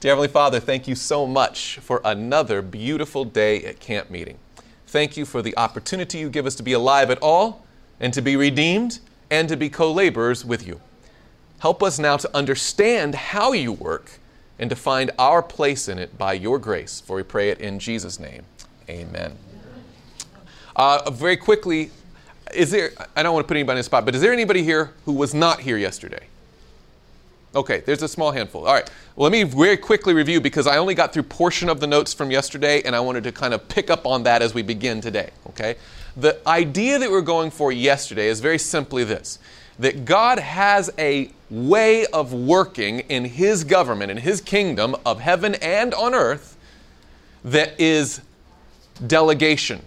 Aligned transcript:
Dear 0.00 0.12
Heavenly 0.12 0.28
Father, 0.28 0.60
thank 0.60 0.88
you 0.88 0.94
so 0.94 1.26
much 1.26 1.78
for 1.82 2.00
another 2.06 2.62
beautiful 2.62 3.26
day 3.26 3.62
at 3.64 3.80
camp 3.80 4.08
meeting. 4.08 4.38
Thank 4.86 5.18
you 5.18 5.26
for 5.26 5.42
the 5.42 5.54
opportunity 5.58 6.16
you 6.16 6.30
give 6.30 6.46
us 6.46 6.54
to 6.54 6.62
be 6.62 6.72
alive 6.72 7.10
at 7.10 7.18
all 7.20 7.66
and 8.00 8.10
to 8.14 8.22
be 8.22 8.34
redeemed 8.34 9.00
and 9.30 9.46
to 9.50 9.58
be 9.58 9.68
co 9.68 9.92
laborers 9.92 10.42
with 10.42 10.66
you. 10.66 10.80
Help 11.58 11.82
us 11.82 11.98
now 11.98 12.16
to 12.16 12.34
understand 12.34 13.14
how 13.14 13.52
you 13.52 13.72
work 13.72 14.12
and 14.58 14.70
to 14.70 14.76
find 14.76 15.10
our 15.18 15.42
place 15.42 15.86
in 15.86 15.98
it 15.98 16.16
by 16.16 16.32
your 16.32 16.58
grace. 16.58 17.02
For 17.02 17.16
we 17.16 17.22
pray 17.22 17.50
it 17.50 17.60
in 17.60 17.78
Jesus' 17.78 18.18
name. 18.18 18.46
Amen. 18.88 19.36
Uh, 20.76 21.10
very 21.10 21.36
quickly, 21.36 21.90
is 22.54 22.70
there, 22.70 22.92
I 23.14 23.22
don't 23.22 23.34
want 23.34 23.44
to 23.44 23.48
put 23.48 23.58
anybody 23.58 23.76
in 23.76 23.80
the 23.80 23.84
spot, 23.84 24.06
but 24.06 24.14
is 24.14 24.22
there 24.22 24.32
anybody 24.32 24.62
here 24.62 24.94
who 25.04 25.12
was 25.12 25.34
not 25.34 25.60
here 25.60 25.76
yesterday? 25.76 26.26
Okay, 27.54 27.80
there's 27.80 28.02
a 28.02 28.08
small 28.08 28.30
handful. 28.30 28.66
All 28.66 28.74
right. 28.74 28.88
Well, 29.16 29.28
let 29.28 29.32
me 29.32 29.42
very 29.42 29.76
quickly 29.76 30.14
review 30.14 30.40
because 30.40 30.68
I 30.68 30.78
only 30.78 30.94
got 30.94 31.12
through 31.12 31.24
portion 31.24 31.68
of 31.68 31.80
the 31.80 31.86
notes 31.86 32.14
from 32.14 32.30
yesterday 32.30 32.82
and 32.82 32.94
I 32.94 33.00
wanted 33.00 33.24
to 33.24 33.32
kind 33.32 33.52
of 33.52 33.68
pick 33.68 33.90
up 33.90 34.06
on 34.06 34.22
that 34.22 34.40
as 34.40 34.54
we 34.54 34.62
begin 34.62 35.00
today, 35.00 35.30
okay? 35.48 35.74
The 36.16 36.40
idea 36.46 36.98
that 36.98 37.10
we're 37.10 37.20
going 37.22 37.50
for 37.50 37.72
yesterday 37.72 38.28
is 38.28 38.40
very 38.40 38.58
simply 38.58 39.04
this 39.04 39.38
that 39.80 40.04
God 40.04 40.38
has 40.38 40.90
a 40.98 41.30
way 41.48 42.04
of 42.06 42.34
working 42.34 43.00
in 43.00 43.24
his 43.24 43.64
government, 43.64 44.10
in 44.10 44.18
his 44.18 44.42
kingdom 44.42 44.94
of 45.06 45.20
heaven 45.20 45.54
and 45.56 45.94
on 45.94 46.14
earth 46.14 46.58
that 47.44 47.80
is 47.80 48.20
delegation. 49.06 49.80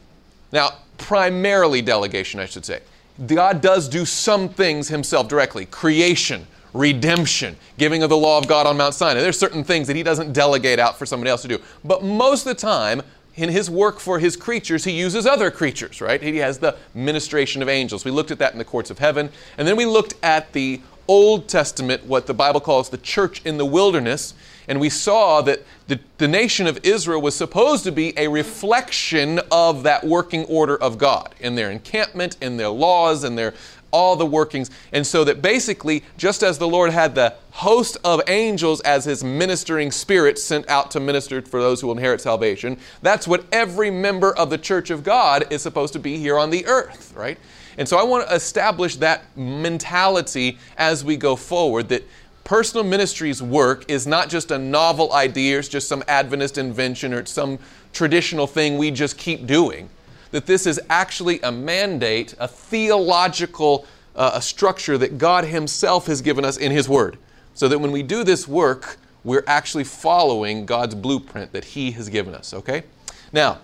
Now, 0.52 0.72
primarily 0.98 1.84
delegation, 1.84 2.40
I 2.40 2.48
should 2.48 2.66
say. 2.66 2.82
God 3.28 3.62
does 3.62 3.88
do 3.88 4.04
some 4.04 4.50
things 4.50 4.88
himself 4.88 5.28
directly 5.28 5.68
creation, 5.68 6.48
redemption, 6.74 7.56
giving 7.78 8.04
of 8.04 8.10
the 8.10 8.18
law 8.18 8.38
of 8.38 8.48
God 8.48 8.66
on 8.66 8.78
Mount 8.78 8.94
Sinai. 8.94 9.22
There's 9.22 9.38
certain 9.38 9.64
things 9.64 9.88
that 9.88 9.96
he 9.96 10.04
doesn't 10.04 10.34
delegate 10.34 10.80
out 10.80 10.98
for 10.98 11.06
somebody 11.06 11.30
else 11.30 11.44
to 11.44 11.48
do. 11.48 11.60
But 11.84 12.04
most 12.04 12.46
of 12.46 12.56
the 12.56 12.62
time, 12.62 13.02
in 13.36 13.50
his 13.50 13.70
work 13.70 14.00
for 14.00 14.20
his 14.20 14.36
creatures, 14.36 14.84
he 14.84 14.92
uses 14.92 15.26
other 15.26 15.50
creatures, 15.50 16.02
right? 16.02 16.22
He 16.22 16.38
has 16.38 16.60
the 16.60 16.78
ministration 16.94 17.62
of 17.62 17.70
angels. 17.70 18.06
We 18.06 18.12
looked 18.12 18.32
at 18.32 18.40
that 18.40 18.54
in 18.54 18.60
the 18.60 18.66
courts 18.66 18.90
of 18.90 19.00
heaven. 19.00 19.30
And 19.58 19.68
then 19.68 19.76
we 19.76 19.86
looked 19.86 20.14
at 20.22 20.54
the 20.54 20.82
Old 21.08 21.50
Testament, 21.50 22.06
what 22.06 22.28
the 22.28 22.34
Bible 22.34 22.62
calls 22.62 22.90
the 22.90 22.98
church 22.98 23.42
in 23.44 23.58
the 23.58 23.66
wilderness. 23.66 24.34
And 24.68 24.80
we 24.80 24.90
saw 24.90 25.42
that 25.42 25.64
the, 25.88 26.00
the 26.18 26.28
nation 26.28 26.68
of 26.68 26.80
Israel 26.84 27.22
was 27.22 27.36
supposed 27.36 27.84
to 27.84 27.92
be 27.92 28.18
a 28.18 28.28
reflection 28.30 29.42
of 29.52 29.84
that 29.84 30.06
working 30.06 30.46
order 30.46 30.78
of 30.78 30.98
God 30.98 31.36
in 31.40 31.56
their 31.56 31.72
encampment, 31.72 32.38
in 32.40 32.56
their 32.56 32.70
laws, 32.70 33.24
and 33.24 33.38
their 33.38 33.54
all 33.94 34.18
the 34.18 34.26
workings. 34.26 34.70
And 34.92 35.08
so 35.08 35.24
that 35.24 35.42
basically, 35.42 36.04
just 36.18 36.44
as 36.44 36.58
the 36.58 36.68
Lord 36.68 36.92
had 36.92 37.16
the 37.16 37.36
host 37.52 37.98
of 38.04 38.22
angels 38.28 38.82
as 38.82 39.06
his 39.06 39.24
ministering 39.24 39.92
spirit 39.92 40.38
sent 40.38 40.68
out 40.68 40.92
to 40.92 41.00
minister 41.00 41.42
for 41.42 41.62
those 41.62 41.80
who 41.80 41.88
will 41.88 41.96
inherit 41.96 42.20
salvation, 42.20 42.78
that's 43.02 43.28
what 43.28 43.46
every 43.54 43.92
member 43.92 44.36
of 44.36 44.50
the 44.50 44.58
church 44.58 44.90
of 44.90 45.04
God 45.04 45.46
is 45.52 45.62
supposed 45.62 45.94
to 45.94 46.00
be 46.00 46.18
here 46.18 46.38
on 46.38 46.50
the 46.50 46.66
earth, 46.66 47.14
right? 47.16 47.38
And 47.78 47.88
so 47.88 47.98
I 47.98 48.04
want 48.04 48.28
to 48.28 48.36
establish 48.36 48.98
that 48.98 49.24
mentality 49.38 50.58
as 50.78 51.06
we 51.06 51.16
go 51.16 51.36
forward 51.36 51.90
that 51.90 52.04
personal 52.44 52.84
ministry's 52.84 53.42
work 53.42 53.90
is 53.90 54.06
not 54.06 54.30
just 54.30 54.52
a 54.52 54.58
novel 54.58 55.14
idea, 55.14 55.60
it's 55.60 55.68
just 55.68 55.88
some 55.88 56.04
Adventist 56.08 56.58
invention 56.58 57.14
or 57.14 57.26
some 57.26 57.58
traditional 57.94 58.48
thing 58.48 58.78
we 58.78 58.92
just 58.92 59.18
keep 59.18 59.46
doing. 59.48 59.90
That 60.34 60.46
this 60.46 60.68
is 60.68 60.82
actually 60.90 61.40
a 61.42 61.52
mandate, 61.52 62.36
a 62.40 62.48
theological 62.48 63.86
uh, 64.16 64.32
a 64.36 64.42
structure 64.42 64.98
that 64.98 65.18
God 65.18 65.46
Himself 65.46 66.08
has 66.08 66.22
given 66.22 66.46
us 66.46 66.58
in 66.58 66.72
His 66.72 66.88
Word. 66.88 67.18
So 67.54 67.68
that 67.68 67.80
when 67.80 67.92
we 67.92 68.04
do 68.04 68.24
this 68.24 68.48
work, 68.48 68.98
we're 69.24 69.44
actually 69.48 69.84
following 69.84 70.66
God's 70.66 70.96
blueprint 70.96 71.52
that 71.54 71.64
He 71.64 71.92
has 71.92 72.10
given 72.10 72.36
us, 72.36 72.54
okay? 72.54 72.84
Now, 73.32 73.60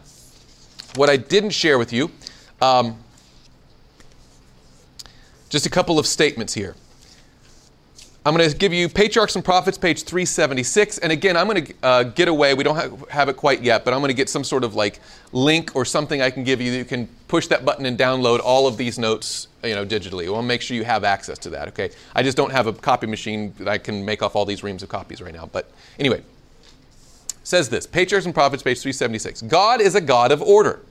what 0.95 1.09
I 1.09 1.17
didn't 1.17 1.51
share 1.51 1.77
with 1.77 1.93
you, 1.93 2.11
um, 2.61 2.97
just 5.49 5.65
a 5.65 5.69
couple 5.69 5.99
of 5.99 6.05
statements 6.05 6.53
here. 6.53 6.75
I'm 8.25 8.35
going 8.35 8.49
to 8.49 8.55
give 8.55 8.73
you 8.73 8.89
Patriarchs 8.89 9.35
and 9.37 9.45
Prophets, 9.45 9.77
page 9.77 10.03
376. 10.03 10.97
And 10.97 11.11
again, 11.11 11.37
I'm 11.37 11.47
going 11.47 11.65
to 11.65 11.73
uh, 11.81 12.03
get 12.03 12.27
away. 12.27 12.53
We 12.53 12.65
don't 12.65 12.75
have, 12.75 13.09
have, 13.09 13.29
it 13.29 13.37
quite 13.37 13.61
yet, 13.61 13.85
but 13.85 13.93
I'm 13.93 14.01
going 14.01 14.09
to 14.09 14.15
get 14.15 14.27
some 14.27 14.43
sort 14.43 14.65
of 14.65 14.75
like 14.75 14.99
link 15.31 15.73
or 15.73 15.85
something 15.85 16.21
I 16.21 16.29
can 16.29 16.43
give 16.43 16.59
you 16.59 16.71
that 16.71 16.77
you 16.77 16.85
can 16.85 17.07
push 17.29 17.47
that 17.47 17.63
button 17.63 17.85
and 17.85 17.97
download 17.97 18.41
all 18.43 18.67
of 18.67 18.75
these 18.75 18.99
notes, 18.99 19.47
you 19.63 19.73
know, 19.73 19.85
digitally. 19.85 20.31
Want 20.31 20.45
make 20.45 20.61
sure 20.61 20.75
you 20.75 20.83
have 20.83 21.05
access 21.05 21.37
to 21.39 21.49
that, 21.51 21.69
okay? 21.69 21.91
I 22.13 22.21
just 22.21 22.35
don't 22.35 22.51
have 22.51 22.67
a 22.67 22.73
copy 22.73 23.07
machine 23.07 23.53
that 23.57 23.69
I 23.69 23.77
can 23.77 24.03
make 24.03 24.21
off 24.21 24.35
all 24.35 24.45
these 24.45 24.63
reams 24.63 24.83
of 24.83 24.89
copies 24.89 25.21
right 25.21 25.33
now. 25.33 25.45
But 25.45 25.71
anyway, 25.97 26.21
says 27.43 27.69
this 27.69 27.87
Patriarchs 27.87 28.25
and 28.25 28.35
Prophets, 28.35 28.61
page 28.61 28.81
376. 28.81 29.43
God 29.43 29.79
is 29.79 29.95
a 29.95 30.01
God 30.01 30.33
of 30.33 30.41
order. 30.41 30.81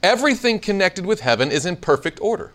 Everything 0.00 0.60
connected 0.60 1.04
with 1.04 1.20
heaven 1.20 1.50
is 1.50 1.66
in 1.66 1.76
perfect 1.76 2.20
order. 2.20 2.52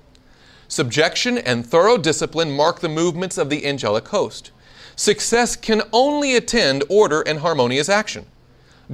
Subjection 0.67 1.37
and 1.37 1.65
thorough 1.65 1.97
discipline 1.97 2.51
mark 2.51 2.79
the 2.79 2.89
movements 2.89 3.37
of 3.37 3.49
the 3.49 3.65
angelic 3.65 4.07
host. 4.07 4.51
Success 4.95 5.55
can 5.55 5.83
only 5.91 6.35
attend 6.35 6.83
order 6.89 7.21
and 7.21 7.39
harmonious 7.39 7.89
action. 7.89 8.25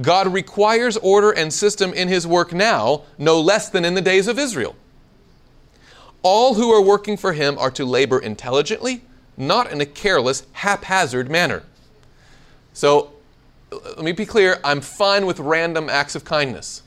God 0.00 0.32
requires 0.32 0.96
order 0.98 1.30
and 1.30 1.52
system 1.52 1.92
in 1.92 2.08
His 2.08 2.26
work 2.26 2.52
now, 2.52 3.02
no 3.18 3.40
less 3.40 3.68
than 3.68 3.84
in 3.84 3.94
the 3.94 4.00
days 4.00 4.26
of 4.26 4.38
Israel. 4.38 4.74
All 6.22 6.54
who 6.54 6.70
are 6.70 6.82
working 6.82 7.16
for 7.16 7.32
Him 7.32 7.58
are 7.58 7.70
to 7.72 7.84
labor 7.84 8.18
intelligently, 8.18 9.02
not 9.36 9.70
in 9.70 9.80
a 9.80 9.86
careless, 9.86 10.46
haphazard 10.52 11.30
manner. 11.30 11.62
So, 12.72 13.12
let 13.70 14.02
me 14.02 14.12
be 14.12 14.26
clear 14.26 14.58
I'm 14.64 14.80
fine 14.80 15.26
with 15.26 15.40
random 15.40 15.88
acts 15.88 16.14
of 16.14 16.24
kindness. 16.24 16.82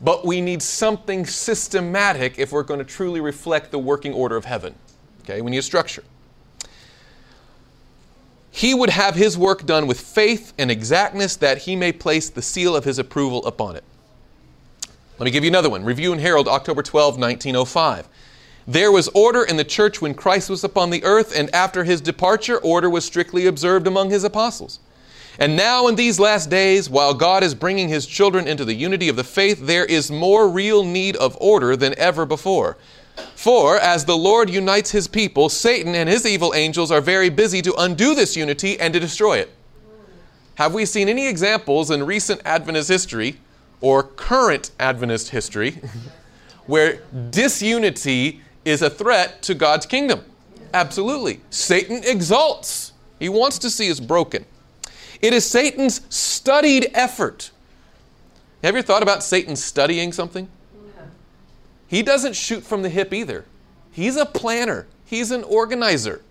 But 0.00 0.24
we 0.24 0.40
need 0.40 0.62
something 0.62 1.26
systematic 1.26 2.38
if 2.38 2.52
we're 2.52 2.62
going 2.62 2.78
to 2.78 2.84
truly 2.84 3.20
reflect 3.20 3.70
the 3.70 3.78
working 3.78 4.12
order 4.12 4.36
of 4.36 4.44
heaven. 4.44 4.74
Okay, 5.22 5.40
we 5.40 5.50
need 5.50 5.58
a 5.58 5.62
structure. 5.62 6.04
He 8.50 8.74
would 8.74 8.90
have 8.90 9.14
his 9.14 9.36
work 9.36 9.66
done 9.66 9.86
with 9.86 10.00
faith 10.00 10.52
and 10.58 10.70
exactness 10.70 11.36
that 11.36 11.58
he 11.58 11.76
may 11.76 11.92
place 11.92 12.30
the 12.30 12.42
seal 12.42 12.74
of 12.74 12.84
his 12.84 12.98
approval 12.98 13.44
upon 13.46 13.76
it. 13.76 13.84
Let 15.18 15.24
me 15.24 15.30
give 15.30 15.44
you 15.44 15.50
another 15.50 15.70
one. 15.70 15.84
Review 15.84 16.12
and 16.12 16.20
Herald, 16.20 16.48
October 16.48 16.82
12, 16.82 17.18
1905. 17.18 18.08
There 18.68 18.92
was 18.92 19.08
order 19.08 19.42
in 19.42 19.56
the 19.56 19.64
church 19.64 20.00
when 20.00 20.14
Christ 20.14 20.50
was 20.50 20.62
upon 20.62 20.90
the 20.90 21.02
earth, 21.02 21.36
and 21.36 21.52
after 21.54 21.84
his 21.84 22.00
departure, 22.00 22.58
order 22.58 22.88
was 22.88 23.04
strictly 23.04 23.46
observed 23.46 23.86
among 23.86 24.10
his 24.10 24.24
apostles. 24.24 24.78
And 25.38 25.56
now, 25.56 25.86
in 25.86 25.94
these 25.94 26.18
last 26.18 26.50
days, 26.50 26.90
while 26.90 27.14
God 27.14 27.44
is 27.44 27.54
bringing 27.54 27.88
his 27.88 28.06
children 28.06 28.48
into 28.48 28.64
the 28.64 28.74
unity 28.74 29.08
of 29.08 29.14
the 29.14 29.22
faith, 29.22 29.60
there 29.60 29.84
is 29.84 30.10
more 30.10 30.48
real 30.48 30.84
need 30.84 31.14
of 31.16 31.38
order 31.40 31.76
than 31.76 31.96
ever 31.96 32.26
before. 32.26 32.76
For 33.36 33.78
as 33.78 34.04
the 34.04 34.16
Lord 34.16 34.50
unites 34.50 34.90
his 34.90 35.06
people, 35.06 35.48
Satan 35.48 35.94
and 35.94 36.08
his 36.08 36.26
evil 36.26 36.54
angels 36.54 36.90
are 36.90 37.00
very 37.00 37.28
busy 37.28 37.62
to 37.62 37.74
undo 37.78 38.16
this 38.16 38.36
unity 38.36 38.80
and 38.80 38.92
to 38.94 38.98
destroy 38.98 39.38
it. 39.38 39.50
Have 40.56 40.74
we 40.74 40.84
seen 40.84 41.08
any 41.08 41.28
examples 41.28 41.92
in 41.92 42.04
recent 42.04 42.40
Adventist 42.44 42.88
history 42.88 43.38
or 43.80 44.02
current 44.02 44.72
Adventist 44.80 45.28
history 45.28 45.80
where 46.66 47.00
disunity 47.30 48.40
is 48.64 48.82
a 48.82 48.90
threat 48.90 49.40
to 49.42 49.54
God's 49.54 49.86
kingdom? 49.86 50.24
Absolutely. 50.74 51.40
Satan 51.50 52.02
exalts, 52.04 52.92
he 53.20 53.28
wants 53.28 53.58
to 53.60 53.70
see 53.70 53.88
us 53.88 54.00
broken. 54.00 54.44
It 55.20 55.34
is 55.34 55.44
Satan's 55.44 56.00
studied 56.14 56.90
effort. 56.94 57.50
Have 58.62 58.74
you 58.74 58.78
ever 58.78 58.86
thought 58.86 59.02
about 59.02 59.22
Satan 59.22 59.56
studying 59.56 60.12
something? 60.12 60.48
He 61.86 62.02
doesn't 62.02 62.36
shoot 62.36 62.62
from 62.62 62.82
the 62.82 62.88
hip 62.88 63.14
either. 63.14 63.44
He's 63.90 64.16
a 64.16 64.26
planner, 64.26 64.86
he's 65.04 65.30
an 65.30 65.42
organizer. 65.44 66.22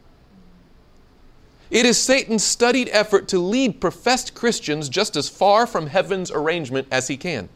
It 1.70 1.86
is 1.86 1.98
Satan's 1.98 2.46
studied 2.46 2.90
effort 2.94 3.28
to 3.30 3.40
lead 3.40 3.82
professed 3.82 4.34
Christians 4.34 4.88
just 4.88 5.18
as 5.18 5.28
far 5.28 5.68
from 5.68 5.88
heaven's 5.88 6.32
arrangement 6.32 6.88
as 6.92 7.08
he 7.10 7.18
can. 7.18 7.50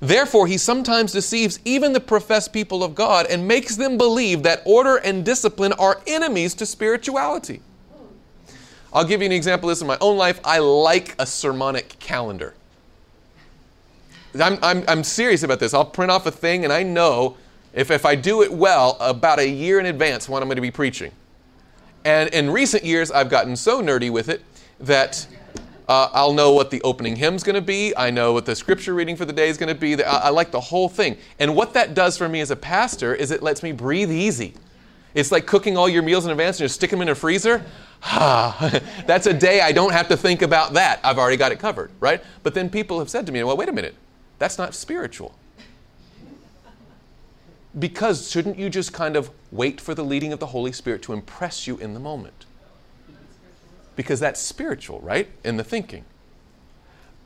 Therefore, 0.00 0.46
he 0.46 0.56
sometimes 0.56 1.12
deceives 1.12 1.58
even 1.64 1.92
the 1.92 2.00
professed 2.00 2.52
people 2.52 2.82
of 2.82 2.94
God 2.94 3.26
and 3.26 3.46
makes 3.46 3.76
them 3.76 3.98
believe 3.98 4.42
that 4.42 4.62
order 4.64 4.96
and 4.96 5.24
discipline 5.24 5.72
are 5.74 6.00
enemies 6.06 6.54
to 6.54 6.66
spirituality. 6.66 7.60
I'll 8.94 9.04
give 9.04 9.20
you 9.20 9.26
an 9.26 9.32
example 9.32 9.68
of 9.68 9.72
this 9.72 9.82
in 9.82 9.88
my 9.88 9.98
own 10.00 10.16
life. 10.16 10.40
I 10.44 10.58
like 10.58 11.16
a 11.18 11.26
sermonic 11.26 11.98
calendar. 11.98 12.54
I'm, 14.40 14.58
I'm, 14.62 14.84
I'm 14.86 15.04
serious 15.04 15.42
about 15.42 15.58
this. 15.58 15.74
I'll 15.74 15.84
print 15.84 16.10
off 16.10 16.26
a 16.26 16.30
thing, 16.30 16.64
and 16.64 16.72
I 16.72 16.82
know 16.82 17.36
if, 17.72 17.90
if 17.90 18.06
I 18.06 18.14
do 18.14 18.42
it 18.42 18.52
well, 18.52 18.96
about 19.00 19.40
a 19.40 19.48
year 19.48 19.80
in 19.80 19.86
advance 19.86 20.28
when 20.28 20.42
I'm 20.42 20.48
going 20.48 20.56
to 20.56 20.62
be 20.62 20.70
preaching. 20.70 21.10
And 22.04 22.28
in 22.30 22.50
recent 22.50 22.84
years, 22.84 23.10
I've 23.10 23.30
gotten 23.30 23.56
so 23.56 23.82
nerdy 23.82 24.10
with 24.10 24.28
it 24.28 24.42
that 24.80 25.26
uh, 25.88 26.08
I'll 26.12 26.32
know 26.32 26.52
what 26.52 26.70
the 26.70 26.80
opening 26.82 27.16
hymn's 27.16 27.42
going 27.42 27.54
to 27.54 27.62
be. 27.62 27.96
I 27.96 28.10
know 28.10 28.32
what 28.32 28.46
the 28.46 28.54
scripture 28.54 28.94
reading 28.94 29.16
for 29.16 29.24
the 29.24 29.32
day 29.32 29.48
is 29.48 29.56
going 29.56 29.72
to 29.72 29.78
be. 29.78 30.02
I, 30.02 30.26
I 30.26 30.28
like 30.30 30.50
the 30.50 30.60
whole 30.60 30.88
thing. 30.88 31.16
And 31.38 31.56
what 31.56 31.74
that 31.74 31.94
does 31.94 32.16
for 32.16 32.28
me 32.28 32.40
as 32.40 32.50
a 32.50 32.56
pastor 32.56 33.14
is 33.14 33.30
it 33.30 33.42
lets 33.42 33.62
me 33.62 33.72
breathe 33.72 34.10
easy. 34.10 34.54
It's 35.14 35.30
like 35.30 35.46
cooking 35.46 35.76
all 35.76 35.88
your 35.88 36.02
meals 36.02 36.24
in 36.24 36.32
advance 36.32 36.58
and 36.58 36.64
just 36.64 36.74
stick 36.74 36.90
them 36.90 37.00
in 37.00 37.08
a 37.08 37.14
freezer. 37.14 37.64
That's 39.06 39.26
a 39.26 39.32
day 39.32 39.60
I 39.60 39.72
don't 39.72 39.92
have 39.92 40.08
to 40.08 40.16
think 40.16 40.42
about 40.42 40.74
that. 40.74 41.00
I've 41.04 41.18
already 41.18 41.36
got 41.36 41.52
it 41.52 41.58
covered, 41.60 41.90
right? 42.00 42.22
But 42.42 42.54
then 42.54 42.68
people 42.68 42.98
have 42.98 43.08
said 43.08 43.24
to 43.26 43.32
me, 43.32 43.42
well, 43.44 43.56
wait 43.56 43.68
a 43.68 43.72
minute, 43.72 43.94
that's 44.38 44.58
not 44.58 44.74
spiritual. 44.74 45.34
Because 47.78 48.30
shouldn't 48.30 48.58
you 48.58 48.68
just 48.68 48.92
kind 48.92 49.16
of 49.16 49.30
wait 49.50 49.80
for 49.80 49.94
the 49.94 50.04
leading 50.04 50.32
of 50.32 50.38
the 50.38 50.46
Holy 50.46 50.72
Spirit 50.72 51.02
to 51.02 51.12
impress 51.12 51.66
you 51.66 51.76
in 51.78 51.94
the 51.94 52.00
moment? 52.00 52.44
Because 53.96 54.20
that's 54.20 54.40
spiritual, 54.40 55.00
right? 55.00 55.28
In 55.44 55.56
the 55.56 55.64
thinking. 55.64 56.04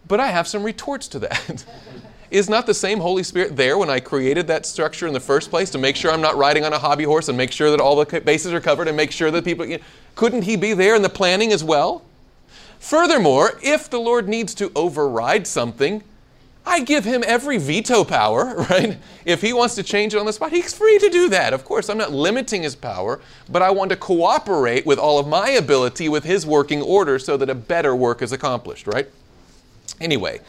But 0.06 0.20
I 0.20 0.28
have 0.28 0.46
some 0.46 0.62
retorts 0.62 1.08
to 1.08 1.18
that. 1.20 1.64
Is 2.30 2.48
not 2.48 2.66
the 2.66 2.74
same 2.74 3.00
Holy 3.00 3.22
Spirit 3.22 3.56
there 3.56 3.78
when 3.78 3.88
I 3.88 4.00
created 4.00 4.46
that 4.48 4.66
structure 4.66 5.06
in 5.06 5.14
the 5.14 5.20
first 5.20 5.48
place 5.48 5.70
to 5.70 5.78
make 5.78 5.96
sure 5.96 6.10
I'm 6.10 6.20
not 6.20 6.36
riding 6.36 6.64
on 6.64 6.72
a 6.72 6.78
hobby 6.78 7.04
horse 7.04 7.28
and 7.28 7.38
make 7.38 7.52
sure 7.52 7.70
that 7.70 7.80
all 7.80 7.96
the 7.96 8.20
bases 8.20 8.52
are 8.52 8.60
covered 8.60 8.86
and 8.86 8.96
make 8.96 9.10
sure 9.10 9.30
that 9.30 9.44
people. 9.44 9.64
You 9.64 9.78
know, 9.78 9.84
couldn't 10.14 10.42
He 10.42 10.56
be 10.56 10.74
there 10.74 10.94
in 10.94 11.02
the 11.02 11.08
planning 11.08 11.52
as 11.52 11.64
well? 11.64 12.02
Furthermore, 12.78 13.58
if 13.62 13.88
the 13.90 13.98
Lord 13.98 14.28
needs 14.28 14.54
to 14.54 14.70
override 14.76 15.46
something, 15.46 16.02
I 16.68 16.80
give 16.80 17.04
him 17.04 17.24
every 17.26 17.56
veto 17.56 18.04
power, 18.04 18.54
right? 18.70 18.98
If 19.24 19.40
he 19.40 19.52
wants 19.52 19.74
to 19.76 19.82
change 19.82 20.14
it 20.14 20.18
on 20.18 20.26
the 20.26 20.32
spot, 20.32 20.52
he's 20.52 20.74
free 20.74 20.98
to 20.98 21.08
do 21.08 21.28
that. 21.30 21.52
Of 21.52 21.64
course, 21.64 21.88
I'm 21.88 21.98
not 21.98 22.12
limiting 22.12 22.62
his 22.62 22.76
power, 22.76 23.20
but 23.48 23.62
I 23.62 23.70
want 23.70 23.90
to 23.90 23.96
cooperate 23.96 24.84
with 24.84 24.98
all 24.98 25.18
of 25.18 25.26
my 25.26 25.50
ability 25.50 26.08
with 26.08 26.24
his 26.24 26.44
working 26.46 26.82
order 26.82 27.18
so 27.18 27.36
that 27.38 27.48
a 27.48 27.54
better 27.54 27.96
work 27.96 28.20
is 28.20 28.32
accomplished, 28.32 28.86
right? 28.86 29.08
Anyway, 30.00 30.40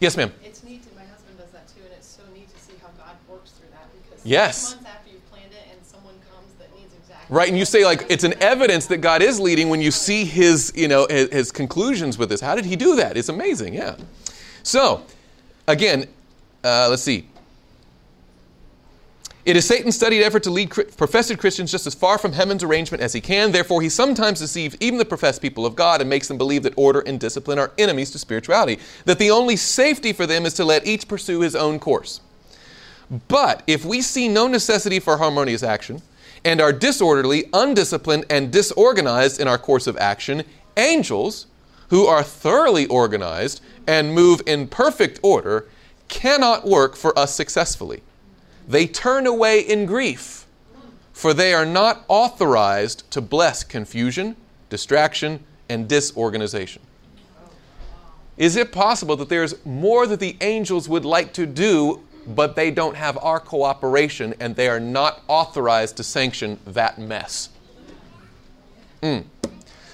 Yes, 0.00 0.16
ma'am. 0.16 0.32
It's 0.42 0.64
neat 0.64 0.82
to, 0.88 0.94
my 0.96 1.04
husband 1.04 1.36
does 1.36 1.50
that 1.50 1.68
too, 1.68 1.82
and 1.84 1.92
it's 1.92 2.06
so 2.06 2.22
neat 2.32 2.48
to 2.48 2.58
see 2.58 2.72
how 2.80 2.88
God 2.96 3.14
works 3.28 3.50
through 3.50 3.68
that 3.72 3.86
because 3.92 4.24
yes. 4.24 4.74
months 4.74 4.88
after 4.88 5.10
you've 5.10 5.30
planned 5.30 5.52
it 5.52 5.62
and 5.70 5.84
someone 5.84 6.14
comes 6.32 6.54
that 6.58 6.74
needs 6.74 6.94
exactly 6.94 7.36
right, 7.36 7.50
and 7.50 7.58
you 7.58 7.66
say 7.66 7.84
like 7.84 8.06
it's 8.08 8.24
an 8.24 8.32
evidence 8.42 8.86
that 8.86 8.98
God 8.98 9.20
is 9.20 9.38
leading 9.38 9.68
when 9.68 9.82
you 9.82 9.90
see 9.90 10.24
His, 10.24 10.72
you 10.74 10.88
know, 10.88 11.06
his, 11.10 11.28
his 11.30 11.52
conclusions 11.52 12.16
with 12.16 12.30
this. 12.30 12.40
How 12.40 12.54
did 12.54 12.64
He 12.64 12.76
do 12.76 12.96
that? 12.96 13.18
It's 13.18 13.28
amazing, 13.28 13.74
yeah. 13.74 13.96
So, 14.62 15.04
again, 15.68 16.06
uh, 16.64 16.88
let's 16.88 17.02
see. 17.02 17.26
It 19.46 19.56
is 19.56 19.66
Satan's 19.66 19.96
studied 19.96 20.22
effort 20.22 20.42
to 20.42 20.50
lead 20.50 20.70
professed 20.70 21.38
Christians 21.38 21.70
just 21.70 21.86
as 21.86 21.94
far 21.94 22.18
from 22.18 22.32
heaven's 22.32 22.62
arrangement 22.62 23.02
as 23.02 23.14
he 23.14 23.22
can. 23.22 23.52
Therefore, 23.52 23.80
he 23.80 23.88
sometimes 23.88 24.40
deceives 24.40 24.76
even 24.80 24.98
the 24.98 25.04
professed 25.04 25.40
people 25.40 25.64
of 25.64 25.74
God 25.74 26.02
and 26.02 26.10
makes 26.10 26.28
them 26.28 26.36
believe 26.36 26.62
that 26.64 26.74
order 26.76 27.00
and 27.00 27.18
discipline 27.18 27.58
are 27.58 27.72
enemies 27.78 28.10
to 28.10 28.18
spirituality, 28.18 28.78
that 29.06 29.18
the 29.18 29.30
only 29.30 29.56
safety 29.56 30.12
for 30.12 30.26
them 30.26 30.44
is 30.44 30.52
to 30.54 30.64
let 30.64 30.86
each 30.86 31.08
pursue 31.08 31.40
his 31.40 31.56
own 31.56 31.78
course. 31.78 32.20
But 33.28 33.62
if 33.66 33.84
we 33.84 34.02
see 34.02 34.28
no 34.28 34.46
necessity 34.46 35.00
for 35.00 35.16
harmonious 35.16 35.62
action 35.62 36.02
and 36.44 36.60
are 36.60 36.72
disorderly, 36.72 37.44
undisciplined, 37.54 38.26
and 38.28 38.52
disorganized 38.52 39.40
in 39.40 39.48
our 39.48 39.58
course 39.58 39.86
of 39.86 39.96
action, 39.96 40.44
angels, 40.76 41.46
who 41.88 42.06
are 42.06 42.22
thoroughly 42.22 42.86
organized 42.86 43.62
and 43.86 44.14
move 44.14 44.42
in 44.46 44.68
perfect 44.68 45.18
order, 45.22 45.66
cannot 46.08 46.66
work 46.66 46.94
for 46.94 47.18
us 47.18 47.34
successfully 47.34 48.02
they 48.70 48.86
turn 48.86 49.26
away 49.26 49.60
in 49.60 49.84
grief, 49.84 50.46
for 51.12 51.34
they 51.34 51.52
are 51.52 51.66
not 51.66 52.04
authorized 52.06 53.10
to 53.10 53.20
bless 53.20 53.64
confusion, 53.64 54.36
distraction, 54.68 55.42
and 55.68 55.88
disorganization. 55.88 56.80
Is 58.36 58.54
it 58.54 58.70
possible 58.70 59.16
that 59.16 59.28
there's 59.28 59.54
more 59.66 60.06
that 60.06 60.20
the 60.20 60.36
angels 60.40 60.88
would 60.88 61.04
like 61.04 61.32
to 61.32 61.46
do, 61.46 62.04
but 62.28 62.54
they 62.54 62.70
don't 62.70 62.94
have 62.94 63.18
our 63.18 63.40
cooperation 63.40 64.34
and 64.38 64.54
they 64.54 64.68
are 64.68 64.80
not 64.80 65.22
authorized 65.26 65.96
to 65.96 66.04
sanction 66.04 66.60
that 66.64 66.96
mess? 66.96 67.48
Mm. 69.02 69.24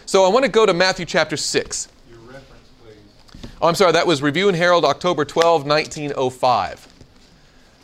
So 0.05 0.23
I 0.25 0.29
want 0.29 0.45
to 0.45 0.51
go 0.51 0.67
to 0.67 0.75
Matthew 0.75 1.07
chapter 1.07 1.39
6. 1.39 1.89
Your 2.11 2.19
reference, 2.19 2.47
please. 2.85 3.49
Oh, 3.63 3.69
I'm 3.69 3.75
sorry, 3.75 3.93
that 3.93 4.07
was 4.07 4.21
Review 4.21 4.49
and 4.49 4.57
Herald, 4.57 4.85
October 4.85 5.25
12, 5.25 5.67
1905. 5.67 6.93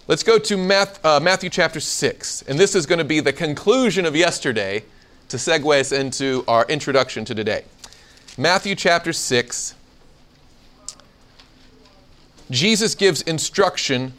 Let's 0.08 0.24
go 0.24 0.36
to 0.36 0.56
Math, 0.56 1.04
uh, 1.04 1.20
Matthew 1.20 1.48
chapter 1.48 1.78
6. 1.78 2.42
And 2.48 2.58
this 2.58 2.74
is 2.74 2.86
going 2.86 2.98
to 2.98 3.04
be 3.04 3.20
the 3.20 3.32
conclusion 3.32 4.04
of 4.04 4.16
yesterday 4.16 4.82
to 5.28 5.36
segue 5.36 5.78
us 5.78 5.92
into 5.92 6.44
our 6.48 6.66
introduction 6.66 7.24
to 7.24 7.36
today. 7.36 7.64
Matthew 8.36 8.74
chapter 8.74 9.12
6. 9.12 9.76
Jesus 12.50 12.96
gives 12.96 13.22
instruction 13.22 14.12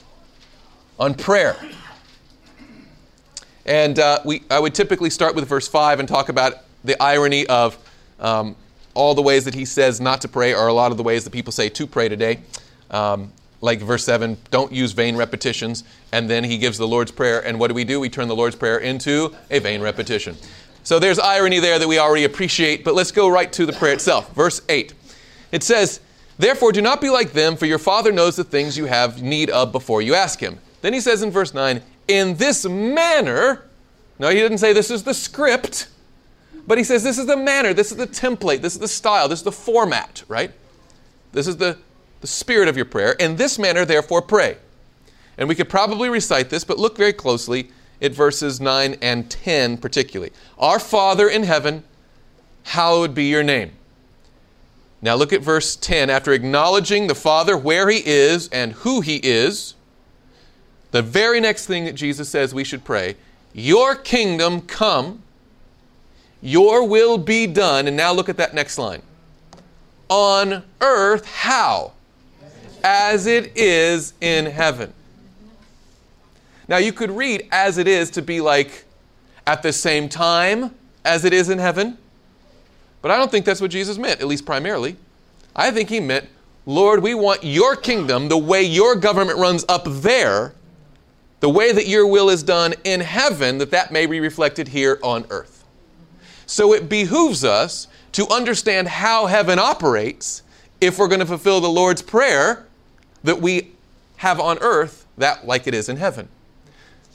on 0.97 1.15
prayer. 1.15 1.57
And 3.65 3.99
uh, 3.99 4.19
we, 4.23 4.43
I 4.49 4.59
would 4.59 4.73
typically 4.73 5.09
start 5.09 5.35
with 5.35 5.49
verse 5.49 5.67
5 5.67 5.99
and 5.99 6.07
talk 6.07 6.29
about 6.29 6.59
the 6.85 6.95
irony 7.03 7.45
of 7.47 7.77
um, 8.21 8.55
all 8.93 9.15
the 9.15 9.21
ways 9.21 9.43
that 9.43 9.53
he 9.53 9.65
says 9.65 9.99
not 9.99 10.21
to 10.21 10.29
pray, 10.29 10.53
or 10.53 10.67
a 10.67 10.73
lot 10.73 10.91
of 10.91 10.97
the 10.97 11.03
ways 11.03 11.25
that 11.25 11.31
people 11.31 11.51
say 11.51 11.67
to 11.67 11.85
pray 11.85 12.07
today. 12.07 12.39
Um, 12.89 13.33
like 13.63 13.79
verse 13.79 14.03
7, 14.03 14.37
don't 14.51 14.73
use 14.73 14.91
vain 14.91 15.15
repetitions. 15.15 15.85
And 16.11 16.29
then 16.29 16.43
he 16.43 16.57
gives 16.57 16.77
the 16.77 16.87
Lord's 16.87 17.11
Prayer. 17.11 17.39
And 17.45 17.57
what 17.57 17.69
do 17.69 17.73
we 17.73 17.85
do? 17.85 17.97
We 17.97 18.09
turn 18.09 18.27
the 18.27 18.35
Lord's 18.35 18.57
Prayer 18.57 18.79
into 18.79 19.33
a 19.49 19.59
vain 19.59 19.81
repetition. 19.81 20.35
So 20.83 20.99
there's 20.99 21.17
irony 21.17 21.59
there 21.59 21.79
that 21.79 21.87
we 21.87 21.97
already 21.97 22.25
appreciate, 22.25 22.83
but 22.83 22.93
let's 22.93 23.11
go 23.11 23.29
right 23.29 23.51
to 23.53 23.65
the 23.65 23.71
prayer 23.71 23.93
itself. 23.93 24.33
Verse 24.33 24.61
8. 24.67 24.93
It 25.53 25.63
says, 25.63 26.01
Therefore, 26.37 26.73
do 26.73 26.81
not 26.81 26.99
be 26.99 27.09
like 27.09 27.31
them, 27.31 27.55
for 27.55 27.65
your 27.65 27.79
Father 27.79 28.11
knows 28.11 28.35
the 28.35 28.43
things 28.43 28.77
you 28.77 28.83
have 28.83 29.21
need 29.21 29.49
of 29.49 29.71
before 29.71 30.01
you 30.01 30.13
ask 30.13 30.41
Him. 30.41 30.59
Then 30.81 30.91
he 30.91 30.99
says 30.99 31.23
in 31.23 31.31
verse 31.31 31.53
9, 31.53 31.81
In 32.09 32.35
this 32.35 32.65
manner, 32.65 33.63
no, 34.19 34.27
he 34.27 34.35
didn't 34.35 34.57
say 34.57 34.73
this 34.73 34.91
is 34.91 35.03
the 35.03 35.13
script, 35.13 35.87
but 36.67 36.77
he 36.77 36.83
says 36.83 37.01
this 37.01 37.17
is 37.17 37.27
the 37.27 37.37
manner, 37.37 37.73
this 37.73 37.91
is 37.91 37.97
the 37.97 38.07
template, 38.07 38.59
this 38.59 38.73
is 38.73 38.79
the 38.79 38.89
style, 38.89 39.29
this 39.29 39.39
is 39.39 39.43
the 39.43 39.53
format, 39.53 40.23
right? 40.27 40.51
This 41.31 41.47
is 41.47 41.55
the 41.55 41.77
the 42.23 42.27
spirit 42.27 42.69
of 42.69 42.77
your 42.77 42.85
prayer. 42.85 43.11
In 43.19 43.35
this 43.35 43.59
manner, 43.59 43.83
therefore, 43.83 44.21
pray. 44.21 44.55
And 45.37 45.49
we 45.49 45.55
could 45.55 45.67
probably 45.67 46.07
recite 46.07 46.49
this, 46.49 46.63
but 46.63 46.79
look 46.79 46.95
very 46.95 47.11
closely 47.11 47.69
at 48.01 48.13
verses 48.13 48.61
9 48.61 48.95
and 49.01 49.29
10 49.29 49.77
particularly. 49.77 50.31
Our 50.57 50.79
Father 50.79 51.27
in 51.27 51.43
heaven, 51.43 51.83
hallowed 52.63 53.13
be 53.13 53.25
your 53.25 53.43
name. 53.43 53.73
Now 55.01 55.15
look 55.15 55.33
at 55.33 55.41
verse 55.41 55.75
10. 55.75 56.09
After 56.09 56.31
acknowledging 56.31 57.07
the 57.07 57.15
Father 57.15 57.57
where 57.57 57.89
he 57.89 58.01
is 58.05 58.47
and 58.53 58.71
who 58.71 59.01
he 59.01 59.17
is, 59.17 59.73
the 60.91 61.01
very 61.01 61.41
next 61.41 61.65
thing 61.65 61.83
that 61.83 61.95
Jesus 61.95 62.29
says 62.29 62.53
we 62.53 62.63
should 62.63 62.85
pray, 62.85 63.17
Your 63.51 63.95
kingdom 63.95 64.61
come, 64.61 65.23
your 66.41 66.87
will 66.87 67.17
be 67.17 67.47
done. 67.47 67.85
And 67.85 67.97
now 67.97 68.13
look 68.13 68.29
at 68.29 68.37
that 68.37 68.53
next 68.53 68.77
line. 68.77 69.01
On 70.07 70.63
earth, 70.79 71.25
how? 71.25 71.91
As 72.83 73.25
it 73.25 73.55
is 73.55 74.13
in 74.21 74.45
heaven. 74.45 74.93
Now, 76.67 76.77
you 76.77 76.93
could 76.93 77.11
read 77.11 77.47
as 77.51 77.77
it 77.77 77.87
is 77.87 78.09
to 78.11 78.21
be 78.21 78.41
like 78.41 78.85
at 79.45 79.63
the 79.63 79.73
same 79.73 80.09
time 80.09 80.73
as 81.03 81.25
it 81.25 81.33
is 81.33 81.49
in 81.49 81.59
heaven, 81.59 81.97
but 83.01 83.11
I 83.11 83.17
don't 83.17 83.29
think 83.29 83.45
that's 83.45 83.59
what 83.59 83.71
Jesus 83.71 83.97
meant, 83.97 84.21
at 84.21 84.27
least 84.27 84.45
primarily. 84.45 84.95
I 85.55 85.71
think 85.71 85.89
he 85.89 85.99
meant, 85.99 86.29
Lord, 86.65 87.03
we 87.03 87.13
want 87.13 87.43
your 87.43 87.75
kingdom, 87.75 88.29
the 88.29 88.37
way 88.37 88.63
your 88.63 88.95
government 88.95 89.37
runs 89.37 89.65
up 89.67 89.83
there, 89.85 90.53
the 91.41 91.49
way 91.49 91.73
that 91.73 91.87
your 91.87 92.07
will 92.07 92.29
is 92.29 92.41
done 92.41 92.73
in 92.85 93.01
heaven, 93.01 93.57
that 93.57 93.71
that 93.71 93.91
may 93.91 94.05
be 94.05 94.21
reflected 94.21 94.69
here 94.69 94.99
on 95.03 95.25
earth. 95.29 95.65
So 96.45 96.73
it 96.73 96.87
behooves 96.87 97.43
us 97.43 97.87
to 98.13 98.27
understand 98.29 98.87
how 98.87 99.25
heaven 99.25 99.59
operates 99.59 100.43
if 100.79 100.97
we're 100.97 101.09
going 101.09 101.19
to 101.19 101.25
fulfill 101.25 101.59
the 101.59 101.69
Lord's 101.69 102.01
Prayer 102.01 102.65
that 103.23 103.41
we 103.41 103.71
have 104.17 104.39
on 104.39 104.57
earth 104.59 105.05
that 105.17 105.45
like 105.45 105.67
it 105.67 105.73
is 105.73 105.89
in 105.89 105.97
heaven. 105.97 106.27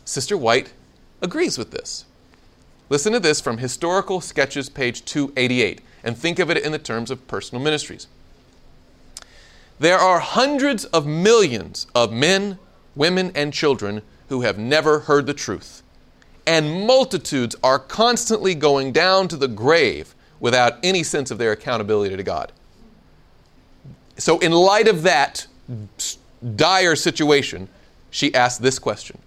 Sister 0.05 0.37
White 0.37 0.73
agrees 1.21 1.59
with 1.59 1.71
this. 1.71 2.05
Listen 2.89 3.13
to 3.13 3.21
this 3.21 3.41
from 3.41 3.59
Historical 3.59 4.21
Sketches, 4.21 4.69
page 4.69 5.05
288, 5.05 5.83
and 6.03 6.17
think 6.17 6.39
of 6.39 6.51
it 6.51 6.57
in 6.57 6.73
the 6.73 6.79
terms 6.79 7.11
of 7.11 7.27
personal 7.29 7.63
ministries. 7.63 8.07
There 9.79 9.99
are 9.99 10.21
hundreds 10.21 10.87
of 10.87 11.07
millions 11.07 11.87
of 11.95 12.13
men, 12.13 12.59
women, 12.97 13.31
and 13.35 13.53
children 13.53 14.03
who 14.29 14.41
have 14.41 14.59
never 14.59 15.01
heard 15.01 15.27
the 15.27 15.35
truth, 15.35 15.83
and 16.47 16.87
multitudes 16.87 17.55
are 17.63 17.79
constantly 17.79 18.55
going 18.55 18.93
down 18.93 19.29
to 19.29 19.37
the 19.37 19.49
grave 19.49 20.15
without 20.41 20.79
any 20.83 21.03
sense 21.03 21.31
of 21.31 21.39
their 21.39 21.53
accountability 21.53 22.17
to 22.17 22.23
God. 22.23 22.53
So, 24.17 24.39
in 24.39 24.53
light 24.53 24.89
of 24.89 25.03
that, 25.03 25.47
dire 26.57 26.97
situation, 26.97 27.69
she 28.11 28.35
asked 28.35 28.63
this 28.63 28.79
question 28.79 29.19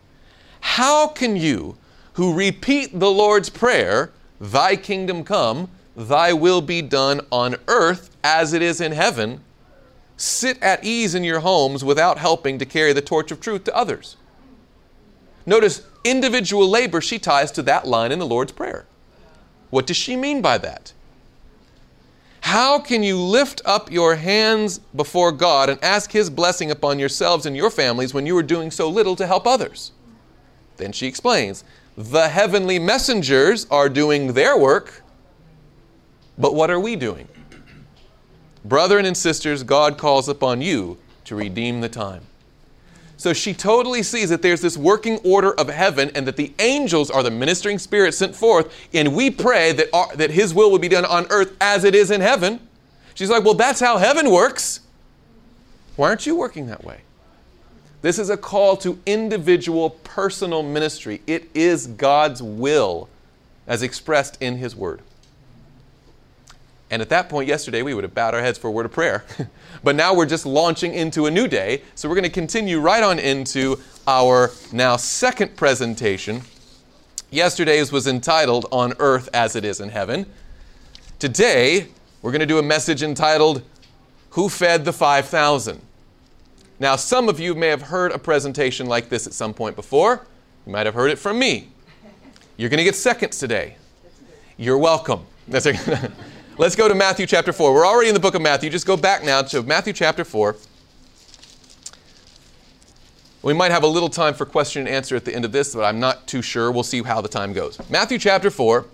How 0.62 1.08
can 1.08 1.36
you, 1.36 1.78
who 2.14 2.34
repeat 2.34 3.00
the 3.00 3.12
Lord's 3.12 3.50
Prayer, 3.50 4.12
Thy 4.40 4.76
kingdom 4.76 5.24
come, 5.24 5.70
Thy 5.96 6.34
will 6.34 6.62
be 6.62 6.82
done 6.82 7.22
on 7.32 7.56
earth 7.68 8.16
as 8.24 8.54
it 8.54 8.62
is 8.62 8.82
in 8.82 8.92
heaven, 8.92 9.42
sit 10.18 10.62
at 10.62 10.84
ease 10.84 11.16
in 11.16 11.24
your 11.24 11.42
homes 11.42 11.84
without 11.84 12.18
helping 12.18 12.58
to 12.60 12.66
carry 12.66 12.94
the 12.94 13.02
torch 13.02 13.32
of 13.32 13.40
truth 13.40 13.64
to 13.66 13.76
others? 13.76 14.16
Notice 15.46 15.86
individual 16.04 16.68
labor 16.68 17.02
she 17.02 17.20
ties 17.20 17.52
to 17.54 17.62
that 17.64 17.88
line 17.88 18.12
in 18.12 18.20
the 18.20 18.26
Lord's 18.26 18.52
Prayer. 18.52 18.86
What 19.70 19.88
does 19.88 19.98
she 19.98 20.16
mean 20.16 20.42
by 20.42 20.58
that? 20.60 20.94
How 22.42 22.80
can 22.80 23.02
you 23.04 23.18
lift 23.18 23.62
up 23.66 23.92
your 23.92 24.16
hands 24.16 24.80
before 24.96 25.32
God 25.32 25.70
and 25.70 25.82
ask 25.84 26.12
His 26.12 26.30
blessing 26.30 26.72
upon 26.72 27.00
yourselves 27.00 27.46
and 27.46 27.56
your 27.56 27.70
families 27.70 28.14
when 28.14 28.26
you 28.26 28.38
are 28.38 28.44
doing 28.44 28.72
so 28.72 28.90
little 28.90 29.16
to 29.16 29.28
help 29.28 29.48
others? 29.48 29.92
Then 30.78 30.92
she 30.92 31.08
explains 31.08 31.64
the 31.96 32.30
heavenly 32.30 32.80
messengers 32.80 33.68
are 33.70 33.90
doing 33.90 34.34
their 34.34 34.58
work, 34.58 35.04
but 36.38 36.56
what 36.56 36.72
are 36.72 36.80
we 36.80 36.96
doing? 36.96 37.28
Brethren 38.66 39.06
and 39.06 39.16
sisters, 39.16 39.64
God 39.64 39.98
calls 39.98 40.28
upon 40.28 40.62
you 40.62 40.98
to 41.26 41.36
redeem 41.36 41.82
the 41.82 41.90
time. 41.90 42.24
So 43.22 43.34
she 43.34 43.54
totally 43.54 44.02
sees 44.02 44.32
that 44.32 44.42
there's 44.42 44.62
this 44.62 44.76
working 44.76 45.20
order 45.20 45.54
of 45.54 45.70
heaven 45.70 46.10
and 46.16 46.26
that 46.26 46.38
the 46.38 46.52
angels 46.58 47.12
are 47.12 47.22
the 47.22 47.30
ministering 47.30 47.78
spirits 47.78 48.18
sent 48.18 48.36
forth, 48.36 48.74
and 48.96 49.16
we 49.16 49.30
pray 49.30 49.74
that, 49.74 49.90
our, 49.94 50.16
that 50.16 50.32
His 50.32 50.56
will 50.56 50.72
would 50.72 50.82
be 50.82 50.88
done 50.88 51.06
on 51.06 51.28
earth 51.30 51.56
as 51.62 51.84
it 51.84 51.94
is 51.94 52.10
in 52.10 52.20
heaven. 52.20 52.68
She's 53.14 53.30
like, 53.30 53.44
Well, 53.44 53.54
that's 53.54 53.80
how 53.80 54.00
heaven 54.00 54.32
works. 54.32 54.80
Why 55.98 56.10
aren't 56.10 56.26
you 56.26 56.36
working 56.36 56.66
that 56.66 56.84
way? 56.84 57.02
This 58.02 58.18
is 58.18 58.32
a 58.32 58.38
call 58.38 58.76
to 58.78 58.98
individual 59.06 59.92
personal 59.92 60.64
ministry. 60.64 61.22
It 61.28 61.48
is 61.54 61.86
God's 61.86 62.42
will 62.42 63.08
as 63.68 63.84
expressed 63.84 64.42
in 64.42 64.58
His 64.58 64.76
Word. 64.76 65.00
And 66.92 67.02
at 67.02 67.08
that 67.10 67.30
point, 67.30 67.48
yesterday, 67.48 67.84
we 67.84 67.94
would 67.94 68.04
have 68.04 68.14
bowed 68.14 68.36
our 68.36 68.42
heads 68.42 68.58
for 68.58 68.68
a 68.68 68.72
word 68.72 68.86
of 68.86 68.92
prayer. 68.92 69.24
but 69.84 69.96
now 69.96 70.14
we're 70.14 70.26
just 70.26 70.46
launching 70.46 70.94
into 70.94 71.26
a 71.26 71.32
new 71.32 71.48
day. 71.48 71.82
So 71.96 72.10
we're 72.10 72.16
going 72.16 72.24
to 72.24 72.30
continue 72.30 72.82
right 72.82 73.02
on 73.02 73.18
into 73.18 73.80
our 74.06 74.52
now 74.74 74.98
second 74.98 75.56
presentation. 75.56 76.42
Yesterday's 77.30 77.94
was 77.94 78.08
entitled 78.08 78.66
On 78.74 78.94
Earth 79.00 79.30
as 79.34 79.56
It 79.56 79.64
Is 79.64 79.80
in 79.80 79.88
Heaven. 79.88 80.26
Today, 81.18 81.88
we're 82.22 82.32
going 82.32 82.42
to 82.42 82.46
do 82.46 82.60
a 82.60 82.64
message 82.64 83.04
entitled 83.04 83.64
Who 84.32 84.50
Fed 84.50 84.84
the 84.84 84.92
5,000? 84.92 85.80
Now, 86.78 86.98
some 86.98 87.30
of 87.30 87.40
you 87.40 87.56
may 87.56 87.68
have 87.68 87.84
heard 87.84 88.12
a 88.12 88.20
presentation 88.20 88.88
like 88.88 89.08
this 89.08 89.28
at 89.28 89.34
some 89.34 89.54
point 89.54 89.78
before. 89.78 90.28
You 90.66 90.74
might 90.74 90.88
have 90.88 90.96
heard 90.96 91.10
it 91.10 91.20
from 91.20 91.40
me. 91.40 91.70
You're 92.58 92.70
going 92.70 92.80
to 92.80 92.84
get 92.84 92.96
seconds 92.96 93.40
today. 93.40 93.78
You're 94.58 94.78
welcome. 94.78 95.26
That's. 95.48 95.68
Let's 96.58 96.76
go 96.76 96.90
to 96.90 96.94
Matthew 96.94 97.26
chapter 97.28 97.54
4. 97.54 97.74
We're 97.74 97.88
already 97.88 98.10
in 98.10 98.14
the 98.14 98.20
book 98.20 98.36
of 98.36 98.42
Matthew. 98.42 98.70
Just 98.70 98.86
go 98.86 98.98
back 98.98 99.24
now 99.24 99.42
to 99.42 99.64
Matthew 99.64 99.94
chapter 99.94 100.26
4. 100.26 100.58
We 103.42 103.54
might 103.54 103.72
have 103.72 103.84
a 103.84 103.88
little 103.88 104.10
time 104.10 104.34
for 104.34 104.46
question 104.46 104.82
and 104.86 104.90
answer 104.90 105.16
at 105.16 105.24
the 105.24 105.34
end 105.34 105.46
of 105.46 105.54
this, 105.54 105.74
but 105.74 105.86
I'm 105.86 106.00
not 106.00 106.28
too 106.28 106.42
sure. 106.42 106.70
We'll 106.70 106.84
see 106.84 107.02
how 107.04 107.22
the 107.22 107.30
time 107.30 107.54
goes. 107.54 107.80
Matthew 107.90 108.20
chapter 108.20 108.52
4. 108.52 108.86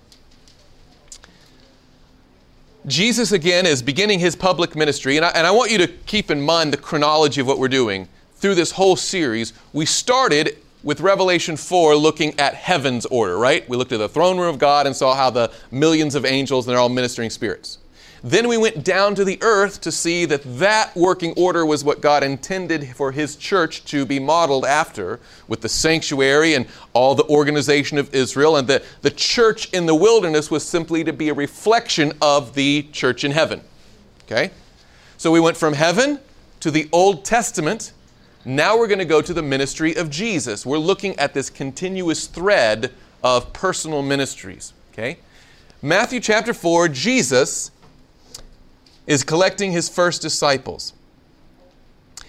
Jesus 2.85 3.31
again 3.31 3.65
is 3.65 3.81
beginning 3.81 4.19
his 4.19 4.35
public 4.35 4.75
ministry, 4.75 5.17
and 5.17 5.25
I, 5.25 5.29
and 5.29 5.47
I 5.47 5.51
want 5.51 5.71
you 5.71 5.79
to 5.79 5.87
keep 5.87 6.29
in 6.29 6.39
mind 6.39 6.71
the 6.71 6.77
chronology 6.77 7.41
of 7.41 7.47
what 7.47 7.57
we're 7.57 7.67
doing. 7.67 8.07
Through 8.35 8.55
this 8.55 8.71
whole 8.71 8.95
series, 8.95 9.51
we 9.73 9.87
started 9.87 10.57
with 10.83 11.01
Revelation 11.01 11.57
4 11.57 11.95
looking 11.95 12.39
at 12.39 12.53
heaven's 12.53 13.05
order, 13.07 13.37
right? 13.37 13.67
We 13.67 13.77
looked 13.77 13.91
at 13.91 13.99
the 13.99 14.09
throne 14.09 14.37
room 14.37 14.49
of 14.49 14.59
God 14.59 14.85
and 14.85 14.95
saw 14.95 15.15
how 15.15 15.29
the 15.29 15.51
millions 15.71 16.15
of 16.15 16.25
angels 16.25 16.65
and 16.65 16.71
they're 16.71 16.79
all 16.79 16.89
ministering 16.89 17.29
spirits. 17.29 17.79
Then 18.23 18.47
we 18.47 18.57
went 18.57 18.83
down 18.83 19.15
to 19.15 19.23
the 19.23 19.37
earth 19.41 19.81
to 19.81 19.91
see 19.91 20.25
that 20.25 20.41
that 20.59 20.95
working 20.95 21.33
order 21.37 21.65
was 21.65 21.83
what 21.83 22.01
God 22.01 22.23
intended 22.23 22.95
for 22.95 23.11
His 23.11 23.35
church 23.35 23.85
to 23.85 24.05
be 24.05 24.19
modeled 24.19 24.65
after, 24.65 25.19
with 25.47 25.61
the 25.61 25.69
sanctuary 25.69 26.55
and 26.55 26.65
all 26.93 27.13
the 27.13 27.25
organization 27.25 27.97
of 27.97 28.13
Israel. 28.13 28.57
And 28.57 28.67
the, 28.67 28.83
the 29.01 29.11
church 29.11 29.71
in 29.71 29.85
the 29.85 29.95
wilderness 29.95 30.49
was 30.49 30.67
simply 30.67 31.03
to 31.03 31.13
be 31.13 31.29
a 31.29 31.33
reflection 31.33 32.11
of 32.21 32.55
the 32.55 32.87
church 32.91 33.23
in 33.23 33.31
heaven. 33.31 33.61
Okay? 34.25 34.51
So 35.17 35.31
we 35.31 35.39
went 35.39 35.57
from 35.57 35.73
heaven 35.73 36.19
to 36.61 36.71
the 36.71 36.89
Old 36.91 37.23
Testament 37.23 37.93
now 38.47 38.77
we're 38.77 38.87
going 38.87 38.99
to 38.99 39.05
go 39.05 39.21
to 39.21 39.33
the 39.33 39.41
ministry 39.41 39.95
of 39.95 40.09
Jesus. 40.09 40.65
We're 40.65 40.77
looking 40.77 41.17
at 41.19 41.33
this 41.33 41.49
continuous 41.49 42.27
thread 42.27 42.93
of 43.23 43.51
personal 43.51 44.01
ministries. 44.01 44.73
Okay? 44.93 45.17
Matthew 45.81 46.19
chapter 46.19 46.53
4, 46.53 46.87
Jesus 46.87 47.71
is 49.05 49.23
collecting 49.23 49.71
his 49.71 49.89
first 49.89 50.21
disciples. 50.21 50.93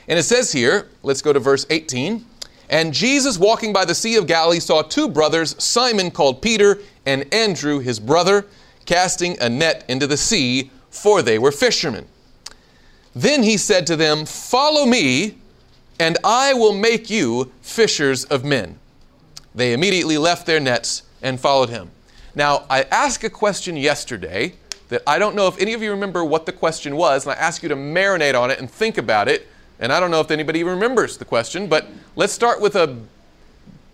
And 0.08 0.18
it 0.18 0.24
says 0.24 0.52
here, 0.52 0.88
let's 1.02 1.22
go 1.22 1.32
to 1.32 1.38
verse 1.38 1.66
18. 1.70 2.24
And 2.68 2.92
Jesus, 2.92 3.38
walking 3.38 3.72
by 3.72 3.84
the 3.84 3.94
Sea 3.94 4.16
of 4.16 4.26
Galilee, 4.26 4.60
saw 4.60 4.82
two 4.82 5.08
brothers, 5.08 5.54
Simon 5.62 6.10
called 6.10 6.42
Peter, 6.42 6.80
and 7.06 7.32
Andrew 7.32 7.78
his 7.78 8.00
brother, 8.00 8.46
casting 8.86 9.40
a 9.40 9.48
net 9.48 9.84
into 9.88 10.06
the 10.06 10.16
sea, 10.16 10.70
for 10.90 11.22
they 11.22 11.38
were 11.38 11.52
fishermen. 11.52 12.06
Then 13.14 13.42
he 13.42 13.56
said 13.56 13.86
to 13.86 13.96
them, 13.96 14.26
Follow 14.26 14.84
me 14.84 15.38
and 15.98 16.16
I 16.24 16.54
will 16.54 16.74
make 16.74 17.10
you 17.10 17.52
fishers 17.60 18.24
of 18.24 18.44
men. 18.44 18.78
They 19.54 19.72
immediately 19.72 20.18
left 20.18 20.46
their 20.46 20.60
nets 20.60 21.02
and 21.22 21.40
followed 21.40 21.68
him. 21.68 21.90
Now, 22.34 22.64
I 22.70 22.82
asked 22.84 23.24
a 23.24 23.30
question 23.30 23.76
yesterday 23.76 24.54
that 24.88 25.02
I 25.06 25.18
don't 25.18 25.34
know 25.34 25.48
if 25.48 25.58
any 25.58 25.74
of 25.74 25.82
you 25.82 25.90
remember 25.90 26.24
what 26.24 26.46
the 26.46 26.52
question 26.52 26.96
was, 26.96 27.26
and 27.26 27.34
I 27.34 27.36
asked 27.36 27.62
you 27.62 27.68
to 27.68 27.76
marinate 27.76 28.40
on 28.40 28.50
it 28.50 28.58
and 28.58 28.70
think 28.70 28.98
about 28.98 29.28
it. 29.28 29.48
And 29.80 29.92
I 29.92 30.00
don't 30.00 30.10
know 30.10 30.20
if 30.20 30.30
anybody 30.30 30.64
remembers 30.64 31.16
the 31.16 31.24
question, 31.24 31.66
but 31.66 31.88
let's 32.16 32.32
start 32.32 32.60
with 32.60 32.76
a 32.76 32.96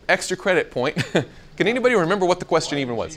extra 0.08 0.36
credit 0.36 0.70
point. 0.70 0.96
Can 1.56 1.68
anybody 1.68 1.94
remember 1.94 2.26
what 2.26 2.38
the 2.38 2.44
question 2.44 2.78
even 2.78 2.96
was? 2.96 3.16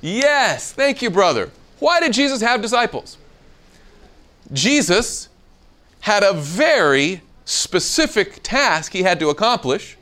Yes, 0.00 0.72
thank 0.72 1.02
you, 1.02 1.10
brother. 1.10 1.50
Why 1.78 2.00
did 2.00 2.12
Jesus 2.12 2.40
have 2.40 2.62
disciples? 2.62 3.18
Jesus 4.52 5.28
had 6.00 6.22
a 6.22 6.32
very 6.32 7.20
specific 7.46 8.40
task 8.42 8.92
he 8.92 9.02
had 9.02 9.18
to 9.20 9.30
accomplish, 9.30 9.96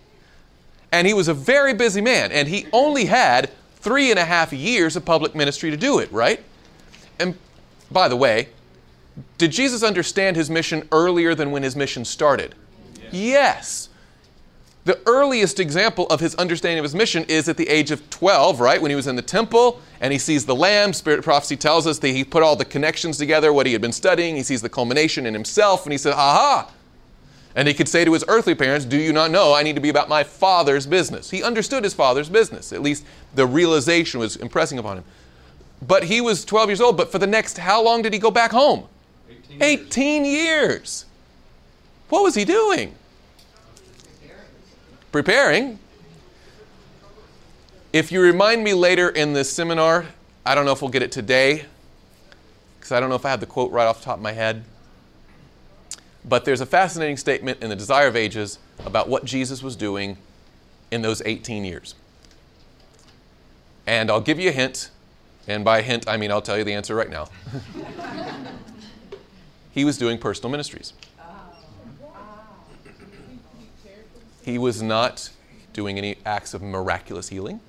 and 0.91 1.07
he 1.07 1.15
was 1.15 1.29
a 1.29 1.35
very 1.35 1.75
busy 1.75 2.01
man, 2.01 2.33
and 2.33 2.49
he 2.49 2.67
only 2.73 3.05
had 3.05 3.51
three 3.77 4.11
and 4.11 4.19
a 4.19 4.25
half 4.25 4.53
years 4.53 4.97
of 4.97 5.05
public 5.05 5.35
ministry 5.35 5.71
to 5.71 5.77
do 5.77 6.01
it, 6.01 6.11
right? 6.11 6.43
And 7.21 7.37
by 7.93 8.09
the 8.09 8.17
way, 8.17 8.49
did 9.39 9.53
Jesus 9.53 9.83
understand 9.83 10.37
his 10.37 10.51
mission 10.51 10.89
earlier 10.91 11.35
than 11.35 11.51
when 11.53 11.63
his 11.63 11.77
mission 11.77 12.05
started? 12.05 12.55
Yes. 13.13 13.91
The 14.85 15.01
earliest 15.07 15.61
example 15.61 16.07
of 16.09 16.21
his 16.21 16.35
understanding 16.35 16.79
of 16.79 16.83
his 16.83 16.95
mission 16.95 17.25
is 17.25 17.49
at 17.49 17.57
the 17.57 17.69
age 17.69 17.91
of 17.91 18.09
12, 18.11 18.61
right? 18.61 18.81
When 18.81 18.91
he 18.91 18.95
was 18.95 19.07
in 19.07 19.17
the 19.17 19.23
temple 19.23 19.81
and 20.01 20.13
he 20.13 20.19
sees 20.19 20.45
the 20.45 20.55
lamb. 20.55 20.93
Spirit 20.93 21.23
prophecy 21.23 21.57
tells 21.57 21.87
us 21.87 21.99
that 22.01 22.09
he 22.09 22.25
put 22.25 22.43
all 22.43 22.57
the 22.57 22.65
connections 22.65 23.17
together, 23.17 23.53
what 23.53 23.67
he 23.67 23.73
had 23.73 23.81
been 23.81 23.93
studying. 23.93 24.37
He 24.37 24.43
sees 24.43 24.61
the 24.61 24.69
culmination 24.69 25.27
in 25.27 25.33
himself, 25.33 25.85
and 25.85 25.93
he 25.93 25.99
says, 25.99 26.15
Aha, 26.15 26.71
and 27.57 27.69
he 27.69 27.75
could 27.75 27.89
say 27.89 28.05
to 28.05 28.13
his 28.13 28.25
earthly 28.27 28.55
parents, 28.55 28.85
Do 28.85 28.97
you 28.97 29.13
not 29.13 29.31
know 29.31 29.55
I 29.55 29.63
need 29.63 29.77
to 29.77 29.81
be 29.81 29.89
about 29.89 30.09
my 30.09 30.25
father's 30.25 30.87
business? 30.87 31.31
He 31.31 31.43
understood 31.43 31.85
his 31.85 31.95
father's 31.95 32.29
business. 32.29 32.73
At 32.73 32.83
least 32.83 33.05
the 33.35 33.47
realization 33.47 34.21
was 34.21 34.37
impressing 34.37 34.79
upon 34.79 34.99
him. 34.99 35.05
But 35.87 36.05
he 36.05 36.21
was 36.21 36.45
12 36.45 36.71
years 36.71 36.81
old. 36.81 36.97
But 36.97 37.13
for 37.13 37.19
the 37.19 37.27
next, 37.27 37.59
how 37.59 37.83
long 37.83 38.03
did 38.03 38.13
he 38.13 38.19
go 38.19 38.31
back 38.31 38.51
home? 38.51 38.89
18 39.29 39.51
years. 39.51 39.63
18 39.63 40.25
years. 40.25 41.05
What 42.09 42.23
was 42.23 42.35
he 42.35 42.45
doing? 42.45 42.95
Preparing. 45.13 45.79
If 47.93 48.11
you 48.11 48.21
remind 48.21 48.65
me 48.65 48.75
later 48.75 49.09
in 49.09 49.33
this 49.33 49.53
seminar, 49.53 50.07
I 50.45 50.57
don't 50.57 50.65
know 50.65 50.73
if 50.73 50.83
we'll 50.83 50.91
get 50.91 51.03
it 51.03 51.13
today, 51.13 51.67
because 52.77 52.91
I 52.91 52.99
don't 52.99 53.09
know 53.09 53.15
if 53.15 53.25
I 53.25 53.31
have 53.31 53.39
the 53.39 53.47
quote 53.47 53.71
right 53.71 53.87
off 53.87 54.01
the 54.01 54.07
top 54.07 54.17
of 54.17 54.23
my 54.23 54.33
head. 54.33 54.65
But 56.25 56.45
there's 56.45 56.61
a 56.61 56.67
fascinating 56.67 57.17
statement 57.17 57.63
in 57.63 57.69
the 57.69 57.77
Desire 57.77 58.07
of 58.07 58.17
Ages 58.17 58.59
about 58.85 59.09
what 59.09 59.25
Jesus 59.25 59.63
was 59.63 59.77
doing 59.77 60.17
in 60.91 61.03
those 61.03 61.21
18 61.25 61.65
years. 61.65 61.95
And 63.87 64.11
I'll 64.11 64.21
give 64.21 64.39
you 64.39 64.49
a 64.49 64.53
hint, 64.53 64.91
and 65.47 65.65
by 65.65 65.83
hint, 65.83 66.09
I 66.09 66.17
mean 66.17 66.31
I'll 66.31 66.41
tell 66.41 66.57
you 66.57 66.65
the 66.65 66.73
answer 66.73 66.95
right 66.95 67.11
now. 67.11 67.29
he 69.73 69.85
was 69.85 69.99
doing 69.99 70.19
personal 70.19 70.51
ministries. 70.51 70.95
He 74.43 74.59
was 74.59 74.83
not 74.83 75.31
doing 75.73 75.99
any 75.99 76.17
acts 76.25 76.55
of 76.55 76.63
miraculous 76.63 77.29
healing. 77.29 77.61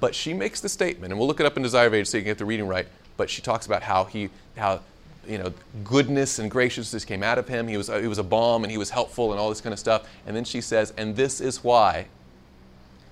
But 0.00 0.14
she 0.14 0.34
makes 0.34 0.60
the 0.60 0.68
statement, 0.68 1.12
and 1.12 1.18
we'll 1.18 1.28
look 1.28 1.40
it 1.40 1.46
up 1.46 1.56
in 1.56 1.62
Desire 1.62 1.86
of 1.86 1.94
Ages 1.94 2.10
so 2.10 2.18
you 2.18 2.22
can 2.22 2.30
get 2.30 2.38
the 2.38 2.44
reading 2.44 2.66
right. 2.66 2.86
But 3.16 3.30
she 3.30 3.40
talks 3.40 3.64
about 3.64 3.82
how 3.82 4.04
he, 4.04 4.28
how 4.56 4.80
you 5.28 5.38
know, 5.38 5.52
goodness 5.84 6.38
and 6.38 6.50
graciousness 6.50 7.04
came 7.04 7.22
out 7.22 7.38
of 7.38 7.48
him. 7.48 7.68
He 7.68 7.76
was, 7.76 7.88
he 7.88 8.06
was 8.06 8.18
a 8.18 8.24
balm 8.24 8.64
and 8.64 8.70
he 8.70 8.78
was 8.78 8.90
helpful 8.90 9.32
and 9.32 9.40
all 9.40 9.48
this 9.48 9.60
kind 9.60 9.72
of 9.72 9.78
stuff. 9.78 10.08
And 10.26 10.36
then 10.36 10.44
she 10.44 10.60
says, 10.60 10.92
and 10.96 11.16
this 11.16 11.40
is 11.40 11.64
why 11.64 12.06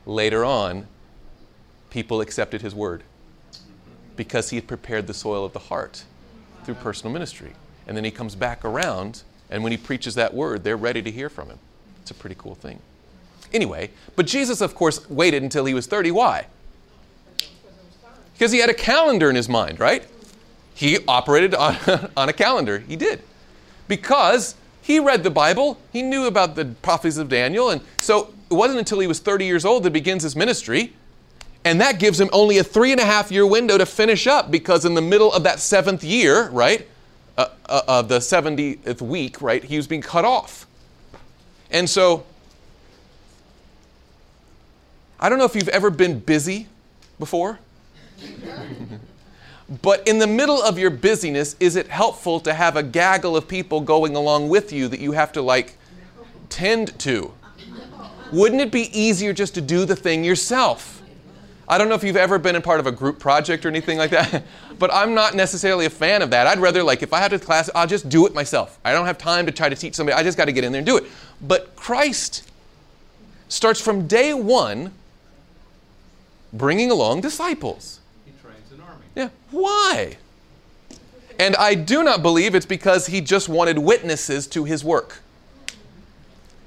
later 0.07 0.45
on 0.45 0.87
people 1.91 2.21
accepted 2.21 2.63
his 2.63 2.75
word 2.75 3.03
because 4.17 4.51
he 4.51 4.57
had 4.57 4.67
prepared 4.67 5.07
the 5.07 5.15
soil 5.15 5.45
of 5.45 5.53
the 5.53 5.59
heart 5.59 6.05
through 6.65 6.75
personal 6.75 7.13
ministry. 7.13 7.53
And 7.87 7.97
then 7.97 8.05
he 8.05 8.11
comes 8.11 8.35
back 8.35 8.65
around, 8.65 9.23
and 9.51 9.63
when 9.63 9.73
he 9.73 9.79
preaches 9.79 10.15
that 10.15 10.35
word, 10.35 10.65
they're 10.65 10.77
ready 10.77 11.03
to 11.03 11.11
hear 11.11 11.29
from 11.29 11.49
him. 11.49 11.59
It's 12.01 12.11
a 12.11 12.15
pretty 12.15 12.37
cool 12.39 12.55
thing. 12.55 12.81
anyway. 13.53 13.91
But 14.17 14.27
Jesus, 14.27 14.61
of 14.61 14.75
course, 14.75 15.09
waited 15.09 15.43
until 15.43 15.65
he 15.65 15.75
was 15.75 15.87
30. 15.87 16.11
Why? 16.11 16.47
Because 18.33 18.53
he 18.53 18.59
had 18.59 18.71
a 18.71 18.75
calendar 18.75 19.31
in 19.31 19.37
his 19.37 19.49
mind, 19.49 19.79
right? 19.79 20.05
He 20.75 20.99
operated 21.07 21.55
on, 21.55 21.77
on 22.17 22.29
a 22.29 22.33
calendar. 22.33 22.81
He 22.81 22.97
did. 22.97 23.23
Because 23.89 24.57
he 24.83 25.01
read 25.01 25.23
the 25.23 25.31
Bible, 25.31 25.79
he 25.93 26.03
knew 26.03 26.27
about 26.27 26.57
the 26.57 26.67
prophecies 26.83 27.19
of 27.19 27.29
Daniel, 27.29 27.71
and 27.71 27.81
so 27.99 28.35
it 28.51 28.55
wasn't 28.55 28.79
until 28.79 29.01
he 29.01 29.07
was 29.07 29.19
30 29.19 29.47
years 29.47 29.65
old 29.65 29.83
that 29.85 29.93
begins 29.93 30.23
his 30.23 30.37
ministry. 30.37 30.93
And 31.65 31.81
that 31.81 31.99
gives 31.99 32.21
him 32.21 32.29
only 32.33 32.59
a 32.59 32.65
three 32.65 32.93
and 32.93 33.01
a 33.01 33.05
half 33.05 33.33
year 33.33 33.47
window 33.47 33.79
to 33.79 33.87
finish 33.87 34.27
up 34.27 34.51
because 34.51 34.85
in 34.85 34.93
the 34.93 35.01
middle 35.01 35.33
of 35.33 35.45
that 35.45 35.61
seventh 35.61 36.05
year, 36.05 36.51
right, 36.51 36.87
uh, 37.39 37.49
uh, 37.67 37.83
of 37.89 38.09
the 38.09 38.19
70th 38.19 39.01
week, 39.01 39.41
right, 39.41 39.65
he 39.65 39.77
was 39.79 39.87
being 39.87 40.03
cut 40.03 40.27
off. 40.27 40.67
And 41.71 41.89
so, 41.89 42.25
I 45.19 45.31
don't 45.31 45.39
know 45.39 45.47
if 45.47 45.57
you've 45.57 45.69
ever 45.69 45.89
been 45.89 46.21
busy 46.21 46.69
before, 47.19 47.59
but 49.83 50.07
in 50.07 50.19
the 50.19 50.27
middle 50.27 50.63
of 50.63 50.79
your 50.79 50.91
busyness, 50.91 51.57
is 51.59 51.77
it 51.77 51.89
helpful 51.89 52.41
to 52.41 52.53
have 52.53 52.77
a 52.77 52.83
gaggle 52.83 53.37
of 53.37 53.49
people 53.49 53.81
going 53.81 54.15
along 54.15 54.49
with 54.49 54.73
you 54.73 54.89
that 54.89 55.01
you 55.01 55.13
have 55.13 55.33
to 55.33 55.43
like 55.43 55.77
tend 56.49 56.99
to? 57.01 57.33
Wouldn't 58.33 58.61
it 58.61 58.73
be 58.73 58.91
easier 58.99 59.33
just 59.33 59.55
to 59.55 59.61
do 59.61 59.85
the 59.85 59.97
thing 59.97 60.25
yourself? 60.25 61.03
I 61.67 61.79
don't 61.79 61.89
know 61.89 61.95
if 61.95 62.05
you've 62.05 62.17
ever 62.17 62.39
been 62.39 62.57
a 62.57 62.61
part 62.61 62.79
of 62.79 62.87
a 62.87 62.93
group 62.93 63.19
project 63.19 63.65
or 63.65 63.69
anything 63.69 63.97
like 63.97 64.11
that, 64.11 64.45
but 64.79 64.93
I'm 64.93 65.15
not 65.15 65.35
necessarily 65.35 65.87
a 65.87 65.91
fan 65.91 66.21
of 66.21 66.31
that. 66.31 66.47
I'd 66.47 66.59
rather, 66.59 66.83
like, 66.83 67.03
if 67.03 67.13
I 67.13 67.21
have 67.21 67.31
to 67.31 67.39
class, 67.39 67.71
I'll 67.75 67.87
just 67.87 68.09
do 68.09 68.27
it 68.27 68.35
myself. 68.35 68.79
I 68.85 68.93
don't 68.93 69.07
have 69.07 69.17
time 69.17 69.47
to 69.47 69.53
try 69.53 69.69
to 69.69 69.77
teach 69.77 69.95
somebody. 69.95 70.15
I 70.15 70.23
just 70.23 70.37
got 70.37 70.45
to 70.45 70.53
get 70.53 70.65
in 70.65 70.73
there 70.73 70.81
and 70.81 70.87
do 70.87 70.99
it. 70.99 71.05
But 71.41 71.75
Christ 71.75 72.51
starts 73.49 73.81
from 73.81 74.07
day 74.07 74.35
one 74.35 74.93
bringing 76.53 76.91
along 76.91 77.23
disciples. 77.23 78.01
He 78.27 78.33
trains 78.43 78.71
an 78.73 78.81
army. 78.81 79.04
Yeah. 79.15 79.29
Why? 79.51 80.17
And 81.39 81.57
I 81.57 81.75
do 81.75 82.03
not 82.03 82.23
believe 82.23 82.55
it's 82.55 82.67
because 82.67 83.07
he 83.07 83.21
just 83.21 83.49
wanted 83.49 83.79
witnesses 83.79 84.47
to 84.49 84.65
his 84.65 84.85
work. 84.85 85.21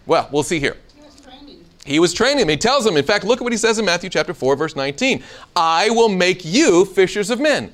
Well, 0.05 0.29
we'll 0.31 0.43
see 0.43 0.59
here. 0.59 0.77
He 0.95 1.01
was 1.01 1.21
training. 1.21 1.65
He 1.85 1.99
was 1.99 2.13
training 2.13 2.39
them. 2.39 2.49
He 2.49 2.57
tells 2.57 2.85
him, 2.85 2.97
in 2.97 3.05
fact, 3.05 3.25
look 3.25 3.39
at 3.39 3.43
what 3.43 3.53
he 3.53 3.57
says 3.57 3.79
in 3.79 3.85
Matthew 3.85 4.09
chapter 4.09 4.33
4, 4.33 4.55
verse 4.55 4.75
19. 4.75 5.23
I 5.55 5.89
will 5.89 6.09
make 6.09 6.45
you 6.45 6.85
fishers 6.85 7.29
of 7.29 7.39
men. 7.39 7.73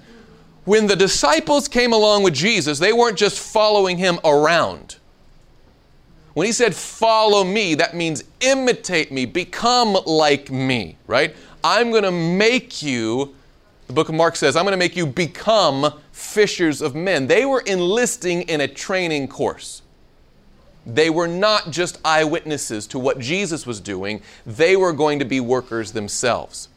When 0.66 0.88
the 0.88 0.96
disciples 0.96 1.68
came 1.68 1.94
along 1.94 2.24
with 2.24 2.34
Jesus, 2.34 2.80
they 2.80 2.94
weren't 2.94 3.18
just 3.18 3.40
following 3.40 3.98
him 3.98 4.20
around. 4.24 4.96
When 6.34 6.46
he 6.48 6.54
said, 6.54 6.74
follow 6.74 7.44
me, 7.44 7.76
that 7.76 7.96
means 7.96 8.24
imitate 8.40 9.12
me, 9.12 9.26
become 9.26 9.98
like 10.06 10.50
me, 10.50 10.98
right? 11.06 11.36
I'm 11.64 11.92
going 11.92 12.04
to 12.04 12.12
make 12.12 12.82
you, 12.82 13.36
the 13.88 13.94
book 13.94 14.10
of 14.10 14.16
Mark 14.16 14.36
says, 14.36 14.56
I'm 14.56 14.64
going 14.64 14.74
to 14.74 14.78
make 14.78 14.96
you 14.96 15.06
become 15.06 16.02
fishers 16.12 16.82
of 16.82 16.96
men. 16.96 17.28
They 17.28 17.46
were 17.46 17.62
enlisting 17.66 18.44
in 18.44 18.62
a 18.62 18.68
training 18.68 19.28
course. 19.28 19.82
They 20.86 21.10
were 21.10 21.28
not 21.28 21.72
just 21.72 22.00
eyewitnesses 22.04 22.88
to 22.88 23.00
what 23.00 23.20
Jesus 23.20 23.66
was 23.66 23.80
doing, 23.80 24.22
they 24.46 24.76
were 24.76 24.94
going 24.94 25.20
to 25.20 25.26
be 25.26 25.40
workers 25.40 25.92
themselves. 25.92 26.70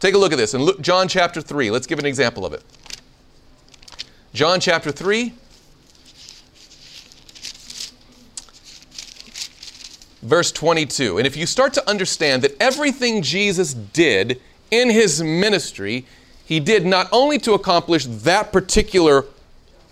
Take 0.00 0.14
a 0.14 0.18
look 0.18 0.32
at 0.32 0.38
this 0.38 0.54
in 0.54 0.62
Luke, 0.62 0.80
John 0.80 1.08
chapter 1.08 1.40
3. 1.40 1.70
Let's 1.70 1.86
give 1.86 1.98
an 1.98 2.06
example 2.06 2.44
of 2.44 2.52
it. 2.52 2.62
John 4.32 4.58
chapter 4.58 4.90
3, 4.90 5.32
verse 10.22 10.50
22. 10.50 11.18
And 11.18 11.26
if 11.26 11.36
you 11.36 11.46
start 11.46 11.72
to 11.74 11.88
understand 11.88 12.42
that 12.42 12.60
everything 12.60 13.22
Jesus 13.22 13.72
did 13.72 14.40
in 14.72 14.90
his 14.90 15.22
ministry, 15.22 16.06
he 16.44 16.60
did 16.60 16.84
not 16.84 17.08
only 17.12 17.38
to 17.38 17.54
accomplish 17.54 18.06
that 18.06 18.52
particular 18.52 19.24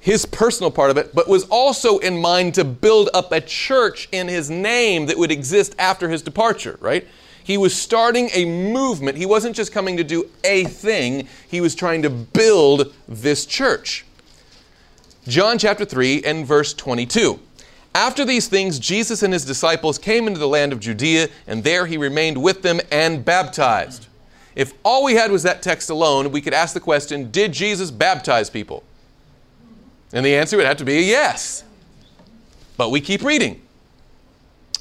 his 0.03 0.27
personal 0.27 0.71
part 0.71 0.91
of 0.91 0.97
it, 0.97 1.15
but 1.15 1.29
was 1.29 1.45
also 1.45 1.99
in 1.99 2.21
mind 2.21 2.55
to 2.55 2.65
build 2.65 3.09
up 3.15 3.31
a 3.31 3.41
church 3.41 4.09
in 4.11 4.27
his 4.27 4.51
name 4.51 5.07
that 5.07 5.17
would 5.17 5.31
exist 5.31 5.77
after 5.79 6.09
his 6.09 6.23
departure, 6.23 6.77
right? 6.81 7.07
He 7.45 7.57
was 7.57 7.75
starting 7.75 8.29
a 8.35 8.45
movement. 8.45 9.17
He 9.17 9.27
wasn't 9.27 9.55
just 9.55 9.71
coming 9.71 9.97
to 9.97 10.05
do 10.05 10.29
a 10.43 10.65
thing, 10.65 11.29
he 11.49 11.61
was 11.61 11.77
trying 11.77 12.03
to 12.03 12.11
build 12.11 12.93
this 13.07 13.47
church. 13.47 14.05
John 15.29 15.57
chapter 15.57 15.85
3 15.85 16.25
and 16.25 16.45
verse 16.45 16.75
22. 16.75 17.39
After 17.95 18.25
these 18.25 18.49
things, 18.49 18.81
Jesus 18.81 19.23
and 19.23 19.33
his 19.33 19.45
disciples 19.45 19.99
came 19.99 20.27
into 20.27 20.41
the 20.41 20.49
land 20.49 20.73
of 20.73 20.81
Judea, 20.81 21.29
and 21.47 21.63
there 21.63 21.87
he 21.87 21.97
remained 21.97 22.43
with 22.43 22.63
them 22.63 22.81
and 22.91 23.25
baptized. 23.25 24.09
If 24.55 24.75
all 24.85 25.05
we 25.05 25.15
had 25.15 25.31
was 25.31 25.43
that 25.45 25.63
text 25.63 25.91
alone, 25.91 26.31
we 26.31 26.41
could 26.41 26.55
ask 26.55 26.75
the 26.75 26.81
question 26.81 27.31
Did 27.31 27.53
Jesus 27.53 27.91
baptize 27.91 28.51
people? 28.51 28.83
And 30.13 30.27
the 30.27 30.35
answer 30.35 30.57
would 30.57 30.67
have 30.67 30.77
to 30.79 30.85
be 30.85 30.99
a 30.99 31.01
yes. 31.01 31.65
But 32.77 32.91
we 32.91 33.01
keep 33.01 33.23
reading. 33.23 33.63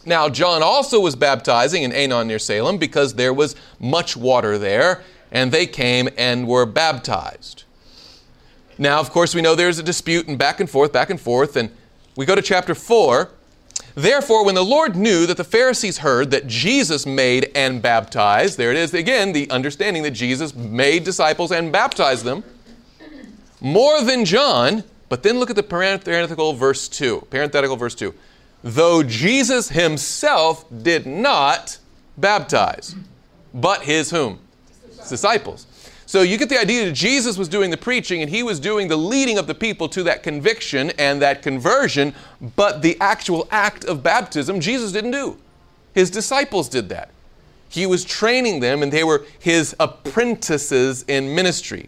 Now, 0.05 0.29
John 0.29 0.63
also 0.63 0.99
was 0.99 1.15
baptizing 1.15 1.83
in 1.83 1.91
Aenon 1.91 2.27
near 2.27 2.39
Salem 2.39 2.77
because 2.77 3.13
there 3.13 3.33
was 3.33 3.55
much 3.79 4.17
water 4.17 4.57
there, 4.57 5.03
and 5.31 5.51
they 5.51 5.67
came 5.67 6.09
and 6.17 6.47
were 6.47 6.65
baptized. 6.65 7.63
Now, 8.77 8.99
of 8.99 9.11
course, 9.11 9.35
we 9.35 9.41
know 9.41 9.53
there's 9.53 9.77
a 9.77 9.83
dispute 9.83 10.27
and 10.27 10.39
back 10.39 10.59
and 10.59 10.69
forth, 10.69 10.91
back 10.91 11.11
and 11.11 11.21
forth, 11.21 11.55
and 11.55 11.69
we 12.15 12.25
go 12.25 12.35
to 12.35 12.41
chapter 12.41 12.73
4. 12.73 13.29
Therefore, 13.95 14.45
when 14.45 14.55
the 14.55 14.63
Lord 14.63 14.95
knew 14.95 15.25
that 15.25 15.37
the 15.37 15.43
Pharisees 15.43 15.99
heard 15.99 16.31
that 16.31 16.47
Jesus 16.47 17.05
made 17.05 17.51
and 17.55 17.81
baptized, 17.81 18.57
there 18.57 18.71
it 18.71 18.77
is 18.77 18.93
again, 18.93 19.33
the 19.33 19.49
understanding 19.49 20.03
that 20.03 20.11
Jesus 20.11 20.55
made 20.55 21.03
disciples 21.03 21.51
and 21.51 21.71
baptized 21.71 22.23
them, 22.23 22.43
more 23.59 24.01
than 24.03 24.25
John, 24.25 24.83
but 25.09 25.23
then 25.23 25.39
look 25.39 25.49
at 25.49 25.55
the 25.55 25.63
parenthetical 25.63 26.53
verse 26.53 26.87
2. 26.87 27.27
Parenthetical 27.29 27.75
verse 27.75 27.95
2. 27.95 28.13
Though 28.63 29.03
Jesus 29.03 29.69
himself 29.69 30.65
did 30.83 31.05
not 31.05 31.77
baptize, 32.17 32.95
but 33.53 33.83
his 33.83 34.11
whom? 34.11 34.39
Disciples. 35.09 35.65
So 36.11 36.23
you 36.23 36.37
get 36.37 36.49
the 36.49 36.59
idea 36.59 36.87
that 36.87 36.91
Jesus 36.91 37.37
was 37.37 37.47
doing 37.47 37.71
the 37.71 37.77
preaching 37.77 38.21
and 38.21 38.29
he 38.29 38.43
was 38.43 38.59
doing 38.59 38.89
the 38.89 38.97
leading 38.97 39.37
of 39.37 39.47
the 39.47 39.55
people 39.55 39.87
to 39.87 40.03
that 40.03 40.23
conviction 40.23 40.89
and 40.99 41.21
that 41.21 41.41
conversion, 41.41 42.13
but 42.57 42.81
the 42.81 42.97
actual 42.99 43.47
act 43.49 43.85
of 43.85 44.03
baptism 44.03 44.59
Jesus 44.59 44.91
didn't 44.91 45.11
do. 45.11 45.37
His 45.95 46.09
disciples 46.09 46.67
did 46.67 46.89
that. 46.89 47.11
He 47.69 47.85
was 47.85 48.03
training 48.03 48.59
them 48.59 48.83
and 48.83 48.91
they 48.91 49.05
were 49.05 49.25
his 49.39 49.73
apprentices 49.79 51.05
in 51.07 51.33
ministry. 51.33 51.87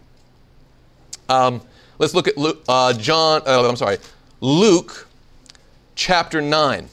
Um, 1.28 1.60
let's 1.98 2.14
look 2.14 2.26
at 2.26 2.38
Luke, 2.38 2.64
uh, 2.66 2.94
John, 2.94 3.42
uh, 3.44 3.68
I'm 3.68 3.76
sorry, 3.76 3.98
Luke 4.40 5.06
chapter 5.96 6.40
9. 6.40 6.88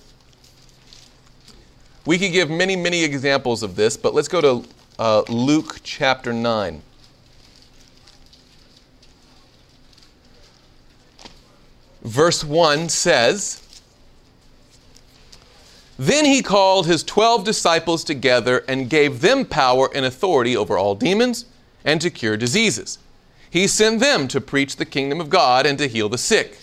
We 2.06 2.18
could 2.18 2.34
give 2.34 2.50
many, 2.50 2.76
many 2.76 3.06
examples 3.06 3.64
of 3.64 3.78
this, 3.78 3.96
but 3.96 4.14
let's 4.14 4.28
go 4.28 4.42
to 4.42 4.70
uh, 5.00 5.22
Luke 5.30 5.80
chapter 5.82 6.34
9. 6.34 6.82
Verse 12.04 12.44
1 12.44 12.90
says, 12.90 13.62
Then 15.98 16.26
he 16.26 16.42
called 16.42 16.88
his 16.88 17.04
twelve 17.04 17.44
disciples 17.44 18.04
together 18.04 18.64
and 18.68 18.90
gave 18.90 19.22
them 19.22 19.46
power 19.46 19.90
and 19.94 20.06
authority 20.06 20.58
over 20.58 20.78
all 20.78 20.96
demons 20.96 21.46
and 21.86 22.02
to 22.02 22.10
cure 22.10 22.38
diseases. 22.38 22.98
He 23.50 23.68
sent 23.68 24.00
them 24.00 24.28
to 24.30 24.42
preach 24.42 24.78
the 24.78 24.86
kingdom 24.86 25.20
of 25.20 25.30
God 25.30 25.66
and 25.66 25.78
to 25.78 25.88
heal 25.88 26.10
the 26.10 26.18
sick. 26.18 26.58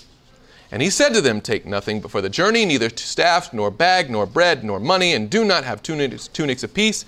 And 0.70 0.83
he 0.83 0.90
said 0.90 1.14
to 1.14 1.20
them, 1.20 1.40
Take 1.40 1.64
nothing 1.64 2.01
before 2.01 2.20
the 2.20 2.29
journey, 2.29 2.64
neither 2.64 2.90
staff, 2.90 3.53
nor 3.53 3.70
bag, 3.70 4.11
nor 4.11 4.27
bread, 4.27 4.64
nor 4.64 4.81
money, 4.81 5.14
and 5.14 5.31
do 5.31 5.44
not 5.44 5.64
have 5.64 5.83
tunics, 5.83 6.29
tunics 6.29 6.62
apiece. 6.62 7.05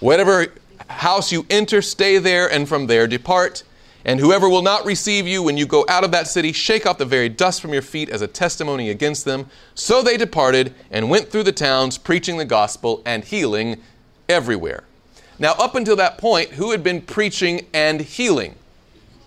Whatever 0.00 0.46
house 0.88 1.32
you 1.32 1.46
enter, 1.50 1.82
stay 1.82 2.18
there, 2.18 2.50
and 2.50 2.68
from 2.68 2.86
there 2.86 3.06
depart. 3.06 3.62
And 4.04 4.20
whoever 4.20 4.48
will 4.48 4.62
not 4.62 4.84
receive 4.84 5.26
you 5.26 5.42
when 5.42 5.56
you 5.56 5.66
go 5.66 5.86
out 5.88 6.04
of 6.04 6.10
that 6.12 6.28
city, 6.28 6.52
shake 6.52 6.86
off 6.86 6.98
the 6.98 7.06
very 7.06 7.28
dust 7.28 7.62
from 7.62 7.72
your 7.72 7.82
feet 7.82 8.10
as 8.10 8.20
a 8.20 8.26
testimony 8.26 8.90
against 8.90 9.24
them. 9.24 9.48
So 9.74 10.02
they 10.02 10.16
departed 10.16 10.74
and 10.90 11.08
went 11.08 11.30
through 11.30 11.44
the 11.44 11.52
towns, 11.52 11.96
preaching 11.96 12.36
the 12.36 12.44
gospel 12.44 13.02
and 13.06 13.24
healing 13.24 13.80
everywhere. 14.28 14.84
Now, 15.38 15.52
up 15.52 15.74
until 15.74 15.96
that 15.96 16.18
point, 16.18 16.50
who 16.50 16.70
had 16.70 16.82
been 16.82 17.00
preaching 17.00 17.66
and 17.72 18.00
healing? 18.00 18.54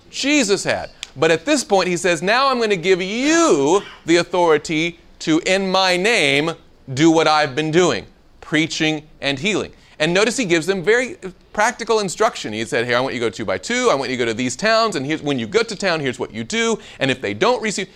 Jesus 0.09 0.63
had. 0.63 0.91
But 1.15 1.31
at 1.31 1.45
this 1.45 1.63
point, 1.63 1.87
he 1.87 1.97
says, 1.97 2.21
Now 2.21 2.49
I'm 2.49 2.57
going 2.57 2.69
to 2.69 2.77
give 2.77 3.01
you 3.01 3.81
the 4.05 4.17
authority 4.17 4.99
to, 5.19 5.41
in 5.45 5.69
my 5.69 5.97
name, 5.97 6.51
do 6.93 7.11
what 7.11 7.27
I've 7.27 7.55
been 7.55 7.71
doing 7.71 8.05
preaching 8.39 9.05
and 9.19 9.37
healing. 9.37 9.73
And 9.99 10.13
notice 10.13 10.37
he 10.37 10.45
gives 10.45 10.65
them 10.65 10.81
very 10.81 11.17
practical 11.57 12.01
instruction. 12.01 12.53
He 12.53 12.63
said, 12.65 12.85
Here, 12.85 12.95
I 12.95 12.99
want 12.99 13.15
you 13.15 13.19
to 13.19 13.25
go 13.25 13.29
two 13.31 13.43
by 13.43 13.57
two. 13.57 13.89
I 13.91 13.95
want 13.95 14.11
you 14.11 14.15
to 14.15 14.25
go 14.25 14.25
to 14.27 14.33
these 14.35 14.55
towns. 14.55 14.95
And 14.95 15.03
here's, 15.03 15.23
when 15.23 15.39
you 15.39 15.47
go 15.47 15.63
to 15.63 15.75
town, 15.75 16.01
here's 16.01 16.19
what 16.19 16.31
you 16.31 16.43
do. 16.43 16.77
And 16.99 17.09
if 17.09 17.19
they 17.19 17.33
don't 17.33 17.63
receive, 17.63 17.89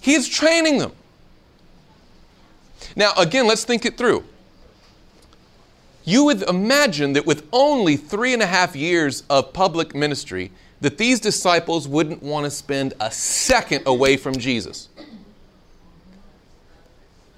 he's 0.00 0.28
training 0.28 0.78
them. 0.78 0.90
Now, 2.96 3.12
again, 3.16 3.46
let's 3.46 3.62
think 3.62 3.84
it 3.84 3.96
through. 3.96 4.24
You 6.02 6.24
would 6.24 6.42
imagine 6.42 7.12
that 7.12 7.24
with 7.24 7.46
only 7.52 7.96
three 7.96 8.32
and 8.32 8.42
a 8.42 8.46
half 8.46 8.74
years 8.74 9.22
of 9.30 9.52
public 9.52 9.94
ministry, 9.94 10.50
that 10.80 10.98
these 10.98 11.20
disciples 11.20 11.86
wouldn't 11.86 12.20
want 12.20 12.46
to 12.46 12.50
spend 12.50 12.94
a 12.98 13.12
second 13.12 13.84
away 13.86 14.16
from 14.16 14.36
Jesus. 14.36 14.88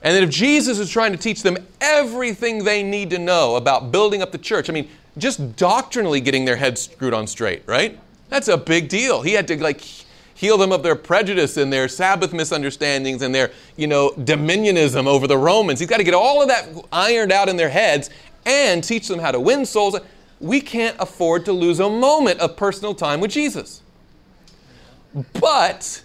And 0.02 0.16
that 0.16 0.22
if 0.22 0.30
Jesus 0.30 0.78
is 0.78 0.88
trying 0.88 1.12
to 1.12 1.18
teach 1.18 1.42
them 1.42 1.58
everything 1.82 2.64
they 2.64 2.82
need 2.82 3.10
to 3.10 3.18
know 3.18 3.56
about 3.56 3.92
building 3.92 4.22
up 4.22 4.32
the 4.32 4.38
church, 4.38 4.70
I 4.70 4.72
mean, 4.72 4.88
just 5.18 5.56
doctrinally 5.56 6.20
getting 6.20 6.44
their 6.44 6.56
heads 6.56 6.82
screwed 6.82 7.14
on 7.14 7.26
straight, 7.26 7.62
right? 7.66 7.98
That's 8.28 8.48
a 8.48 8.56
big 8.56 8.88
deal. 8.88 9.22
He 9.22 9.32
had 9.32 9.48
to 9.48 9.60
like 9.60 9.80
heal 10.34 10.56
them 10.56 10.72
of 10.72 10.82
their 10.82 10.96
prejudice 10.96 11.56
and 11.56 11.72
their 11.72 11.88
Sabbath 11.88 12.32
misunderstandings 12.32 13.20
and 13.20 13.34
their, 13.34 13.50
you 13.76 13.86
know, 13.86 14.10
dominionism 14.10 15.06
over 15.06 15.26
the 15.26 15.36
Romans. 15.36 15.80
He's 15.80 15.88
got 15.88 15.98
to 15.98 16.04
get 16.04 16.14
all 16.14 16.40
of 16.40 16.48
that 16.48 16.68
ironed 16.92 17.32
out 17.32 17.48
in 17.48 17.56
their 17.56 17.68
heads 17.68 18.08
and 18.46 18.82
teach 18.82 19.06
them 19.08 19.18
how 19.18 19.32
to 19.32 19.40
win 19.40 19.66
souls. 19.66 19.98
We 20.40 20.60
can't 20.62 20.96
afford 20.98 21.44
to 21.44 21.52
lose 21.52 21.80
a 21.80 21.90
moment 21.90 22.40
of 22.40 22.56
personal 22.56 22.94
time 22.94 23.20
with 23.20 23.30
Jesus. 23.30 23.82
But 25.38 26.02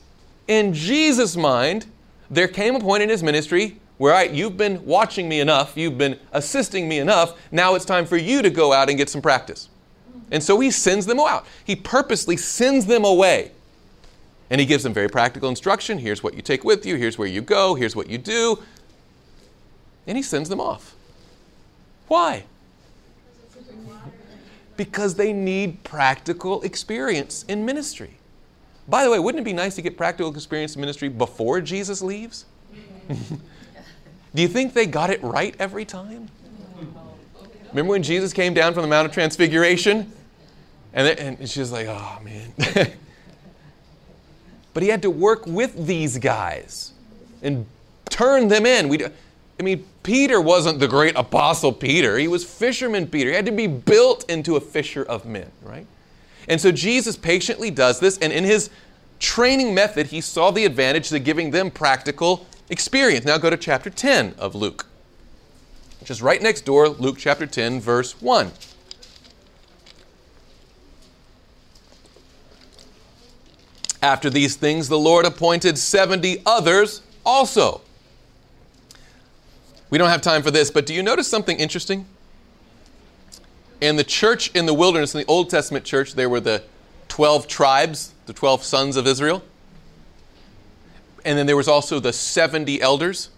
in 0.47 0.73
Jesus' 0.73 1.37
mind, 1.37 1.85
there 2.29 2.47
came 2.47 2.75
a 2.75 2.79
point 2.79 3.03
in 3.03 3.09
his 3.09 3.23
ministry 3.23 3.79
where 3.97 4.25
you've 4.25 4.57
been 4.57 4.85
watching 4.85 5.29
me 5.29 5.39
enough, 5.39 5.77
you've 5.77 5.97
been 5.97 6.19
assisting 6.33 6.87
me 6.87 6.99
enough, 6.99 7.37
now 7.51 7.75
it's 7.75 7.85
time 7.85 8.05
for 8.05 8.17
you 8.17 8.41
to 8.41 8.49
go 8.49 8.73
out 8.73 8.89
and 8.89 8.97
get 8.97 9.09
some 9.09 9.21
practice. 9.21 9.69
And 10.31 10.43
so 10.43 10.59
he 10.59 10.71
sends 10.71 11.05
them 11.05 11.19
out. 11.19 11.45
He 11.63 11.75
purposely 11.75 12.35
sends 12.35 12.85
them 12.85 13.05
away. 13.05 13.51
And 14.49 14.59
he 14.59 14.67
gives 14.67 14.83
them 14.83 14.93
very 14.93 15.09
practical 15.09 15.49
instruction. 15.49 15.97
Here's 15.97 16.23
what 16.23 16.33
you 16.33 16.41
take 16.41 16.63
with 16.63 16.85
you, 16.85 16.95
here's 16.95 17.17
where 17.17 17.27
you 17.27 17.41
go, 17.41 17.75
here's 17.75 17.95
what 17.95 18.09
you 18.09 18.17
do. 18.17 18.61
And 20.07 20.17
he 20.17 20.23
sends 20.23 20.49
them 20.49 20.59
off. 20.59 20.95
Why? 22.07 22.45
Because 24.77 25.15
they 25.15 25.33
need 25.33 25.83
practical 25.83 26.61
experience 26.63 27.43
in 27.47 27.65
ministry. 27.65 28.17
By 28.87 29.03
the 29.03 29.09
way, 29.09 29.19
wouldn't 29.19 29.41
it 29.41 29.45
be 29.45 29.53
nice 29.53 29.73
to 29.75 29.81
get 29.81 29.97
practical 29.97 30.31
experience 30.31 30.75
in 30.75 30.81
ministry 30.81 31.07
before 31.07 31.61
Jesus 31.61 32.01
leaves? 32.01 32.45
Do 34.35 34.41
you 34.41 34.47
think 34.49 34.73
they 34.73 34.85
got 34.85 35.09
it 35.09 35.23
right 35.23 35.55
every 35.59 35.85
time? 35.85 36.29
Remember 37.69 37.91
when 37.91 38.03
Jesus 38.03 38.33
came 38.33 38.53
down 38.53 38.73
from 38.73 38.83
the 38.83 38.87
Mount 38.87 39.07
of 39.07 39.13
Transfiguration? 39.13 40.11
And, 40.93 41.07
they, 41.07 41.17
and 41.17 41.49
she's 41.49 41.71
like, 41.71 41.87
oh 41.87 42.19
man. 42.23 42.53
but 44.73 44.83
he 44.83 44.89
had 44.89 45.01
to 45.01 45.09
work 45.09 45.47
with 45.47 45.87
these 45.87 46.17
guys 46.17 46.91
and 47.41 47.65
turn 48.09 48.49
them 48.49 48.65
in. 48.65 48.89
We, 48.89 49.05
I 49.05 49.63
mean, 49.63 49.85
Peter 50.03 50.41
wasn't 50.41 50.79
the 50.79 50.87
great 50.87 51.15
apostle 51.15 51.71
Peter. 51.71 52.17
He 52.17 52.27
was 52.27 52.43
fisherman 52.43 53.07
Peter. 53.07 53.29
He 53.29 53.35
had 53.35 53.45
to 53.45 53.51
be 53.53 53.67
built 53.67 54.29
into 54.29 54.57
a 54.57 54.61
fisher 54.61 55.03
of 55.03 55.25
men, 55.25 55.49
right? 55.63 55.87
And 56.49 56.59
so 56.59 56.71
Jesus 56.71 57.15
patiently 57.15 57.71
does 57.71 57.99
this, 57.99 58.17
and 58.19 58.31
in 58.31 58.43
his 58.43 58.69
training 59.19 59.73
method, 59.73 60.07
he 60.07 60.21
saw 60.21 60.51
the 60.51 60.65
advantage 60.65 61.09
to 61.09 61.19
giving 61.19 61.51
them 61.51 61.71
practical 61.71 62.45
experience. 62.69 63.25
Now 63.25 63.37
go 63.37 63.49
to 63.49 63.57
chapter 63.57 63.89
10 63.89 64.35
of 64.37 64.55
Luke, 64.55 64.85
which 65.99 66.09
is 66.09 66.21
right 66.21 66.41
next 66.41 66.61
door, 66.61 66.89
Luke 66.89 67.17
chapter 67.17 67.45
10, 67.45 67.79
verse 67.79 68.21
1. 68.21 68.51
After 74.01 74.29
these 74.29 74.55
things, 74.55 74.87
the 74.87 74.99
Lord 74.99 75.25
appointed 75.25 75.77
70 75.77 76.43
others 76.45 77.01
also. 77.25 77.81
We 79.89 79.97
don't 79.97 80.09
have 80.09 80.21
time 80.21 80.43
for 80.43 80.51
this, 80.51 80.69
but 80.69 80.85
do 80.85 80.93
you 80.93 81.01
notice 81.01 81.27
something 81.27 81.57
interesting? 81.57 82.05
In 83.81 83.95
the 83.95 84.03
church 84.03 84.51
in 84.55 84.65
the 84.65 84.73
wilderness, 84.73 85.13
in 85.13 85.21
the 85.21 85.25
Old 85.27 85.49
Testament 85.49 85.85
church, 85.85 86.13
there 86.13 86.29
were 86.29 86.39
the 86.39 86.63
12 87.07 87.47
tribes, 87.47 88.13
the 88.25 88.33
12 88.33 88.63
sons 88.63 88.95
of 88.95 89.07
Israel 89.07 89.43
and 91.25 91.37
then 91.37 91.47
there 91.47 91.57
was 91.57 91.67
also 91.67 91.99
the 91.99 92.13
70 92.13 92.81
elders. 92.81 93.29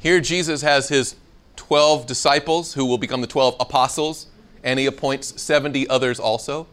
Here, 0.00 0.20
Jesus 0.20 0.62
has 0.62 0.88
his 0.88 1.14
12 1.56 2.06
disciples 2.06 2.74
who 2.74 2.86
will 2.86 2.98
become 2.98 3.20
the 3.20 3.26
12 3.26 3.56
apostles, 3.60 4.26
and 4.64 4.80
he 4.80 4.86
appoints 4.86 5.40
70 5.40 5.88
others 5.88 6.18
also. 6.18 6.66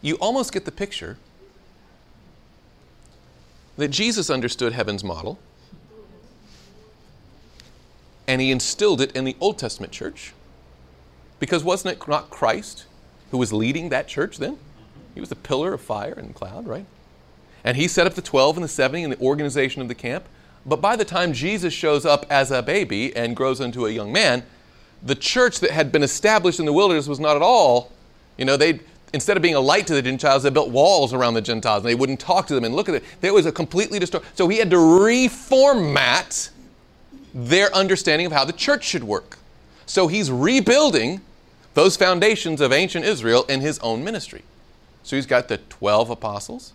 You 0.00 0.14
almost 0.16 0.52
get 0.52 0.64
the 0.64 0.72
picture 0.72 1.18
that 3.76 3.88
Jesus 3.88 4.30
understood 4.30 4.72
heaven's 4.72 5.02
model, 5.02 5.38
and 8.28 8.40
he 8.40 8.52
instilled 8.52 9.00
it 9.00 9.10
in 9.12 9.24
the 9.24 9.36
Old 9.40 9.58
Testament 9.58 9.92
church. 9.92 10.32
Because 11.40 11.64
wasn't 11.64 11.96
it 11.96 12.06
not 12.06 12.30
Christ 12.30 12.84
who 13.30 13.38
was 13.38 13.52
leading 13.52 13.88
that 13.88 14.06
church 14.06 14.38
then? 14.38 14.58
He 15.14 15.20
was 15.20 15.30
the 15.30 15.36
pillar 15.36 15.72
of 15.72 15.80
fire 15.80 16.12
and 16.12 16.34
cloud, 16.34 16.68
right? 16.68 16.86
And 17.64 17.76
he 17.76 17.88
set 17.88 18.06
up 18.06 18.14
the 18.14 18.22
12 18.22 18.56
and 18.56 18.64
the 18.64 18.68
70 18.68 19.04
and 19.04 19.12
the 19.12 19.20
organization 19.20 19.82
of 19.82 19.88
the 19.88 19.94
camp. 19.94 20.24
But 20.64 20.80
by 20.80 20.96
the 20.96 21.04
time 21.04 21.32
Jesus 21.32 21.72
shows 21.72 22.04
up 22.04 22.26
as 22.30 22.50
a 22.50 22.62
baby 22.62 23.14
and 23.16 23.34
grows 23.34 23.60
into 23.60 23.86
a 23.86 23.90
young 23.90 24.12
man, 24.12 24.44
the 25.02 25.14
church 25.14 25.60
that 25.60 25.70
had 25.70 25.90
been 25.90 26.02
established 26.02 26.60
in 26.60 26.66
the 26.66 26.72
wilderness 26.72 27.08
was 27.08 27.20
not 27.20 27.36
at 27.36 27.42
all, 27.42 27.90
you 28.36 28.44
know, 28.44 28.56
they 28.56 28.80
instead 29.12 29.36
of 29.36 29.42
being 29.42 29.54
a 29.54 29.60
light 29.60 29.86
to 29.88 29.94
the 29.94 30.02
Gentiles, 30.02 30.42
they 30.42 30.50
built 30.50 30.70
walls 30.70 31.12
around 31.12 31.34
the 31.34 31.40
Gentiles 31.40 31.82
and 31.82 31.88
they 31.88 31.94
wouldn't 31.94 32.20
talk 32.20 32.46
to 32.46 32.54
them 32.54 32.64
and 32.64 32.74
look 32.74 32.88
at 32.88 32.94
it. 32.94 33.04
There 33.20 33.34
was 33.34 33.46
a 33.46 33.52
completely 33.52 33.98
distorted. 33.98 34.28
So 34.36 34.48
he 34.48 34.58
had 34.58 34.70
to 34.70 34.76
reformat 34.76 36.50
their 37.34 37.74
understanding 37.74 38.26
of 38.26 38.32
how 38.32 38.44
the 38.44 38.52
church 38.52 38.84
should 38.84 39.04
work. 39.04 39.38
So 39.86 40.06
he's 40.06 40.30
rebuilding 40.30 41.20
those 41.74 41.96
foundations 41.96 42.60
of 42.60 42.72
ancient 42.72 43.04
Israel 43.04 43.44
in 43.44 43.60
his 43.60 43.78
own 43.80 44.04
ministry. 44.04 44.42
So 45.02 45.16
he's 45.16 45.26
got 45.26 45.48
the 45.48 45.58
12 45.58 46.10
apostles, 46.10 46.72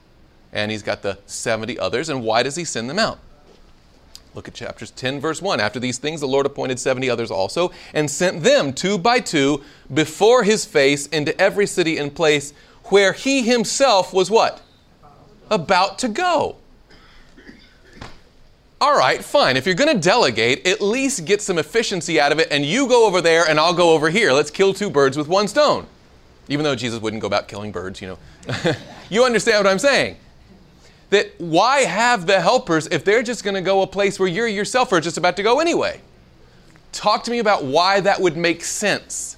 and 0.55 0.71
he's 0.71 0.81
got 0.81 1.03
the 1.03 1.19
70 1.27 1.77
others. 1.77 2.09
And 2.09 2.23
why 2.23 2.41
does 2.41 2.55
he 2.55 2.63
send 2.63 2.89
them 2.89 2.97
out? 2.97 3.19
Look 4.33 4.47
at 4.47 4.53
chapters 4.53 4.89
10, 4.91 5.19
verse 5.19 5.41
1. 5.41 5.59
After 5.59 5.79
these 5.79 5.97
things, 5.97 6.21
the 6.21 6.27
Lord 6.27 6.45
appointed 6.45 6.79
70 6.79 7.09
others 7.09 7.29
also, 7.29 7.71
and 7.93 8.09
sent 8.09 8.41
them 8.41 8.73
two 8.73 8.97
by 8.97 9.19
two 9.19 9.63
before 9.93 10.43
his 10.43 10.65
face 10.65 11.07
into 11.07 11.39
every 11.39 11.67
city 11.67 11.97
and 11.97 12.15
place 12.15 12.53
where 12.85 13.13
he 13.13 13.43
himself 13.43 14.13
was 14.13 14.31
what? 14.31 14.61
About 15.51 15.99
to 15.99 16.07
go. 16.07 16.57
All 18.81 18.97
right, 18.97 19.23
fine. 19.23 19.57
If 19.57 19.65
you're 19.65 19.75
going 19.75 19.93
to 19.93 20.01
delegate, 20.01 20.67
at 20.67 20.81
least 20.81 21.25
get 21.25 21.41
some 21.41 21.57
efficiency 21.57 22.19
out 22.19 22.31
of 22.31 22.39
it, 22.39 22.47
and 22.51 22.65
you 22.65 22.87
go 22.87 23.07
over 23.07 23.21
there 23.21 23.47
and 23.47 23.59
I'll 23.59 23.73
go 23.73 23.91
over 23.91 24.09
here. 24.09 24.31
Let's 24.31 24.51
kill 24.51 24.73
two 24.73 24.89
birds 24.89 25.17
with 25.17 25.27
one 25.27 25.47
stone. 25.47 25.87
Even 26.47 26.63
though 26.63 26.75
Jesus 26.75 27.01
wouldn't 27.01 27.21
go 27.21 27.27
about 27.27 27.47
killing 27.47 27.71
birds, 27.71 28.01
you 28.01 28.07
know. 28.07 28.17
you 29.09 29.23
understand 29.23 29.63
what 29.63 29.71
I'm 29.71 29.79
saying? 29.79 30.17
That 31.15 31.31
why 31.37 31.79
have 31.79 32.27
the 32.27 32.41
helpers 32.41 32.87
if 32.87 33.05
they're 33.05 33.23
just 33.23 33.45
going 33.45 33.53
to 33.53 33.61
go 33.61 33.81
a 33.81 33.87
place 33.87 34.19
where 34.19 34.27
you 34.27 34.43
yourself 34.43 34.91
are 34.91 34.99
just 34.99 35.17
about 35.17 35.37
to 35.37 35.43
go 35.43 35.61
anyway? 35.61 36.01
Talk 36.91 37.23
to 37.23 37.31
me 37.31 37.39
about 37.39 37.63
why 37.63 38.01
that 38.01 38.19
would 38.19 38.35
make 38.35 38.65
sense. 38.65 39.37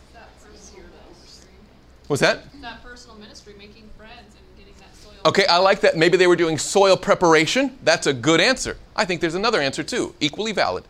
What's 2.07 2.21
that? 2.21 2.45
That 2.61 2.81
personal 2.81 3.17
ministry, 3.17 3.53
making 3.59 3.89
friends 3.95 4.11
and 4.17 4.57
getting 4.57 4.73
that 4.79 4.95
soil. 4.95 5.13
Okay, 5.25 5.45
I 5.45 5.57
like 5.57 5.81
that. 5.81 5.95
Maybe 5.95 6.17
they 6.17 6.25
were 6.25 6.35
doing 6.35 6.57
soil 6.57 6.97
preparation. 6.97 7.77
That's 7.83 8.07
a 8.07 8.13
good 8.13 8.41
answer. 8.41 8.77
I 8.95 9.05
think 9.05 9.21
there's 9.21 9.35
another 9.35 9.61
answer 9.61 9.83
too, 9.83 10.15
equally 10.19 10.53
valid. 10.53 10.83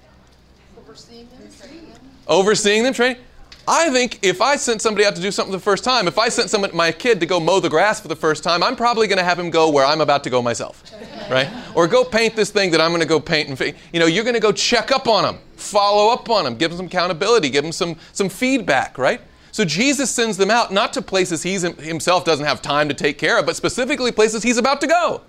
Overseeing 0.77 1.27
them, 1.29 1.49
training 1.59 1.91
them. 1.91 2.01
Overseeing 2.27 2.83
them, 2.83 2.93
training. 2.93 3.21
I 3.67 3.89
think 3.89 4.19
if 4.21 4.41
I 4.41 4.55
sent 4.55 4.81
somebody 4.81 5.05
out 5.05 5.15
to 5.15 5.21
do 5.21 5.29
something 5.29 5.51
the 5.51 5.59
first 5.59 5.83
time, 5.83 6.07
if 6.07 6.17
I 6.17 6.29
sent 6.29 6.49
someone, 6.49 6.73
my 6.73 6.91
kid 6.91 7.19
to 7.19 7.25
go 7.25 7.37
mow 7.39 7.59
the 7.59 7.69
grass 7.69 7.99
for 7.99 8.07
the 8.07 8.15
first 8.15 8.41
time, 8.41 8.63
I'm 8.63 8.77
probably 8.77 9.07
going 9.07 9.17
to 9.17 9.25
have 9.25 9.37
him 9.37 9.49
go 9.49 9.69
where 9.69 9.85
I'm 9.85 9.99
about 9.99 10.23
to 10.23 10.29
go 10.29 10.41
myself, 10.41 10.83
right? 11.29 11.49
Or 11.75 11.85
go 11.85 12.05
paint 12.05 12.35
this 12.35 12.49
thing 12.49 12.71
that 12.71 12.79
I'm 12.79 12.91
going 12.91 13.01
to 13.01 13.07
go 13.07 13.19
paint 13.19 13.49
and 13.49 13.75
you 13.91 13.99
know 13.99 14.05
you're 14.05 14.23
going 14.23 14.35
to 14.35 14.39
go 14.39 14.53
check 14.53 14.91
up 14.91 15.07
on 15.07 15.23
them, 15.23 15.39
follow 15.57 16.13
up 16.13 16.29
on 16.29 16.45
them, 16.45 16.55
give 16.55 16.71
them 16.71 16.77
some 16.77 16.85
accountability, 16.85 17.49
give 17.49 17.63
them 17.63 17.73
some 17.73 17.97
some 18.13 18.29
feedback, 18.29 18.97
right? 18.97 19.19
So 19.51 19.65
Jesus 19.65 20.11
sends 20.11 20.37
them 20.37 20.51
out 20.51 20.71
not 20.71 20.93
to 20.93 21.01
places 21.01 21.43
he 21.43 21.57
himself 21.57 22.23
doesn't 22.23 22.45
have 22.45 22.61
time 22.61 22.87
to 22.87 22.93
take 22.93 23.17
care 23.17 23.39
of, 23.39 23.45
but 23.45 23.55
specifically 23.55 24.11
places 24.11 24.43
he's 24.43 24.57
about 24.57 24.79
to 24.81 24.87
go. 24.87 25.21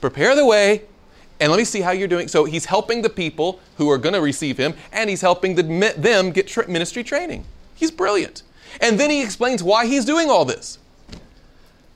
Prepare 0.00 0.36
the 0.36 0.44
way, 0.44 0.82
and 1.40 1.50
let 1.50 1.58
me 1.58 1.64
see 1.64 1.80
how 1.80 1.90
you're 1.90 2.08
doing. 2.08 2.28
So 2.28 2.44
he's 2.44 2.66
helping 2.66 3.02
the 3.02 3.10
people 3.10 3.60
who 3.76 3.90
are 3.90 3.98
going 3.98 4.12
to 4.12 4.20
receive 4.20 4.58
him, 4.58 4.74
and 4.92 5.08
he's 5.08 5.22
helping 5.22 5.54
the, 5.54 5.94
them 5.96 6.30
get 6.30 6.46
tra- 6.46 6.68
ministry 6.68 7.02
training. 7.02 7.44
He's 7.74 7.90
brilliant. 7.90 8.42
And 8.80 9.00
then 9.00 9.10
he 9.10 9.22
explains 9.22 9.62
why 9.62 9.86
he's 9.86 10.04
doing 10.04 10.30
all 10.30 10.44
this. 10.44 10.78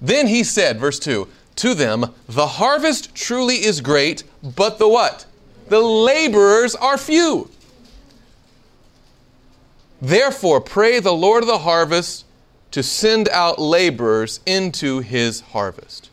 Then 0.00 0.26
he 0.26 0.42
said, 0.42 0.78
verse 0.80 0.98
2, 0.98 1.28
to 1.56 1.74
them, 1.74 2.14
the 2.28 2.46
harvest 2.46 3.14
truly 3.14 3.56
is 3.56 3.80
great, 3.80 4.24
but 4.42 4.78
the 4.78 4.88
what? 4.88 5.26
The 5.68 5.80
laborers 5.80 6.74
are 6.74 6.98
few. 6.98 7.50
Therefore, 10.00 10.60
pray 10.60 11.00
the 11.00 11.12
Lord 11.12 11.42
of 11.42 11.46
the 11.46 11.58
harvest 11.58 12.24
to 12.72 12.82
send 12.82 13.28
out 13.28 13.58
laborers 13.58 14.40
into 14.44 15.00
his 15.00 15.40
harvest. 15.40 16.10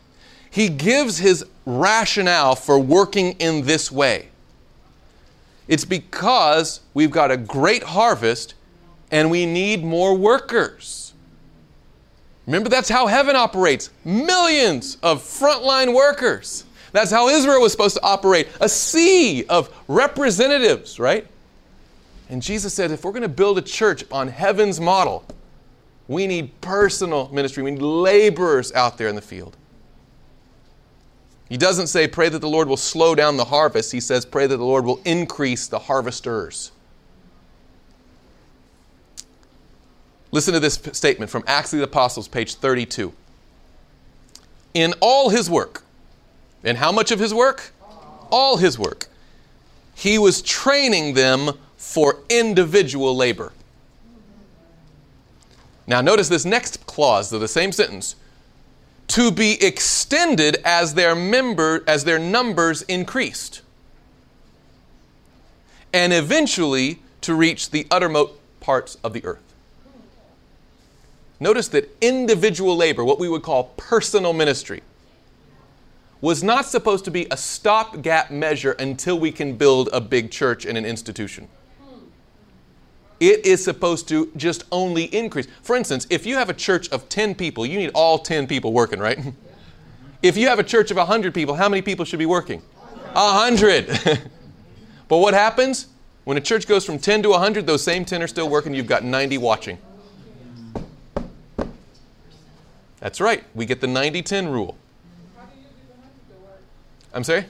He 0.48 0.68
gives 0.68 1.18
his 1.18 1.44
rationale 1.66 2.54
for 2.56 2.78
working 2.78 3.32
in 3.32 3.64
this 3.64 3.92
way. 3.92 4.28
It's 5.68 5.84
because 5.84 6.80
we've 6.94 7.10
got 7.10 7.30
a 7.30 7.36
great 7.36 7.82
harvest 7.82 8.54
And 9.12 9.30
we 9.30 9.44
need 9.44 9.84
more 9.84 10.16
workers. 10.16 11.12
Remember, 12.46 12.70
that's 12.70 12.88
how 12.88 13.06
heaven 13.06 13.36
operates 13.36 13.90
millions 14.04 14.96
of 15.02 15.22
frontline 15.22 15.94
workers. 15.94 16.64
That's 16.92 17.10
how 17.10 17.28
Israel 17.28 17.60
was 17.60 17.72
supposed 17.72 17.94
to 17.96 18.02
operate 18.02 18.48
a 18.60 18.68
sea 18.68 19.44
of 19.44 19.70
representatives, 19.86 20.98
right? 20.98 21.26
And 22.30 22.42
Jesus 22.42 22.72
said, 22.72 22.90
if 22.90 23.04
we're 23.04 23.12
going 23.12 23.22
to 23.22 23.28
build 23.28 23.58
a 23.58 23.62
church 23.62 24.04
on 24.10 24.28
heaven's 24.28 24.80
model, 24.80 25.24
we 26.08 26.26
need 26.26 26.58
personal 26.62 27.28
ministry. 27.32 27.62
We 27.62 27.72
need 27.72 27.82
laborers 27.82 28.72
out 28.72 28.96
there 28.96 29.08
in 29.08 29.14
the 29.14 29.22
field. 29.22 29.56
He 31.48 31.56
doesn't 31.56 31.88
say, 31.88 32.08
pray 32.08 32.28
that 32.28 32.38
the 32.38 32.48
Lord 32.48 32.68
will 32.68 32.76
slow 32.76 33.14
down 33.14 33.36
the 33.36 33.44
harvest. 33.44 33.92
He 33.92 34.00
says, 34.00 34.24
pray 34.24 34.46
that 34.46 34.56
the 34.56 34.64
Lord 34.64 34.84
will 34.84 35.00
increase 35.04 35.66
the 35.66 35.80
harvesters. 35.80 36.72
Listen 40.30 40.54
to 40.54 40.60
this 40.60 40.80
statement 40.92 41.30
from 41.30 41.44
Acts 41.46 41.74
of 41.74 41.78
the 41.78 41.84
Apostles, 41.84 42.26
page 42.26 42.54
32. 42.54 43.12
In 44.72 44.94
all 45.00 45.28
his 45.28 45.50
work, 45.50 45.82
and 46.64 46.78
how 46.78 46.90
much 46.90 47.10
of 47.10 47.18
his 47.18 47.34
work? 47.34 47.72
All 48.30 48.56
his 48.56 48.78
work. 48.78 49.08
He 49.94 50.18
was 50.18 50.40
training 50.40 51.14
them 51.14 51.58
for 51.76 52.20
individual 52.30 53.14
labor. 53.14 53.52
Now, 55.86 56.00
notice 56.00 56.28
this 56.28 56.46
next 56.46 56.86
clause 56.86 57.32
of 57.32 57.40
the 57.40 57.48
same 57.48 57.72
sentence 57.72 58.16
to 59.12 59.30
be 59.30 59.62
extended 59.62 60.56
as 60.64 60.94
their 60.94 61.14
member 61.14 61.84
as 61.86 62.04
their 62.04 62.18
numbers 62.18 62.80
increased. 62.82 63.60
And 65.92 66.14
eventually 66.14 67.00
to 67.20 67.34
reach 67.34 67.72
the 67.72 67.86
uttermost 67.90 68.32
parts 68.60 68.96
of 69.04 69.12
the 69.12 69.22
earth. 69.26 69.42
Notice 71.38 71.68
that 71.68 71.94
individual 72.00 72.74
labor 72.74 73.04
what 73.04 73.20
we 73.20 73.28
would 73.28 73.42
call 73.42 73.64
personal 73.76 74.32
ministry 74.32 74.80
was 76.22 76.42
not 76.42 76.64
supposed 76.64 77.04
to 77.04 77.10
be 77.10 77.26
a 77.30 77.36
stopgap 77.36 78.30
measure 78.30 78.72
until 78.72 79.18
we 79.18 79.30
can 79.30 79.56
build 79.56 79.90
a 79.92 80.00
big 80.00 80.30
church 80.30 80.64
and 80.64 80.78
an 80.78 80.86
institution 80.86 81.48
it 83.22 83.46
is 83.46 83.62
supposed 83.62 84.08
to 84.08 84.32
just 84.36 84.64
only 84.72 85.04
increase. 85.04 85.46
For 85.62 85.76
instance, 85.76 86.08
if 86.10 86.26
you 86.26 86.34
have 86.34 86.50
a 86.50 86.54
church 86.54 86.88
of 86.90 87.08
10 87.08 87.36
people, 87.36 87.64
you 87.64 87.78
need 87.78 87.92
all 87.94 88.18
10 88.18 88.48
people 88.48 88.72
working, 88.72 88.98
right? 88.98 89.18
If 90.22 90.36
you 90.36 90.46
have 90.46 90.60
a 90.60 90.62
church 90.62 90.92
of 90.92 90.96
100 90.98 91.34
people, 91.34 91.56
how 91.56 91.68
many 91.68 91.82
people 91.82 92.04
should 92.04 92.20
be 92.20 92.26
working? 92.26 92.62
100. 93.12 93.88
but 95.08 95.18
what 95.18 95.34
happens? 95.34 95.88
When 96.22 96.36
a 96.36 96.40
church 96.40 96.68
goes 96.68 96.86
from 96.86 97.00
10 97.00 97.24
to 97.24 97.30
100, 97.30 97.66
those 97.66 97.82
same 97.82 98.04
10 98.04 98.22
are 98.22 98.28
still 98.28 98.48
working, 98.48 98.72
you've 98.72 98.86
got 98.86 99.02
90 99.02 99.38
watching. 99.38 99.78
That's 103.00 103.20
right. 103.20 103.42
We 103.52 103.66
get 103.66 103.80
the 103.80 103.88
90 103.88 104.22
10 104.22 104.48
rule. 104.48 104.78
I'm 107.12 107.24
sorry? 107.24 107.46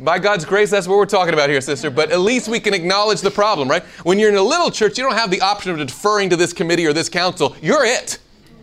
By 0.00 0.18
God's 0.18 0.46
grace, 0.46 0.70
that's 0.70 0.88
what 0.88 0.96
we're 0.96 1.04
talking 1.04 1.34
about 1.34 1.50
here, 1.50 1.60
sister. 1.60 1.90
But 1.90 2.10
at 2.10 2.20
least 2.20 2.48
we 2.48 2.58
can 2.58 2.72
acknowledge 2.72 3.20
the 3.20 3.30
problem, 3.30 3.68
right? 3.68 3.82
When 4.02 4.18
you're 4.18 4.30
in 4.30 4.36
a 4.36 4.42
little 4.42 4.70
church, 4.70 4.96
you 4.96 5.04
don't 5.04 5.14
have 5.14 5.30
the 5.30 5.42
option 5.42 5.70
of 5.72 5.86
deferring 5.86 6.30
to 6.30 6.36
this 6.36 6.54
committee 6.54 6.86
or 6.86 6.94
this 6.94 7.10
council. 7.10 7.54
You're 7.60 7.84
it, 7.84 8.18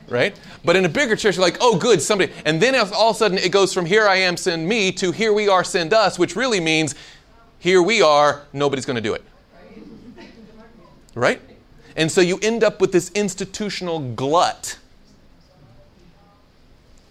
right? 0.10 0.36
But 0.65 0.76
in 0.76 0.86
a 0.86 0.89
bigger 0.89 1.15
church, 1.15 1.36
you're 1.36 1.45
like, 1.45 1.58
oh, 1.62 1.78
good, 1.78 2.02
somebody. 2.02 2.34
And 2.45 2.60
then 2.60 2.73
all 2.76 3.12
of 3.12 3.15
a 3.15 3.19
sudden 3.19 3.38
it 3.38 3.52
goes 3.52 3.71
from 3.71 3.86
here 3.86 4.08
I 4.08 4.15
am, 4.15 4.36
send 4.36 4.67
me 4.67 4.91
to 4.93 5.12
here 5.12 5.32
we 5.32 5.47
are, 5.47 5.63
send 5.63 5.93
us, 5.93 6.17
which 6.17 6.36
really 6.36 6.60
means 6.60 6.95
here 7.60 7.84
we 7.84 8.02
are, 8.02 8.41
nobody's 8.52 8.86
going 8.86 8.95
to 8.95 9.02
do 9.02 9.13
it. 9.13 9.23
Right? 11.13 11.39
And 11.95 12.12
so 12.12 12.19
you 12.19 12.39
end 12.41 12.63
up 12.63 12.82
with 12.82 12.91
this 12.91 13.12
institutional 13.12 14.00
glut. 14.00 14.80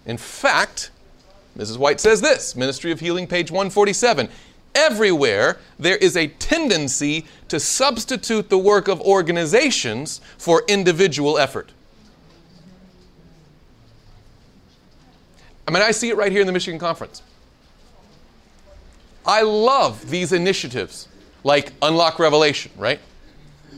In 0.05 0.17
fact, 0.17 0.91
Mrs. 1.57 1.77
White 1.77 1.99
says 1.99 2.21
this 2.21 2.55
Ministry 2.55 2.91
of 2.91 2.99
Healing, 2.99 3.27
page 3.27 3.51
147. 3.51 4.29
Everywhere 4.75 5.57
there 5.79 5.97
is 5.97 6.15
a 6.15 6.27
tendency 6.27 7.25
to 7.47 7.59
substitute 7.59 8.49
the 8.49 8.59
work 8.59 8.87
of 8.87 9.01
organizations 9.01 10.21
for 10.37 10.63
individual 10.67 11.39
effort. 11.39 11.71
I 15.67 15.71
mean, 15.71 15.81
I 15.81 15.91
see 15.91 16.09
it 16.09 16.15
right 16.15 16.31
here 16.31 16.41
in 16.41 16.47
the 16.47 16.53
Michigan 16.53 16.79
Conference. 16.79 17.23
I 19.25 19.41
love 19.41 20.09
these 20.09 20.31
initiatives 20.31 21.09
like 21.43 21.73
Unlock 21.81 22.19
Revelation, 22.19 22.71
right? 22.77 22.99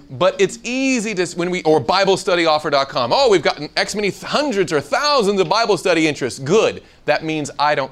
But 0.09 0.41
it's 0.41 0.57
easy 0.63 1.13
to, 1.13 1.25
when 1.37 1.51
we, 1.51 1.61
or 1.63 1.79
BibleStudyOffer.com. 1.79 3.11
Oh, 3.13 3.29
we've 3.29 3.43
gotten 3.43 3.69
X 3.77 3.93
many 3.93 4.09
hundreds 4.09 4.73
or 4.73 4.81
thousands 4.81 5.39
of 5.39 5.47
Bible 5.47 5.77
study 5.77 6.07
interests. 6.07 6.39
Good. 6.39 6.83
That 7.05 7.23
means 7.23 7.51
I 7.59 7.75
don't. 7.75 7.91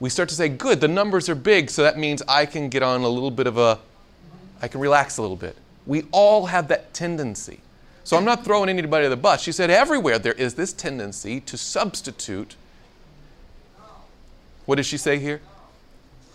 We 0.00 0.10
start 0.10 0.28
to 0.30 0.34
say, 0.34 0.48
good, 0.48 0.80
the 0.80 0.88
numbers 0.88 1.28
are 1.28 1.34
big, 1.34 1.70
so 1.70 1.82
that 1.82 1.96
means 1.96 2.22
I 2.28 2.44
can 2.44 2.68
get 2.68 2.82
on 2.82 3.02
a 3.02 3.08
little 3.08 3.30
bit 3.30 3.46
of 3.46 3.56
a, 3.56 3.78
I 4.60 4.68
can 4.68 4.80
relax 4.80 5.16
a 5.16 5.22
little 5.22 5.36
bit. 5.36 5.56
We 5.86 6.04
all 6.10 6.46
have 6.46 6.68
that 6.68 6.92
tendency. 6.92 7.60
So 8.04 8.16
I'm 8.16 8.24
not 8.24 8.44
throwing 8.44 8.68
anybody 8.68 9.06
to 9.06 9.08
the 9.08 9.16
bus. 9.16 9.42
She 9.42 9.52
said, 9.52 9.70
everywhere 9.70 10.18
there 10.18 10.34
is 10.34 10.54
this 10.54 10.72
tendency 10.72 11.40
to 11.40 11.56
substitute. 11.56 12.56
What 14.66 14.76
does 14.76 14.86
she 14.86 14.98
say 14.98 15.18
here? 15.18 15.40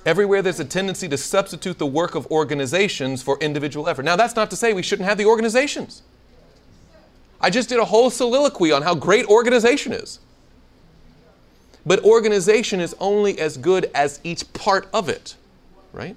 Everywhere 0.06 0.42
there's 0.42 0.60
a 0.60 0.66
tendency 0.66 1.08
to 1.08 1.18
substitute 1.18 1.78
the 1.78 1.86
work 1.86 2.16
of 2.16 2.26
organizations 2.28 3.22
for 3.22 3.38
individual 3.40 3.88
effort. 3.88 4.04
Now, 4.04 4.16
that's 4.16 4.36
not 4.36 4.50
to 4.50 4.56
say 4.56 4.74
we 4.74 4.82
shouldn't 4.82 5.08
have 5.08 5.18
the 5.18 5.26
organizations. 5.26 6.02
I 7.40 7.50
just 7.50 7.70
did 7.70 7.80
a 7.80 7.86
whole 7.86 8.10
soliloquy 8.10 8.72
on 8.72 8.82
how 8.82 8.96
great 8.96 9.26
organization 9.26 9.94
is. 9.94 10.20
But 11.86 12.04
organization 12.04 12.80
is 12.80 12.96
only 13.00 13.40
as 13.40 13.58
good 13.58 13.90
as 13.96 14.20
each 14.24 14.52
part 14.54 14.88
of 14.94 15.10
it, 15.10 15.36
right? 15.94 16.16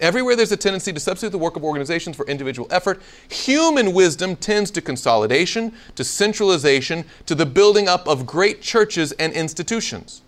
Everywhere 0.00 0.34
there's 0.34 0.52
a 0.52 0.56
tendency 0.56 0.92
to 0.94 1.00
substitute 1.00 1.32
the 1.32 1.38
work 1.38 1.56
of 1.56 1.64
organizations 1.64 2.16
for 2.16 2.26
individual 2.26 2.66
effort, 2.70 3.02
human 3.28 3.92
wisdom 3.92 4.34
tends 4.36 4.70
to 4.70 4.80
consolidation, 4.80 5.74
to 5.94 6.04
centralization, 6.04 7.04
to 7.26 7.34
the 7.34 7.44
building 7.44 7.86
up 7.86 8.08
of 8.08 8.24
great 8.24 8.62
churches 8.62 9.12
and 9.12 9.34
institutions. 9.34 10.22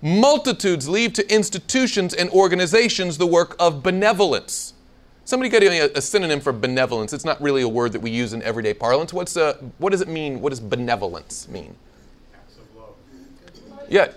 Multitudes 0.00 0.88
leave 0.88 1.12
to 1.14 1.32
institutions 1.32 2.14
and 2.14 2.30
organizations 2.30 3.18
the 3.18 3.26
work 3.26 3.56
of 3.58 3.82
benevolence. 3.82 4.74
Somebody 5.24 5.50
got 5.50 5.62
a, 5.62 5.98
a, 5.98 6.00
synonym 6.00 6.40
for 6.40 6.52
benevolence. 6.52 7.12
It's 7.12 7.24
not 7.24 7.40
really 7.42 7.60
a 7.62 7.68
word 7.68 7.92
that 7.92 8.00
we 8.00 8.10
use 8.10 8.32
in 8.32 8.42
everyday 8.42 8.72
parlance. 8.72 9.12
What's 9.12 9.36
a, 9.36 9.44
uh, 9.44 9.54
what 9.76 9.90
does 9.90 10.00
it 10.00 10.08
mean? 10.08 10.40
What 10.40 10.50
does 10.50 10.60
benevolence 10.60 11.48
mean? 11.48 11.74
Yeah. 13.90 14.12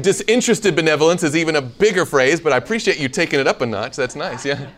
Disinterested 0.00 0.74
benevolence 0.74 1.22
is 1.22 1.36
even 1.36 1.56
a 1.56 1.62
bigger 1.62 2.04
phrase, 2.04 2.40
but 2.40 2.52
I 2.52 2.56
appreciate 2.56 2.98
you 2.98 3.08
taking 3.08 3.40
it 3.40 3.46
up 3.46 3.60
a 3.60 3.66
notch. 3.66 3.96
That's 3.96 4.16
nice, 4.16 4.44
yeah. 4.44 4.68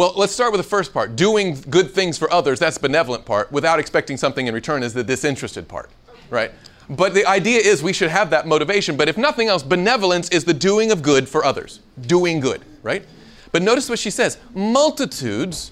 Well, 0.00 0.14
let's 0.16 0.32
start 0.32 0.50
with 0.50 0.60
the 0.60 0.66
first 0.66 0.94
part. 0.94 1.14
Doing 1.14 1.62
good 1.68 1.90
things 1.90 2.16
for 2.16 2.32
others, 2.32 2.58
that's 2.58 2.78
benevolent 2.78 3.26
part. 3.26 3.52
Without 3.52 3.78
expecting 3.78 4.16
something 4.16 4.46
in 4.46 4.54
return 4.54 4.82
is 4.82 4.94
the 4.94 5.04
disinterested 5.04 5.68
part, 5.68 5.90
right? 6.30 6.52
But 6.88 7.12
the 7.12 7.26
idea 7.26 7.60
is 7.60 7.82
we 7.82 7.92
should 7.92 8.08
have 8.08 8.30
that 8.30 8.46
motivation. 8.46 8.96
But 8.96 9.10
if 9.10 9.18
nothing 9.18 9.48
else, 9.48 9.62
benevolence 9.62 10.30
is 10.30 10.44
the 10.44 10.54
doing 10.54 10.90
of 10.90 11.02
good 11.02 11.28
for 11.28 11.44
others. 11.44 11.80
Doing 12.00 12.40
good, 12.40 12.62
right? 12.82 13.04
But 13.52 13.60
notice 13.60 13.90
what 13.90 13.98
she 13.98 14.10
says 14.10 14.38
multitudes 14.54 15.70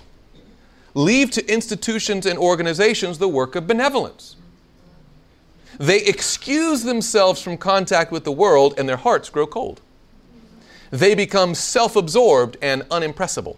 leave 0.93 1.31
to 1.31 1.51
institutions 1.51 2.27
and 2.27 2.39
organizations 2.39 3.17
the 3.17 3.29
work 3.29 3.57
of 3.57 3.67
benevolence. 3.67 4.37
They 5.79 6.05
excuse 6.05 6.83
themselves 6.83 7.41
from 7.41 7.57
contact 7.57 8.13
with 8.13 8.25
the 8.25 8.33
world 8.33 8.75
and 8.77 8.87
their 8.87 8.99
hearts 8.99 9.31
grow 9.31 9.47
cold. 9.47 9.81
They 10.91 11.15
become 11.15 11.55
self 11.55 11.97
absorbed 11.97 12.59
and 12.61 12.83
unimpressible. 12.91 13.57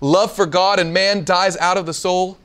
Love 0.00 0.32
for 0.32 0.46
God 0.46 0.78
and 0.78 0.92
man 0.92 1.24
dies 1.24 1.56
out 1.56 1.76
of 1.76 1.86
the 1.86 1.94
soul. 1.94 2.38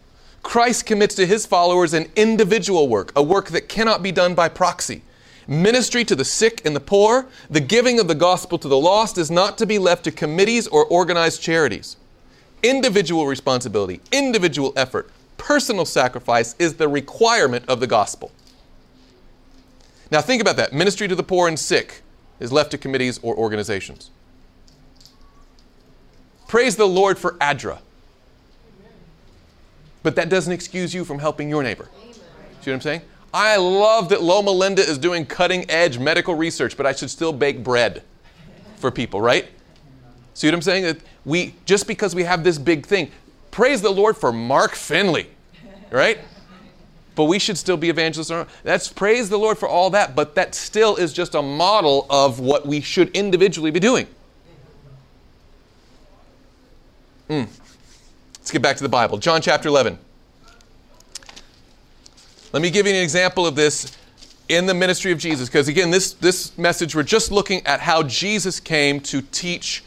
Christ 0.44 0.86
commits 0.86 1.16
to 1.16 1.26
his 1.26 1.46
followers 1.46 1.94
an 1.94 2.10
individual 2.16 2.88
work, 2.88 3.12
a 3.16 3.22
work 3.22 3.50
that 3.50 3.70
cannot 3.70 4.02
be 4.02 4.12
done 4.12 4.34
by 4.34 4.50
proxy. 4.50 5.04
Ministry 5.48 6.06
to 6.06 6.16
the 6.16 6.26
sick 6.26 6.66
and 6.66 6.76
the 6.76 6.80
poor, 6.80 7.28
the 7.50 7.60
giving 7.60 8.00
of 8.00 8.08
the 8.08 8.16
gospel 8.16 8.58
to 8.58 8.68
the 8.68 8.78
lost 8.78 9.18
is 9.18 9.30
not 9.30 9.58
to 9.58 9.66
be 9.66 9.78
left 9.78 10.04
to 10.06 10.12
committees 10.12 10.68
or 10.68 10.86
organized 10.86 11.42
charities. 11.42 11.98
Individual 12.64 13.28
responsibility, 13.28 14.02
individual 14.12 14.72
effort, 14.76 15.10
personal 15.38 15.86
sacrifice 15.86 16.56
is 16.60 16.76
the 16.76 16.88
requirement 16.88 17.66
of 17.68 17.80
the 17.80 17.88
gospel. 17.88 18.32
Now, 20.12 20.22
think 20.22 20.42
about 20.42 20.58
that. 20.58 20.74
Ministry 20.74 21.08
to 21.08 21.16
the 21.16 21.24
poor 21.24 21.48
and 21.48 21.58
sick 21.58 22.02
is 22.40 22.52
left 22.52 22.72
to 22.72 22.78
committees 22.78 23.20
or 23.24 23.36
organizations. 23.36 24.12
Praise 26.52 26.76
the 26.76 26.86
Lord 26.86 27.18
for 27.18 27.36
ADRA. 27.36 27.80
But 30.04 30.18
that 30.18 30.28
doesn't 30.28 30.52
excuse 30.52 30.94
you 30.94 31.06
from 31.06 31.18
helping 31.18 31.48
your 31.48 31.64
neighbor. 31.64 31.88
See 32.60 32.72
what 32.72 32.74
I'm 32.74 32.82
saying? 32.82 33.02
I 33.34 33.56
love 33.56 34.10
that 34.10 34.22
Loma 34.22 34.52
Linda 34.52 34.82
is 34.82 34.98
doing 34.98 35.26
cutting 35.26 35.64
edge 35.72 35.98
medical 35.98 36.36
research, 36.36 36.76
but 36.76 36.86
I 36.86 36.92
should 36.92 37.10
still 37.10 37.32
bake 37.32 37.64
bread 37.64 38.04
for 38.76 38.92
people, 38.92 39.22
right? 39.22 39.48
See 40.34 40.46
what 40.46 40.54
I'm 40.54 40.62
saying? 40.62 40.84
That 40.84 40.98
we 41.24 41.56
just 41.64 41.88
because 41.88 42.14
we 42.14 42.26
have 42.26 42.44
this 42.44 42.58
big 42.58 42.86
thing, 42.86 43.12
praise 43.52 43.82
the 43.82 43.90
Lord 43.90 44.18
for 44.18 44.34
Mark 44.34 44.74
Finley, 44.76 45.30
right? 45.90 46.20
But 47.16 47.26
we 47.26 47.40
should 47.40 47.58
still 47.58 47.78
be 47.78 47.90
evangelists. 47.90 48.34
That's 48.64 48.90
praise 48.90 49.30
the 49.30 49.40
Lord 49.40 49.58
for 49.58 49.70
all 49.70 49.90
that, 49.92 50.18
but 50.18 50.36
that 50.36 50.54
still 50.54 50.98
is 50.98 51.14
just 51.14 51.34
a 51.34 51.42
model 51.42 52.08
of 52.10 52.42
what 52.42 52.66
we 52.66 52.82
should 52.82 53.08
individually 53.12 53.72
be 53.72 53.80
doing. 53.80 54.06
Mm. 57.32 57.48
Let's 58.40 58.52
get 58.52 58.62
back 58.62 58.76
to 58.76 58.84
the 58.84 58.90
Bible. 58.90 59.18
John 59.18 59.42
chapter 59.42 59.70
11. 59.70 59.98
Let 62.52 62.62
me 62.62 62.70
give 62.70 62.86
you 62.86 62.92
an 62.92 63.02
example 63.02 63.48
of 63.48 63.56
this 63.56 63.98
in 64.50 64.66
the 64.66 64.74
ministry 64.74 65.14
of 65.14 65.18
Jesus, 65.18 65.48
because 65.48 65.70
again, 65.70 65.92
this, 65.92 66.12
this 66.12 66.58
message, 66.58 66.94
we're 66.94 67.04
just 67.04 67.32
looking 67.32 67.66
at 67.66 67.80
how 67.80 68.04
Jesus 68.04 68.60
came 68.60 69.00
to 69.00 69.22
teach 69.22 69.82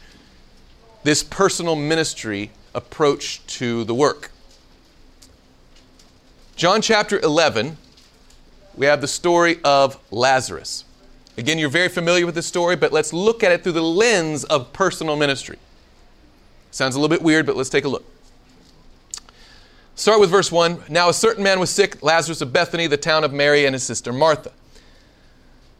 this 1.03 1.21
personal 1.21 1.75
ministry 1.75 2.49
approach 2.73 3.45
to 3.45 3.83
the 3.83 3.93
work. 3.93 4.31
John 6.55 6.81
chapter 6.81 7.19
11, 7.19 7.77
we 8.75 8.87
have 8.87 9.01
the 9.01 9.07
story 9.07 9.59
of 9.63 9.99
Lazarus. 10.09 10.83
Again, 11.37 11.59
you're 11.59 11.69
very 11.69 11.89
familiar 11.89 12.25
with 12.25 12.33
this 12.33 12.47
story, 12.47 12.75
but 12.75 12.91
let's 12.91 13.13
look 13.13 13.43
at 13.43 13.51
it 13.51 13.61
through 13.61 13.73
the 13.73 13.83
lens 13.83 14.45
of 14.45 14.73
personal 14.73 15.15
ministry. 15.15 15.59
Sounds 16.75 16.93
a 16.97 16.99
little 16.99 17.15
bit 17.15 17.23
weird, 17.23 17.45
but 17.45 17.55
let's 17.55 17.69
take 17.69 17.85
a 17.85 17.87
look. 17.87 18.03
Start 19.95 20.19
with 20.19 20.29
verse 20.29 20.51
1. 20.51 20.83
Now 20.89 21.07
a 21.07 21.13
certain 21.13 21.41
man 21.41 21.57
was 21.61 21.69
sick, 21.69 22.03
Lazarus 22.03 22.41
of 22.41 22.51
Bethany, 22.51 22.85
the 22.85 22.97
town 22.97 23.23
of 23.23 23.31
Mary 23.31 23.65
and 23.65 23.73
his 23.73 23.83
sister 23.83 24.11
Martha. 24.11 24.51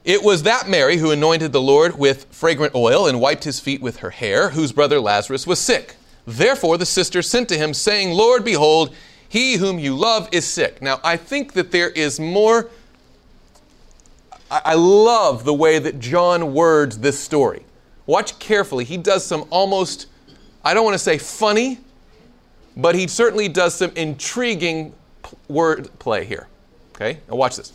It 0.05 0.23
was 0.23 0.43
that 0.43 0.69
Mary 0.69 0.95
who 0.95 1.11
anointed 1.11 1.51
the 1.51 1.59
Lord 1.59 1.99
with 1.99 2.27
fragrant 2.31 2.75
oil 2.75 3.07
and 3.07 3.19
wiped 3.19 3.43
his 3.43 3.59
feet 3.59 3.81
with 3.81 3.97
her 3.97 4.11
hair, 4.11 4.51
whose 4.51 4.71
brother 4.71 5.01
Lazarus 5.01 5.45
was 5.45 5.59
sick. 5.59 5.97
Therefore 6.25 6.77
the 6.77 6.85
sister 6.85 7.21
sent 7.21 7.49
to 7.49 7.57
him, 7.57 7.73
saying, 7.73 8.11
Lord, 8.11 8.45
behold, 8.45 8.95
he 9.27 9.55
whom 9.55 9.77
you 9.77 9.93
love 9.97 10.29
is 10.31 10.45
sick. 10.45 10.81
Now 10.81 11.01
I 11.03 11.17
think 11.17 11.51
that 11.53 11.71
there 11.71 11.89
is 11.89 12.21
more. 12.21 12.69
I 14.49 14.75
love 14.75 15.43
the 15.43 15.53
way 15.53 15.77
that 15.77 15.99
John 15.99 16.53
words 16.53 16.99
this 16.99 17.19
story. 17.19 17.65
Watch 18.05 18.39
carefully. 18.39 18.85
He 18.85 18.95
does 18.95 19.25
some 19.25 19.45
almost, 19.49 20.05
I 20.65 20.73
don't 20.73 20.83
want 20.83 20.95
to 20.95 20.99
say 20.99 21.19
funny, 21.19 21.79
but 22.75 22.95
he 22.95 23.07
certainly 23.07 23.47
does 23.47 23.75
some 23.75 23.91
intriguing 23.95 24.93
word 25.47 25.89
play 25.99 26.25
here. 26.25 26.47
Okay, 26.95 27.19
now 27.29 27.35
watch 27.35 27.55
this. 27.55 27.71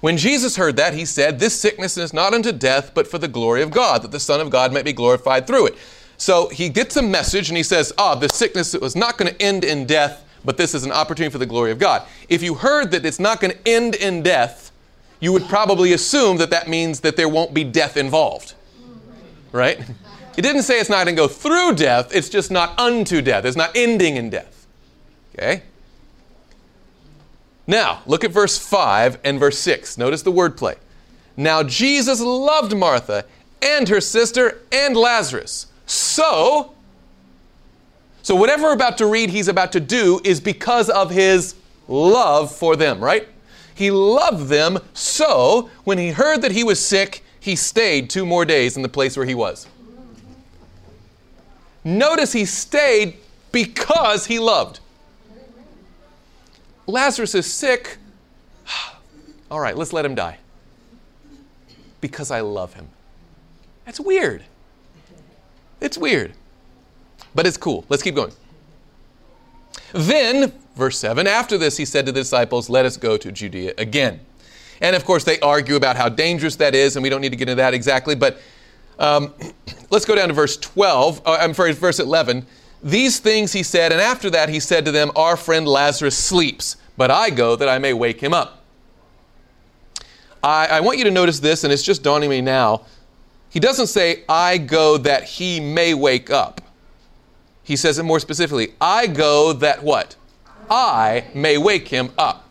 When 0.00 0.16
Jesus 0.16 0.56
heard 0.56 0.76
that, 0.76 0.94
he 0.94 1.04
said, 1.04 1.40
This 1.40 1.58
sickness 1.58 1.96
is 1.96 2.12
not 2.12 2.32
unto 2.32 2.52
death, 2.52 2.92
but 2.94 3.08
for 3.08 3.18
the 3.18 3.26
glory 3.26 3.62
of 3.62 3.70
God, 3.72 4.02
that 4.02 4.12
the 4.12 4.20
Son 4.20 4.40
of 4.40 4.48
God 4.48 4.72
might 4.72 4.84
be 4.84 4.92
glorified 4.92 5.46
through 5.46 5.66
it. 5.66 5.76
So 6.18 6.48
he 6.48 6.68
gets 6.68 6.96
a 6.96 7.02
message 7.02 7.48
and 7.48 7.56
he 7.56 7.62
says, 7.62 7.92
Ah, 7.98 8.14
oh, 8.16 8.20
the 8.20 8.28
sickness 8.28 8.74
was 8.74 8.94
not 8.94 9.18
going 9.18 9.32
to 9.34 9.42
end 9.42 9.64
in 9.64 9.86
death, 9.86 10.24
but 10.44 10.56
this 10.56 10.74
is 10.74 10.84
an 10.84 10.92
opportunity 10.92 11.32
for 11.32 11.38
the 11.38 11.46
glory 11.46 11.72
of 11.72 11.80
God. 11.80 12.06
If 12.28 12.42
you 12.42 12.54
heard 12.54 12.92
that 12.92 13.04
it's 13.04 13.18
not 13.18 13.40
going 13.40 13.54
to 13.54 13.68
end 13.68 13.96
in 13.96 14.22
death, 14.22 14.70
you 15.20 15.32
would 15.32 15.48
probably 15.48 15.92
assume 15.92 16.36
that 16.36 16.50
that 16.50 16.68
means 16.68 17.00
that 17.00 17.16
there 17.16 17.28
won't 17.28 17.52
be 17.52 17.64
death 17.64 17.96
involved. 17.96 18.54
Right? 19.50 19.80
It 20.38 20.42
didn't 20.42 20.62
say 20.62 20.78
it's 20.78 20.88
not 20.88 21.04
going 21.04 21.16
to 21.16 21.20
go 21.20 21.26
through 21.26 21.74
death, 21.74 22.14
it's 22.14 22.28
just 22.28 22.52
not 22.52 22.78
unto 22.78 23.20
death. 23.20 23.44
It's 23.44 23.56
not 23.56 23.72
ending 23.74 24.14
in 24.14 24.30
death. 24.30 24.68
Okay? 25.34 25.64
Now, 27.66 28.02
look 28.06 28.22
at 28.22 28.30
verse 28.30 28.56
5 28.56 29.18
and 29.24 29.40
verse 29.40 29.58
6. 29.58 29.98
Notice 29.98 30.22
the 30.22 30.30
wordplay. 30.30 30.76
Now, 31.36 31.64
Jesus 31.64 32.20
loved 32.20 32.76
Martha 32.76 33.24
and 33.60 33.88
her 33.88 34.00
sister 34.00 34.60
and 34.70 34.96
Lazarus. 34.96 35.66
So, 35.86 36.72
so 38.22 38.36
whatever 38.36 38.68
we're 38.68 38.74
about 38.74 38.96
to 38.98 39.06
read, 39.06 39.30
he's 39.30 39.48
about 39.48 39.72
to 39.72 39.80
do 39.80 40.20
is 40.22 40.40
because 40.40 40.88
of 40.88 41.10
his 41.10 41.56
love 41.88 42.54
for 42.54 42.76
them, 42.76 43.02
right? 43.02 43.26
He 43.74 43.90
loved 43.90 44.46
them, 44.46 44.78
so 44.94 45.68
when 45.82 45.98
he 45.98 46.10
heard 46.10 46.42
that 46.42 46.52
he 46.52 46.62
was 46.62 46.78
sick, 46.78 47.24
he 47.40 47.56
stayed 47.56 48.08
two 48.08 48.24
more 48.24 48.44
days 48.44 48.76
in 48.76 48.84
the 48.84 48.88
place 48.88 49.16
where 49.16 49.26
he 49.26 49.34
was. 49.34 49.66
Notice 51.88 52.34
he 52.34 52.44
stayed 52.44 53.16
because 53.50 54.26
he 54.26 54.38
loved. 54.38 54.80
Lazarus 56.86 57.34
is 57.34 57.50
sick. 57.50 57.96
All 59.50 59.58
right, 59.58 59.74
let's 59.74 59.94
let 59.94 60.04
him 60.04 60.14
die. 60.14 60.36
Because 62.02 62.30
I 62.30 62.40
love 62.40 62.74
him. 62.74 62.88
That's 63.86 63.98
weird. 63.98 64.44
It's 65.80 65.96
weird. 65.96 66.34
But 67.34 67.46
it's 67.46 67.56
cool. 67.56 67.86
Let's 67.88 68.02
keep 68.02 68.14
going. 68.14 68.32
Then, 69.94 70.52
verse 70.76 70.98
7, 70.98 71.26
after 71.26 71.56
this, 71.56 71.78
he 71.78 71.86
said 71.86 72.04
to 72.04 72.12
the 72.12 72.20
disciples, 72.20 72.68
Let 72.68 72.84
us 72.84 72.98
go 72.98 73.16
to 73.16 73.32
Judea 73.32 73.72
again. 73.78 74.20
And 74.82 74.94
of 74.94 75.06
course, 75.06 75.24
they 75.24 75.40
argue 75.40 75.76
about 75.76 75.96
how 75.96 76.10
dangerous 76.10 76.56
that 76.56 76.74
is, 76.74 76.96
and 76.96 77.02
we 77.02 77.08
don't 77.08 77.22
need 77.22 77.30
to 77.30 77.36
get 77.36 77.48
into 77.48 77.62
that 77.62 77.72
exactly, 77.72 78.14
but 78.14 78.40
um, 78.98 79.32
let's 79.90 80.04
go 80.04 80.14
down 80.14 80.28
to 80.28 80.34
verse 80.34 80.56
12. 80.56 81.22
Uh, 81.24 81.38
I'm 81.40 81.54
sorry, 81.54 81.72
verse 81.72 82.00
11. 82.00 82.46
These 82.82 83.18
things 83.18 83.52
he 83.52 83.62
said, 83.62 83.92
and 83.92 84.00
after 84.00 84.30
that 84.30 84.48
he 84.48 84.60
said 84.60 84.84
to 84.84 84.92
them, 84.92 85.10
Our 85.16 85.36
friend 85.36 85.66
Lazarus 85.66 86.16
sleeps, 86.16 86.76
but 86.96 87.10
I 87.10 87.30
go 87.30 87.56
that 87.56 87.68
I 87.68 87.78
may 87.78 87.92
wake 87.92 88.20
him 88.20 88.32
up. 88.32 88.64
I, 90.42 90.66
I 90.66 90.80
want 90.80 90.98
you 90.98 91.04
to 91.04 91.10
notice 91.10 91.40
this, 91.40 91.64
and 91.64 91.72
it's 91.72 91.82
just 91.82 92.02
dawning 92.02 92.30
me 92.30 92.40
now. 92.40 92.82
He 93.50 93.60
doesn't 93.60 93.88
say, 93.88 94.24
I 94.28 94.58
go 94.58 94.98
that 94.98 95.24
he 95.24 95.58
may 95.58 95.94
wake 95.94 96.30
up. 96.30 96.60
He 97.62 97.76
says 97.76 97.98
it 97.98 98.04
more 98.04 98.20
specifically, 98.20 98.74
I 98.80 99.06
go 99.06 99.52
that 99.54 99.82
what? 99.82 100.16
I 100.70 101.24
may 101.34 101.58
wake 101.58 101.88
him 101.88 102.12
up. 102.16 102.48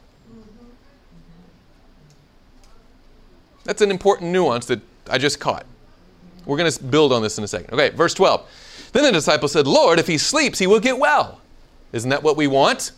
That's 3.63 3.81
an 3.81 3.91
important 3.91 4.31
nuance 4.31 4.65
that 4.67 4.81
I 5.10 5.17
just 5.17 5.39
caught. 5.39 5.65
We're 6.47 6.57
going 6.57 6.71
to 6.71 6.83
build 6.83 7.12
on 7.13 7.21
this 7.21 7.38
in 7.38 7.43
a 7.43 7.47
second. 7.47 7.73
Okay, 7.73 7.89
verse 7.89 8.13
12. 8.13 8.89
Then 8.93 9.03
the 9.03 9.12
disciple 9.12 9.49
said, 9.49 9.67
Lord, 9.67 9.99
if 9.99 10.07
he 10.07 10.17
sleeps, 10.17 10.57
he 10.57 10.65
will 10.65 10.79
get 10.79 10.97
well. 10.97 11.41
Isn't 11.91 12.10
that 12.10 12.23
what 12.23 12.38
we 12.38 12.47
want? 12.47 12.93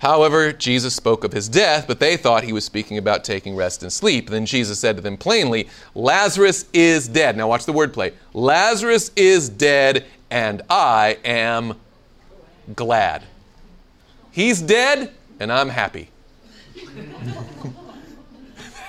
However, 0.00 0.52
Jesus 0.52 0.96
spoke 0.96 1.22
of 1.22 1.32
his 1.32 1.48
death, 1.48 1.86
but 1.86 2.00
they 2.00 2.16
thought 2.16 2.42
he 2.42 2.52
was 2.52 2.64
speaking 2.64 2.98
about 2.98 3.22
taking 3.22 3.54
rest 3.54 3.84
and 3.84 3.92
sleep. 3.92 4.30
Then 4.30 4.46
Jesus 4.46 4.80
said 4.80 4.96
to 4.96 5.02
them 5.02 5.16
plainly, 5.16 5.68
Lazarus 5.94 6.64
is 6.72 7.06
dead. 7.06 7.36
Now 7.36 7.46
watch 7.46 7.66
the 7.66 7.72
wordplay. 7.72 8.12
Lazarus 8.34 9.12
is 9.14 9.48
dead, 9.48 10.04
and 10.28 10.62
I 10.68 11.18
am 11.24 11.74
glad. 12.74 13.22
He's 14.32 14.60
dead, 14.60 15.12
and 15.38 15.52
I'm 15.52 15.68
happy. 15.68 16.08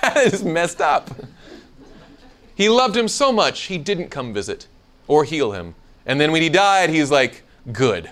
that 0.02 0.16
is 0.16 0.42
messed 0.42 0.80
up. 0.80 1.10
He 2.54 2.68
loved 2.68 2.96
him 2.96 3.08
so 3.08 3.32
much, 3.32 3.62
he 3.62 3.78
didn't 3.78 4.08
come 4.08 4.32
visit 4.32 4.66
or 5.08 5.24
heal 5.24 5.52
him. 5.52 5.74
And 6.06 6.20
then 6.20 6.32
when 6.32 6.42
he 6.42 6.48
died, 6.48 6.90
he's 6.90 7.10
like, 7.10 7.42
good. 7.72 8.10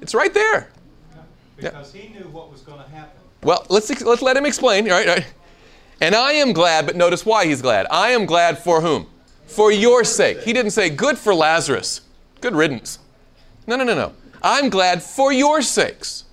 It's 0.00 0.14
right 0.14 0.32
there. 0.32 0.70
Because 1.56 1.92
he 1.92 2.08
knew 2.08 2.28
what 2.28 2.50
was 2.50 2.62
going 2.62 2.82
to 2.82 2.88
happen. 2.88 3.20
Well, 3.42 3.66
let's, 3.68 3.88
let's 4.02 4.22
let 4.22 4.36
him 4.36 4.46
explain. 4.46 4.90
All 4.90 4.96
right, 4.96 5.08
all 5.08 5.14
right. 5.16 5.26
And 6.00 6.14
I 6.14 6.32
am 6.32 6.52
glad, 6.52 6.86
but 6.86 6.96
notice 6.96 7.26
why 7.26 7.46
he's 7.46 7.60
glad. 7.60 7.86
I 7.90 8.10
am 8.10 8.24
glad 8.24 8.58
for 8.58 8.80
whom? 8.80 9.06
For 9.46 9.70
your 9.70 10.04
sake. 10.04 10.40
He 10.40 10.52
didn't 10.52 10.70
say, 10.70 10.88
good 10.88 11.18
for 11.18 11.34
Lazarus. 11.34 12.02
Good 12.40 12.54
riddance. 12.54 12.98
No, 13.66 13.76
no, 13.76 13.84
no, 13.84 13.94
no. 13.94 14.12
I'm 14.42 14.70
glad 14.70 15.02
for 15.02 15.32
your 15.32 15.60
sakes. 15.60 16.24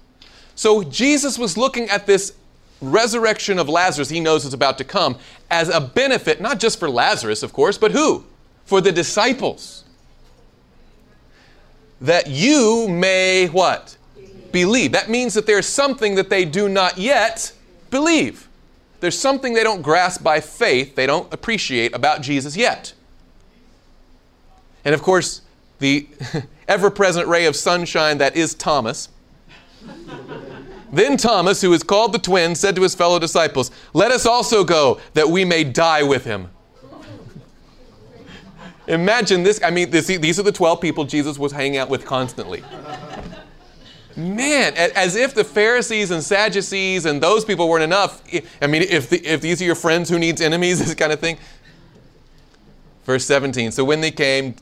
So 0.55 0.83
Jesus 0.83 1.37
was 1.37 1.57
looking 1.57 1.89
at 1.89 2.05
this 2.05 2.33
resurrection 2.81 3.59
of 3.59 3.69
Lazarus, 3.69 4.09
he 4.09 4.19
knows 4.19 4.45
is 4.45 4.53
about 4.53 4.77
to 4.77 4.83
come, 4.83 5.17
as 5.49 5.69
a 5.69 5.81
benefit, 5.81 6.41
not 6.41 6.59
just 6.59 6.79
for 6.79 6.89
Lazarus, 6.89 7.43
of 7.43 7.53
course, 7.53 7.77
but 7.77 7.91
who? 7.91 8.25
For 8.65 8.81
the 8.81 8.91
disciples. 8.91 9.83
That 12.01 12.27
you 12.27 12.87
may 12.87 13.47
what? 13.47 13.97
Believe. 14.51 14.91
That 14.91 15.09
means 15.09 15.33
that 15.33 15.45
there's 15.45 15.65
something 15.65 16.15
that 16.15 16.29
they 16.29 16.45
do 16.45 16.69
not 16.69 16.97
yet 16.97 17.53
believe. 17.89 18.47
There's 18.99 19.17
something 19.17 19.53
they 19.53 19.63
don't 19.63 19.81
grasp 19.81 20.23
by 20.23 20.39
faith, 20.39 20.95
they 20.95 21.05
don't 21.05 21.31
appreciate 21.33 21.93
about 21.93 22.21
Jesus 22.21 22.55
yet. 22.55 22.93
And 24.83 24.93
of 24.93 25.01
course, 25.01 25.41
the 25.79 26.07
ever 26.67 26.89
present 26.89 27.27
ray 27.27 27.45
of 27.45 27.55
sunshine 27.55 28.17
that 28.17 28.35
is 28.35 28.53
Thomas 28.53 29.09
then 30.91 31.17
Thomas, 31.17 31.61
who 31.61 31.73
is 31.73 31.83
called 31.83 32.13
the 32.13 32.19
twin, 32.19 32.55
said 32.55 32.75
to 32.75 32.81
his 32.81 32.95
fellow 32.95 33.19
disciples, 33.19 33.71
Let 33.93 34.11
us 34.11 34.25
also 34.25 34.63
go, 34.63 34.99
that 35.13 35.29
we 35.29 35.43
may 35.45 35.63
die 35.63 36.03
with 36.03 36.25
him. 36.25 36.49
Imagine 38.87 39.43
this. 39.43 39.61
I 39.63 39.69
mean, 39.69 39.89
this, 39.91 40.07
these 40.07 40.39
are 40.39 40.43
the 40.43 40.51
12 40.51 40.79
people 40.79 41.03
Jesus 41.03 41.37
was 41.37 41.51
hanging 41.51 41.77
out 41.77 41.89
with 41.89 42.05
constantly. 42.05 42.63
Man, 44.15 44.73
as 44.75 45.15
if 45.15 45.35
the 45.35 45.43
Pharisees 45.43 46.09
and 46.09 46.23
Sadducees 46.23 47.05
and 47.05 47.21
those 47.21 47.45
people 47.45 47.69
weren't 47.69 47.83
enough. 47.83 48.23
I- 48.61 48.67
mean, 48.67 48.81
if, 48.81 49.09
the, 49.09 49.23
if 49.23 49.41
these 49.41 49.61
are 49.61 49.65
your 49.65 49.75
friends 49.75 50.09
who 50.09 50.17
needs 50.17 50.41
enemies, 50.41 50.79
this 50.85 50.95
kind 50.95 51.11
of 51.11 51.19
thing. 51.19 51.37
Verse 53.03 53.25
17. 53.25 53.71
So 53.71 53.83
when 53.83 54.01
they 54.01 54.11
came, 54.11 54.55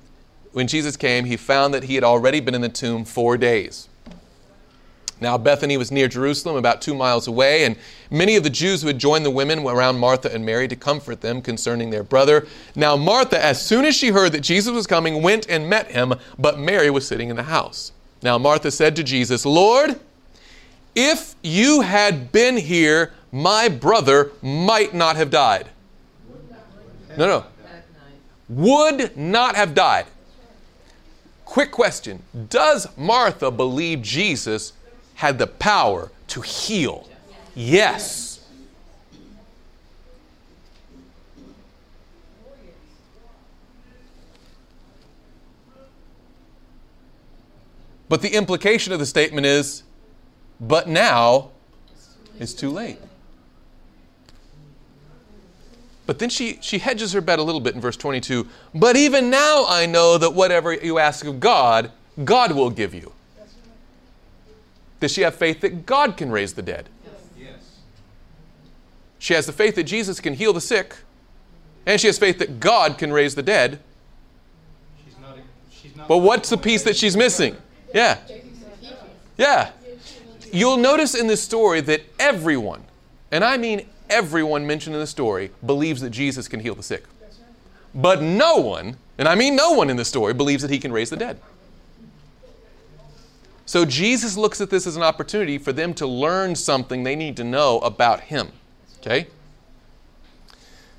when 0.51 0.67
Jesus 0.67 0.97
came, 0.97 1.26
he 1.26 1.38
found 1.38 1.73
that 1.73 1.84
he 1.84 1.95
had 1.95 2.03
already 2.03 2.39
been 2.39 2.53
in 2.53 2.61
the 2.61 2.69
tomb 2.69 3.05
four 3.05 3.38
days. 3.38 3.88
Now, 5.22 5.38
Bethany 5.38 5.78
was 5.78 5.91
near 5.91 6.09
Jerusalem, 6.09 6.57
about 6.57 6.82
two 6.82 6.93
miles 6.93 7.28
away, 7.28 7.63
and 7.63 7.78
many 8.11 8.36
of 8.36 8.43
the 8.43 8.49
Jews 8.49 8.82
who 8.82 8.88
had 8.88 8.99
joined 8.99 9.26
the 9.26 9.32
women 9.32 9.59
around 9.59 9.97
Martha 9.97 10.34
and 10.34 10.45
Mary 10.45 10.68
to 10.68 10.76
comfort 10.76 11.22
them 11.22 11.41
concerning 11.41 11.89
their 11.89 12.03
brother. 12.03 12.47
Now, 12.76 12.97
Martha, 12.97 13.43
as 13.43 13.66
soon 13.66 13.86
as 13.86 13.95
she 13.95 14.09
heard 14.09 14.34
that 14.34 14.41
Jesus 14.41 14.74
was 14.74 14.86
coming, 14.86 15.24
went 15.24 15.47
and 15.49 15.70
met 15.70 15.91
him, 15.91 16.16
but 16.38 16.59
Mary 16.59 16.89
was 16.89 17.07
sitting 17.07 17.30
in 17.30 17.38
the 17.38 17.43
house. 17.43 17.93
Now, 18.22 18.38
Martha 18.38 18.72
said 18.72 18.95
to 18.97 19.03
Jesus, 19.03 19.45
Lord, 19.45 19.99
if 20.95 21.36
you 21.41 21.82
had 21.82 22.32
been 22.32 22.57
here, 22.57 23.13
my 23.32 23.70
brother 23.70 24.32
might 24.41 24.93
not 24.93 25.16
have 25.16 25.30
died. 25.30 25.68
No, 27.18 27.26
no. 27.26 27.45
Would 28.49 29.16
not 29.16 29.55
have 29.55 29.74
died. 29.74 30.05
Quick 31.45 31.72
question 31.72 32.22
Does 32.49 32.88
Martha 32.97 33.49
believe 33.49 34.01
Jesus 34.01 34.74
had 35.16 35.39
the 35.39 35.47
power 35.47 36.11
to 36.28 36.41
heal? 36.41 37.07
Yes. 37.55 38.26
But 48.07 48.22
the 48.22 48.30
implication 48.36 48.93
of 48.93 48.99
the 48.99 49.05
statement 49.05 49.47
is, 49.47 49.84
but 50.59 50.88
now 50.88 51.49
it's 52.39 52.53
too 52.53 52.70
late. 52.70 52.99
But 56.05 56.20
then 56.20 56.30
she, 56.30 56.59
she 56.61 56.78
hedges 56.78 57.13
her 57.13 57.22
bet 57.22 57.39
a 57.39 57.43
little 57.43 57.61
bit 57.61 57.74
in 57.74 57.82
verse 57.82 57.97
22. 57.97 58.47
But 58.76 58.95
even 58.95 59.30
now 59.32 59.66
I 59.68 59.88
know 59.88 60.20
that 60.20 60.34
whatever 60.34 60.72
you 60.72 60.99
ask 60.99 61.26
of 61.26 61.39
God, 61.39 61.91
God 62.24 62.51
will 62.51 62.70
give 62.70 62.93
you. 62.93 63.11
Does 64.99 65.11
she 65.11 65.21
have 65.21 65.35
faith 65.35 65.61
that 65.61 65.85
God 65.85 66.17
can 66.17 66.31
raise 66.31 66.53
the 66.53 66.61
dead? 66.61 66.89
Yes. 67.39 67.79
She 69.19 69.33
has 69.33 69.45
the 69.45 69.53
faith 69.53 69.75
that 69.75 69.83
Jesus 69.83 70.19
can 70.19 70.33
heal 70.33 70.53
the 70.53 70.61
sick, 70.61 70.95
and 71.85 71.99
she 71.99 72.07
has 72.07 72.17
faith 72.17 72.39
that 72.39 72.59
God 72.59 72.97
can 72.97 73.11
raise 73.11 73.35
the 73.35 73.43
dead. 73.43 73.79
She's 75.05 75.15
not. 75.21 75.37
She's 75.71 75.95
not. 75.95 76.07
But 76.07 76.19
what's 76.19 76.49
the 76.49 76.57
piece 76.57 76.83
that 76.83 76.95
she's 76.95 77.15
missing? 77.17 77.57
Yeah. 77.93 78.19
Yeah. 79.37 79.71
You'll 80.51 80.77
notice 80.77 81.15
in 81.15 81.27
this 81.27 81.41
story 81.41 81.81
that 81.81 82.01
everyone, 82.19 82.83
and 83.31 83.43
I 83.43 83.57
mean 83.57 83.87
everyone 84.09 84.65
mentioned 84.65 84.95
in 84.95 85.01
the 85.01 85.07
story, 85.07 85.51
believes 85.65 86.01
that 86.01 86.11
Jesus 86.11 86.47
can 86.47 86.59
heal 86.59 86.75
the 86.75 86.83
sick. 86.83 87.03
But 87.93 88.21
no 88.21 88.57
one, 88.57 88.97
and 89.17 89.27
I 89.27 89.35
mean 89.35 89.55
no 89.55 89.71
one 89.71 89.89
in 89.89 89.97
the 89.97 90.05
story, 90.05 90.33
believes 90.33 90.61
that 90.61 90.71
he 90.71 90.79
can 90.79 90.91
raise 90.91 91.09
the 91.09 91.17
dead. 91.17 91.39
So 93.66 93.84
Jesus 93.84 94.38
looks 94.38 94.61
at 94.61 94.70
this 94.70 94.86
as 94.86 94.95
an 94.95 95.03
opportunity 95.03 95.57
for 95.57 95.74
them 95.74 95.93
to 95.95 96.05
learn 96.05 96.55
something 96.55 97.03
they 97.03 97.16
need 97.16 97.36
to 97.38 97.43
know 97.43 97.80
about 97.80 98.22
him. 98.22 98.51
Okay? 98.99 99.28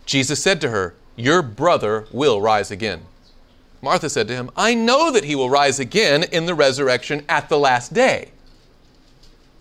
Jesus 0.05 0.43
said 0.43 0.61
to 0.61 0.71
her, 0.71 0.95
Your 1.14 1.43
brother 1.43 2.07
will 2.12 2.41
rise 2.41 2.71
again. 2.71 3.03
Martha 3.83 4.11
said 4.11 4.27
to 4.29 4.35
him, 4.35 4.51
I 4.57 4.75
know 4.75 5.12
that 5.12 5.25
he 5.25 5.35
will 5.35 5.51
rise 5.51 5.79
again 5.79 6.25
in 6.25 6.47
the 6.47 6.55
resurrection 6.55 7.25
at 7.29 7.49
the 7.49 7.59
last 7.59 7.95
day. 7.95 8.31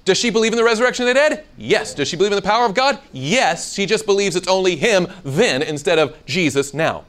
Does 0.03 0.17
she 0.17 0.29
believe 0.29 0.51
in 0.53 0.57
the 0.57 0.63
resurrection 0.63 1.03
of 1.03 1.07
the 1.07 1.13
dead? 1.15 1.45
Yes. 1.57 1.93
Does 1.93 2.07
she 2.07 2.15
believe 2.15 2.31
in 2.31 2.35
the 2.35 2.41
power 2.41 2.65
of 2.65 2.75
God? 2.75 2.99
Yes. 3.11 3.73
She 3.73 3.85
just 3.85 4.05
believes 4.05 4.35
it's 4.35 4.47
only 4.47 4.75
him 4.75 5.07
then 5.23 5.61
instead 5.63 5.97
of 5.99 6.15
Jesus 6.25 6.73
now. 6.73 7.05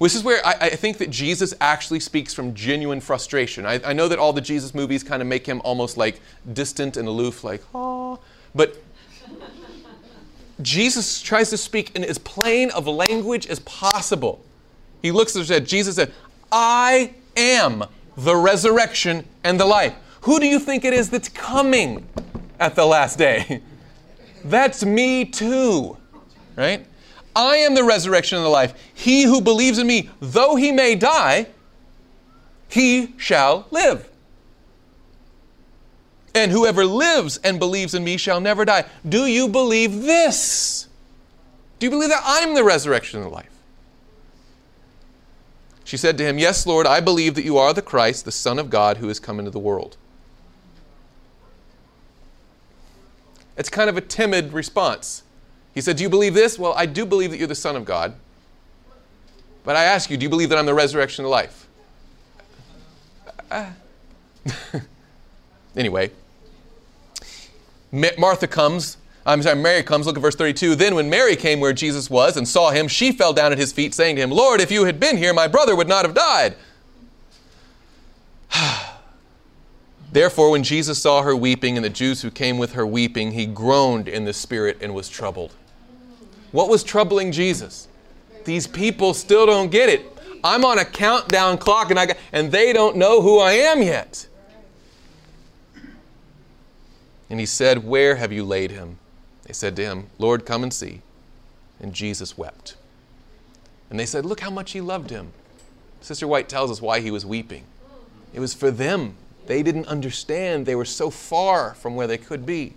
This 0.00 0.14
is 0.14 0.24
where 0.24 0.44
I, 0.46 0.52
I 0.52 0.68
think 0.70 0.98
that 0.98 1.10
Jesus 1.10 1.52
actually 1.60 2.00
speaks 2.00 2.32
from 2.32 2.54
genuine 2.54 3.00
frustration. 3.00 3.66
I, 3.66 3.80
I 3.84 3.92
know 3.92 4.08
that 4.08 4.18
all 4.18 4.32
the 4.32 4.40
Jesus 4.40 4.74
movies 4.74 5.02
kind 5.02 5.20
of 5.20 5.28
make 5.28 5.46
him 5.46 5.60
almost 5.62 5.96
like 5.96 6.20
distant 6.52 6.96
and 6.96 7.06
aloof, 7.06 7.44
like, 7.44 7.62
oh, 7.74 8.18
but 8.54 8.82
Jesus 10.62 11.20
tries 11.20 11.50
to 11.50 11.56
speak 11.56 11.94
in 11.94 12.04
as 12.04 12.18
plain 12.18 12.70
of 12.70 12.86
language 12.86 13.46
as 13.46 13.60
possible. 13.60 14.42
He 15.02 15.10
looks 15.10 15.36
at 15.36 15.46
said, 15.46 15.66
Jesus 15.66 15.96
said, 15.96 16.12
I 16.50 17.14
am 17.36 17.84
the 18.16 18.36
resurrection 18.36 19.26
and 19.44 19.58
the 19.58 19.64
life. 19.64 19.94
Who 20.22 20.40
do 20.40 20.46
you 20.46 20.58
think 20.58 20.84
it 20.84 20.92
is 20.92 21.10
that's 21.10 21.28
coming 21.28 22.06
at 22.58 22.74
the 22.74 22.84
last 22.84 23.18
day? 23.18 23.62
That's 24.44 24.84
me 24.84 25.26
too, 25.26 25.98
right? 26.56 26.86
I 27.34 27.56
am 27.56 27.74
the 27.74 27.84
resurrection 27.84 28.38
and 28.38 28.44
the 28.44 28.50
life. 28.50 28.74
He 28.92 29.22
who 29.24 29.40
believes 29.40 29.78
in 29.78 29.86
me, 29.86 30.10
though 30.20 30.56
he 30.56 30.72
may 30.72 30.94
die, 30.94 31.46
he 32.68 33.14
shall 33.16 33.66
live. 33.70 34.08
And 36.34 36.52
whoever 36.52 36.84
lives 36.84 37.38
and 37.38 37.58
believes 37.58 37.94
in 37.94 38.04
me 38.04 38.16
shall 38.16 38.40
never 38.40 38.64
die. 38.64 38.84
Do 39.08 39.26
you 39.26 39.48
believe 39.48 40.02
this? 40.02 40.88
Do 41.78 41.86
you 41.86 41.90
believe 41.90 42.10
that 42.10 42.22
I'm 42.24 42.54
the 42.54 42.62
resurrection 42.62 43.20
and 43.20 43.26
the 43.30 43.34
life? 43.34 43.50
She 45.82 45.96
said 45.96 46.16
to 46.18 46.24
him, 46.24 46.38
Yes, 46.38 46.66
Lord, 46.66 46.86
I 46.86 47.00
believe 47.00 47.34
that 47.34 47.44
you 47.44 47.58
are 47.58 47.72
the 47.72 47.82
Christ, 47.82 48.24
the 48.24 48.32
Son 48.32 48.58
of 48.60 48.70
God, 48.70 48.98
who 48.98 49.08
has 49.08 49.18
come 49.18 49.40
into 49.40 49.50
the 49.50 49.58
world. 49.58 49.96
It's 53.56 53.68
kind 53.68 53.90
of 53.90 53.96
a 53.96 54.00
timid 54.00 54.52
response. 54.52 55.24
He 55.74 55.80
said, 55.80 55.96
Do 55.96 56.02
you 56.02 56.08
believe 56.08 56.34
this? 56.34 56.58
Well, 56.58 56.74
I 56.76 56.86
do 56.86 57.06
believe 57.06 57.30
that 57.30 57.38
you're 57.38 57.46
the 57.46 57.54
Son 57.54 57.76
of 57.76 57.84
God. 57.84 58.14
But 59.64 59.76
I 59.76 59.84
ask 59.84 60.10
you, 60.10 60.16
do 60.16 60.24
you 60.24 60.30
believe 60.30 60.48
that 60.50 60.58
I'm 60.58 60.66
the 60.66 60.74
resurrection 60.74 61.24
of 61.24 61.30
life? 61.30 61.68
Uh, 63.50 63.70
anyway, 65.76 66.10
Martha 67.92 68.46
comes. 68.46 68.96
I'm 69.26 69.42
sorry, 69.42 69.56
Mary 69.56 69.82
comes. 69.82 70.06
Look 70.06 70.16
at 70.16 70.22
verse 70.22 70.36
32. 70.36 70.76
Then, 70.76 70.94
when 70.94 71.10
Mary 71.10 71.36
came 71.36 71.60
where 71.60 71.74
Jesus 71.74 72.08
was 72.08 72.36
and 72.36 72.48
saw 72.48 72.70
him, 72.70 72.88
she 72.88 73.12
fell 73.12 73.32
down 73.32 73.52
at 73.52 73.58
his 73.58 73.72
feet, 73.72 73.92
saying 73.92 74.16
to 74.16 74.22
him, 74.22 74.30
Lord, 74.30 74.60
if 74.60 74.70
you 74.70 74.86
had 74.86 74.98
been 74.98 75.16
here, 75.16 75.34
my 75.34 75.46
brother 75.46 75.76
would 75.76 75.88
not 75.88 76.06
have 76.06 76.14
died. 76.14 76.56
Therefore, 80.12 80.50
when 80.50 80.62
Jesus 80.62 81.00
saw 81.02 81.22
her 81.22 81.36
weeping 81.36 81.76
and 81.76 81.84
the 81.84 81.90
Jews 81.90 82.22
who 82.22 82.30
came 82.30 82.56
with 82.56 82.72
her 82.72 82.86
weeping, 82.86 83.32
he 83.32 83.46
groaned 83.46 84.08
in 84.08 84.24
the 84.24 84.32
spirit 84.32 84.78
and 84.80 84.94
was 84.94 85.08
troubled. 85.08 85.52
What 86.52 86.68
was 86.68 86.82
troubling 86.82 87.32
Jesus? 87.32 87.88
These 88.44 88.66
people 88.66 89.14
still 89.14 89.46
don't 89.46 89.70
get 89.70 89.88
it. 89.88 90.06
I'm 90.42 90.64
on 90.64 90.78
a 90.78 90.84
countdown 90.84 91.58
clock 91.58 91.90
and, 91.90 91.98
I 91.98 92.06
got, 92.06 92.16
and 92.32 92.50
they 92.50 92.72
don't 92.72 92.96
know 92.96 93.20
who 93.20 93.38
I 93.38 93.52
am 93.52 93.82
yet. 93.82 94.26
And 97.28 97.38
he 97.38 97.46
said, 97.46 97.84
Where 97.84 98.16
have 98.16 98.32
you 98.32 98.44
laid 98.44 98.70
him? 98.70 98.98
They 99.44 99.52
said 99.52 99.76
to 99.76 99.82
him, 99.82 100.06
Lord, 100.18 100.46
come 100.46 100.62
and 100.62 100.72
see. 100.72 101.02
And 101.80 101.92
Jesus 101.94 102.36
wept. 102.36 102.76
And 103.90 103.98
they 103.98 104.06
said, 104.06 104.24
Look 104.24 104.40
how 104.40 104.50
much 104.50 104.72
he 104.72 104.80
loved 104.80 105.10
him. 105.10 105.32
Sister 106.00 106.26
White 106.26 106.48
tells 106.48 106.70
us 106.70 106.80
why 106.80 107.00
he 107.00 107.10
was 107.10 107.26
weeping. 107.26 107.64
It 108.32 108.40
was 108.40 108.54
for 108.54 108.70
them 108.70 109.16
they 109.46 109.62
didn't 109.62 109.88
understand. 109.88 110.64
They 110.64 110.76
were 110.76 110.84
so 110.84 111.10
far 111.10 111.74
from 111.74 111.96
where 111.96 112.06
they 112.06 112.18
could 112.18 112.46
be. 112.46 112.74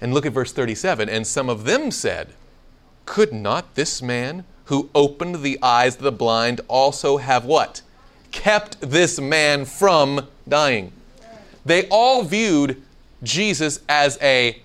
And 0.00 0.14
look 0.14 0.26
at 0.26 0.32
verse 0.32 0.52
37. 0.52 1.08
And 1.08 1.26
some 1.26 1.48
of 1.48 1.64
them 1.64 1.90
said, 1.90 2.28
Could 3.06 3.32
not 3.32 3.74
this 3.74 4.00
man 4.00 4.44
who 4.66 4.90
opened 4.94 5.42
the 5.42 5.58
eyes 5.62 5.96
of 5.96 6.02
the 6.02 6.12
blind 6.12 6.60
also 6.68 7.16
have 7.16 7.44
what? 7.44 7.82
Kept 8.30 8.80
this 8.80 9.18
man 9.18 9.64
from 9.64 10.26
dying. 10.48 10.92
They 11.64 11.88
all 11.88 12.22
viewed 12.22 12.82
Jesus 13.22 13.80
as 13.88 14.18
a 14.22 14.60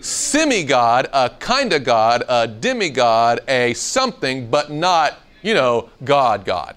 semi 0.00 0.64
God, 0.64 1.08
a 1.12 1.30
kind 1.30 1.72
of 1.72 1.84
God, 1.84 2.24
a 2.28 2.46
demigod, 2.46 3.40
a 3.48 3.74
something, 3.74 4.50
but 4.50 4.70
not, 4.70 5.18
you 5.42 5.54
know, 5.54 5.90
God, 6.04 6.44
God 6.44 6.76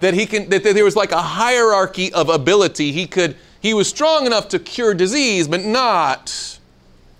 that 0.00 0.14
he 0.14 0.26
can 0.26 0.48
that 0.50 0.62
there 0.62 0.84
was 0.84 0.96
like 0.96 1.12
a 1.12 1.22
hierarchy 1.22 2.12
of 2.12 2.28
ability 2.28 2.92
he 2.92 3.06
could 3.06 3.36
he 3.60 3.74
was 3.74 3.88
strong 3.88 4.26
enough 4.26 4.48
to 4.48 4.58
cure 4.58 4.94
disease 4.94 5.48
but 5.48 5.64
not 5.64 6.58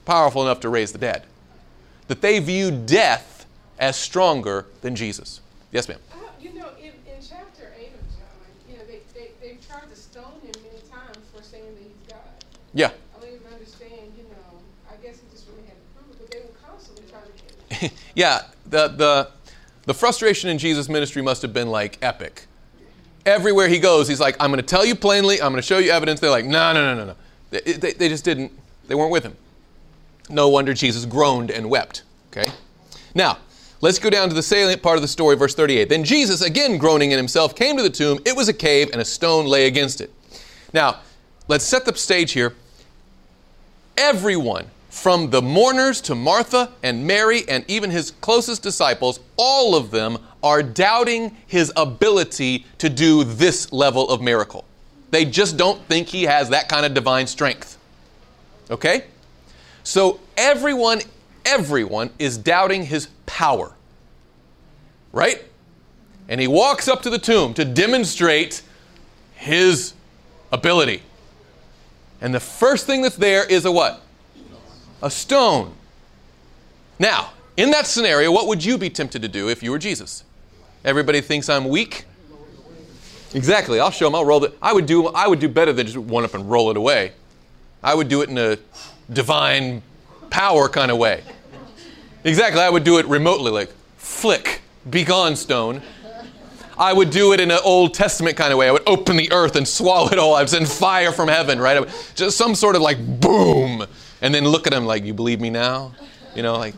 powerful 0.04 0.42
enough 0.42 0.60
to 0.60 0.68
raise 0.68 0.92
the 0.92 0.98
dead. 0.98 1.22
That 2.08 2.20
they 2.22 2.38
viewed 2.38 2.86
death 2.86 3.46
as 3.78 3.96
stronger 3.96 4.66
than 4.80 4.96
jesus. 4.96 5.40
Yes 5.72 5.88
ma'am. 5.88 5.98
Uh, 6.12 6.16
You 6.40 6.52
know, 6.54 6.68
in, 6.80 6.92
in 7.06 7.20
chapter 7.20 7.70
8 7.78 7.86
of 7.86 8.00
John, 8.16 8.48
you 8.70 8.76
know, 8.78 8.84
they, 8.86 9.00
they, 9.14 9.30
they've 9.40 9.68
tried 9.68 9.88
to 9.90 9.96
stone 9.96 10.32
him 10.42 10.52
many 10.62 10.80
times 10.90 11.18
for 11.34 11.42
saying 11.42 11.64
that 11.74 11.82
he's 11.82 12.12
God. 12.12 12.18
yeah. 12.72 12.90
I 13.16 13.20
don't 13.20 13.28
even 13.34 13.52
understand, 13.52 14.12
you 14.16 14.24
know, 14.24 14.58
I 14.90 14.94
guess 15.02 15.16
he 15.20 15.26
just 15.30 15.46
really 15.48 15.66
had 15.68 15.76
to 15.76 15.86
prove 15.94 16.10
it, 16.12 16.18
but 16.18 16.30
they 16.30 16.40
were 16.40 16.56
constantly 16.66 17.04
trying 17.10 17.24
to 17.90 17.94
yeah 18.14 18.42
the 18.66 18.88
the 18.88 19.30
the 19.84 19.92
frustration 19.94 20.48
in 20.50 20.56
jesus 20.58 20.88
ministry 20.88 21.20
must 21.22 21.42
have 21.42 21.52
been 21.52 21.68
like 21.68 21.98
epic 22.02 22.46
Everywhere 23.26 23.68
he 23.68 23.78
goes, 23.78 24.08
he's 24.08 24.20
like, 24.20 24.36
I'm 24.40 24.50
going 24.50 24.60
to 24.60 24.66
tell 24.66 24.84
you 24.84 24.94
plainly, 24.94 25.40
I'm 25.40 25.52
going 25.52 25.62
to 25.62 25.66
show 25.66 25.78
you 25.78 25.90
evidence. 25.90 26.20
They're 26.20 26.30
like, 26.30 26.44
no, 26.44 26.72
no, 26.72 26.94
no, 26.94 27.04
no, 27.04 27.06
no. 27.12 27.16
They, 27.50 27.72
they, 27.72 27.92
they 27.92 28.08
just 28.08 28.24
didn't, 28.24 28.52
they 28.86 28.94
weren't 28.94 29.10
with 29.10 29.24
him. 29.24 29.36
No 30.30 30.48
wonder 30.48 30.74
Jesus 30.74 31.04
groaned 31.04 31.50
and 31.50 31.68
wept. 31.68 32.02
Okay? 32.30 32.50
Now, 33.14 33.38
let's 33.80 33.98
go 33.98 34.10
down 34.10 34.28
to 34.28 34.34
the 34.34 34.42
salient 34.42 34.82
part 34.82 34.96
of 34.96 35.02
the 35.02 35.08
story, 35.08 35.36
verse 35.36 35.54
38. 35.54 35.88
Then 35.88 36.04
Jesus, 36.04 36.42
again 36.42 36.78
groaning 36.78 37.12
in 37.12 37.18
himself, 37.18 37.54
came 37.54 37.76
to 37.76 37.82
the 37.82 37.90
tomb. 37.90 38.18
It 38.24 38.36
was 38.36 38.48
a 38.48 38.52
cave, 38.52 38.90
and 38.92 39.00
a 39.00 39.04
stone 39.04 39.46
lay 39.46 39.66
against 39.66 40.00
it. 40.00 40.12
Now, 40.72 41.00
let's 41.48 41.64
set 41.64 41.84
the 41.84 41.94
stage 41.96 42.32
here. 42.32 42.54
Everyone, 43.96 44.66
from 44.90 45.30
the 45.30 45.42
mourners 45.42 46.00
to 46.02 46.14
Martha 46.14 46.70
and 46.82 47.06
Mary 47.06 47.48
and 47.48 47.64
even 47.68 47.90
his 47.90 48.10
closest 48.20 48.62
disciples, 48.62 49.20
all 49.36 49.74
of 49.74 49.90
them 49.90 50.18
are 50.42 50.62
doubting 50.62 51.36
his 51.46 51.72
ability 51.76 52.66
to 52.78 52.88
do 52.88 53.24
this 53.24 53.72
level 53.72 54.08
of 54.08 54.20
miracle. 54.20 54.64
They 55.10 55.24
just 55.24 55.56
don't 55.56 55.82
think 55.86 56.08
he 56.08 56.24
has 56.24 56.50
that 56.50 56.68
kind 56.68 56.84
of 56.84 56.94
divine 56.94 57.26
strength. 57.26 57.78
Okay? 58.70 59.04
So 59.82 60.20
everyone, 60.36 61.00
everyone 61.44 62.10
is 62.18 62.36
doubting 62.36 62.84
his 62.84 63.08
power. 63.26 63.72
Right? 65.12 65.42
And 66.28 66.40
he 66.40 66.46
walks 66.46 66.88
up 66.88 67.02
to 67.02 67.10
the 67.10 67.18
tomb 67.18 67.54
to 67.54 67.64
demonstrate 67.64 68.62
his 69.34 69.94
ability. 70.52 71.02
And 72.20 72.34
the 72.34 72.40
first 72.40 72.86
thing 72.86 73.02
that's 73.02 73.16
there 73.16 73.44
is 73.44 73.64
a 73.64 73.72
what? 73.72 74.02
A 75.02 75.10
stone. 75.10 75.72
Now, 76.98 77.32
in 77.56 77.70
that 77.70 77.86
scenario, 77.86 78.30
what 78.30 78.46
would 78.46 78.64
you 78.64 78.76
be 78.76 78.90
tempted 78.90 79.22
to 79.22 79.28
do 79.28 79.48
if 79.48 79.62
you 79.62 79.70
were 79.70 79.78
Jesus? 79.78 80.24
Everybody 80.84 81.20
thinks 81.20 81.48
I'm 81.48 81.68
weak. 81.68 82.04
Exactly. 83.34 83.80
I'll 83.80 83.90
show 83.90 84.06
them. 84.06 84.14
I'll 84.14 84.24
roll 84.24 84.42
it. 84.44 84.56
I 84.62 84.72
would 84.72 84.86
do. 84.86 85.08
I 85.08 85.26
would 85.26 85.40
do 85.40 85.48
better 85.48 85.72
than 85.72 85.86
just 85.86 85.98
one 85.98 86.24
up 86.24 86.34
and 86.34 86.50
roll 86.50 86.70
it 86.70 86.76
away. 86.76 87.12
I 87.82 87.94
would 87.94 88.08
do 88.08 88.22
it 88.22 88.28
in 88.28 88.38
a 88.38 88.58
divine 89.12 89.82
power 90.30 90.68
kind 90.68 90.90
of 90.90 90.98
way. 90.98 91.22
Exactly. 92.24 92.60
I 92.60 92.70
would 92.70 92.84
do 92.84 92.98
it 92.98 93.06
remotely, 93.06 93.50
like 93.50 93.70
flick, 93.96 94.60
be 94.88 95.04
gone, 95.04 95.36
stone. 95.36 95.82
I 96.78 96.92
would 96.92 97.10
do 97.10 97.32
it 97.32 97.40
in 97.40 97.50
an 97.50 97.58
Old 97.64 97.92
Testament 97.92 98.36
kind 98.36 98.52
of 98.52 98.58
way. 98.58 98.68
I 98.68 98.72
would 98.72 98.88
open 98.88 99.16
the 99.16 99.32
earth 99.32 99.56
and 99.56 99.66
swallow 99.66 100.08
it 100.10 100.18
all. 100.18 100.34
I'd 100.36 100.48
send 100.48 100.68
fire 100.68 101.10
from 101.10 101.28
heaven, 101.28 101.58
right? 101.58 101.80
Would, 101.80 101.90
just 102.14 102.36
some 102.36 102.54
sort 102.54 102.76
of 102.76 102.82
like 102.82 102.98
boom, 103.20 103.84
and 104.22 104.32
then 104.32 104.44
look 104.44 104.66
at 104.68 104.72
him 104.72 104.86
like, 104.86 105.04
"You 105.04 105.12
believe 105.12 105.40
me 105.40 105.50
now?" 105.50 105.94
You 106.36 106.42
know, 106.42 106.56
like. 106.56 106.74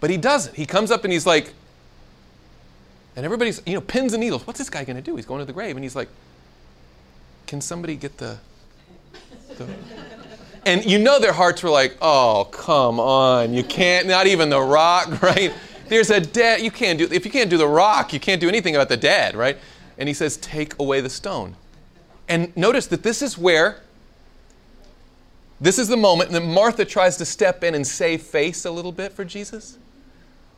But 0.00 0.10
he 0.10 0.16
doesn't. 0.16 0.54
He 0.54 0.66
comes 0.66 0.90
up 0.90 1.04
and 1.04 1.12
he's 1.12 1.26
like, 1.26 1.52
and 3.18 3.24
everybody's, 3.24 3.60
you 3.66 3.74
know, 3.74 3.80
pins 3.80 4.12
and 4.14 4.22
needles. 4.22 4.46
What's 4.46 4.58
this 4.58 4.70
guy 4.70 4.84
going 4.84 4.96
to 4.96 5.02
do? 5.02 5.16
He's 5.16 5.26
going 5.26 5.40
to 5.40 5.44
the 5.44 5.52
grave, 5.52 5.76
and 5.76 5.84
he's 5.84 5.96
like, 5.96 6.08
"Can 7.46 7.60
somebody 7.60 7.96
get 7.96 8.16
the?" 8.16 8.38
the 9.56 9.68
and 10.66 10.84
you 10.84 10.98
know 10.98 11.18
their 11.18 11.32
hearts 11.32 11.62
were 11.62 11.70
like, 11.70 11.96
"Oh, 12.00 12.48
come 12.50 12.98
on! 13.00 13.52
You 13.52 13.64
can't. 13.64 14.06
Not 14.06 14.26
even 14.26 14.48
the 14.48 14.60
rock, 14.60 15.20
right?" 15.22 15.52
There's 15.88 16.10
a 16.10 16.20
dead, 16.20 16.60
you 16.60 16.70
can't 16.70 16.98
do, 16.98 17.08
if 17.10 17.24
you 17.24 17.30
can't 17.30 17.48
do 17.48 17.56
the 17.56 17.66
rock, 17.66 18.12
you 18.12 18.20
can't 18.20 18.40
do 18.40 18.48
anything 18.48 18.76
about 18.76 18.90
the 18.90 18.96
dead, 18.96 19.34
right? 19.34 19.56
And 19.96 20.06
he 20.06 20.14
says, 20.14 20.36
take 20.36 20.78
away 20.78 21.00
the 21.00 21.08
stone. 21.08 21.56
And 22.28 22.54
notice 22.56 22.86
that 22.88 23.02
this 23.02 23.22
is 23.22 23.38
where, 23.38 23.80
this 25.60 25.78
is 25.78 25.88
the 25.88 25.96
moment 25.96 26.30
that 26.32 26.42
Martha 26.42 26.84
tries 26.84 27.16
to 27.16 27.24
step 27.24 27.64
in 27.64 27.74
and 27.74 27.86
save 27.86 28.22
face 28.22 28.66
a 28.66 28.70
little 28.70 28.92
bit 28.92 29.12
for 29.12 29.24
Jesus. 29.24 29.78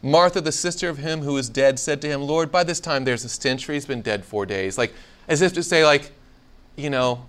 Martha, 0.03 0.41
the 0.41 0.53
sister 0.53 0.89
of 0.89 0.99
him 0.99 1.21
who 1.23 1.37
is 1.37 1.49
dead, 1.49 1.79
said 1.79 2.01
to 2.03 2.09
him, 2.09 2.23
Lord, 2.23 2.51
by 2.51 2.65
this 2.65 2.81
time 2.81 3.05
there's 3.05 3.25
a 3.25 3.29
stench, 3.29 3.67
for 3.67 3.73
he's 3.73 3.87
been 3.87 4.03
dead 4.03 4.25
four 4.25 4.47
days. 4.47 4.79
Like, 4.79 4.95
as 5.29 5.43
if 5.43 5.53
to 5.55 5.63
say, 5.63 5.85
like, 5.85 6.13
you 6.77 6.91
know, 6.91 7.27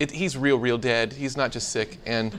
it, 0.00 0.10
he's 0.10 0.36
real, 0.36 0.58
real 0.58 0.78
dead. 0.78 1.12
He's 1.12 1.36
not 1.36 1.52
just 1.52 1.70
sick. 1.70 1.98
And, 2.06 2.38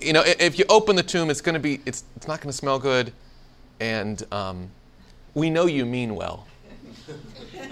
you 0.00 0.12
know, 0.12 0.22
if 0.24 0.58
you 0.58 0.64
open 0.68 0.94
the 0.94 1.02
tomb, 1.02 1.30
it's 1.30 1.40
going 1.40 1.54
to 1.54 1.60
be, 1.60 1.80
it's, 1.84 2.04
it's 2.16 2.28
not 2.28 2.40
going 2.40 2.50
to 2.50 2.56
smell 2.56 2.78
good 2.78 3.12
and 3.80 4.22
um, 4.32 4.70
we 5.34 5.50
know 5.50 5.66
you 5.66 5.84
mean 5.84 6.14
well. 6.14 6.46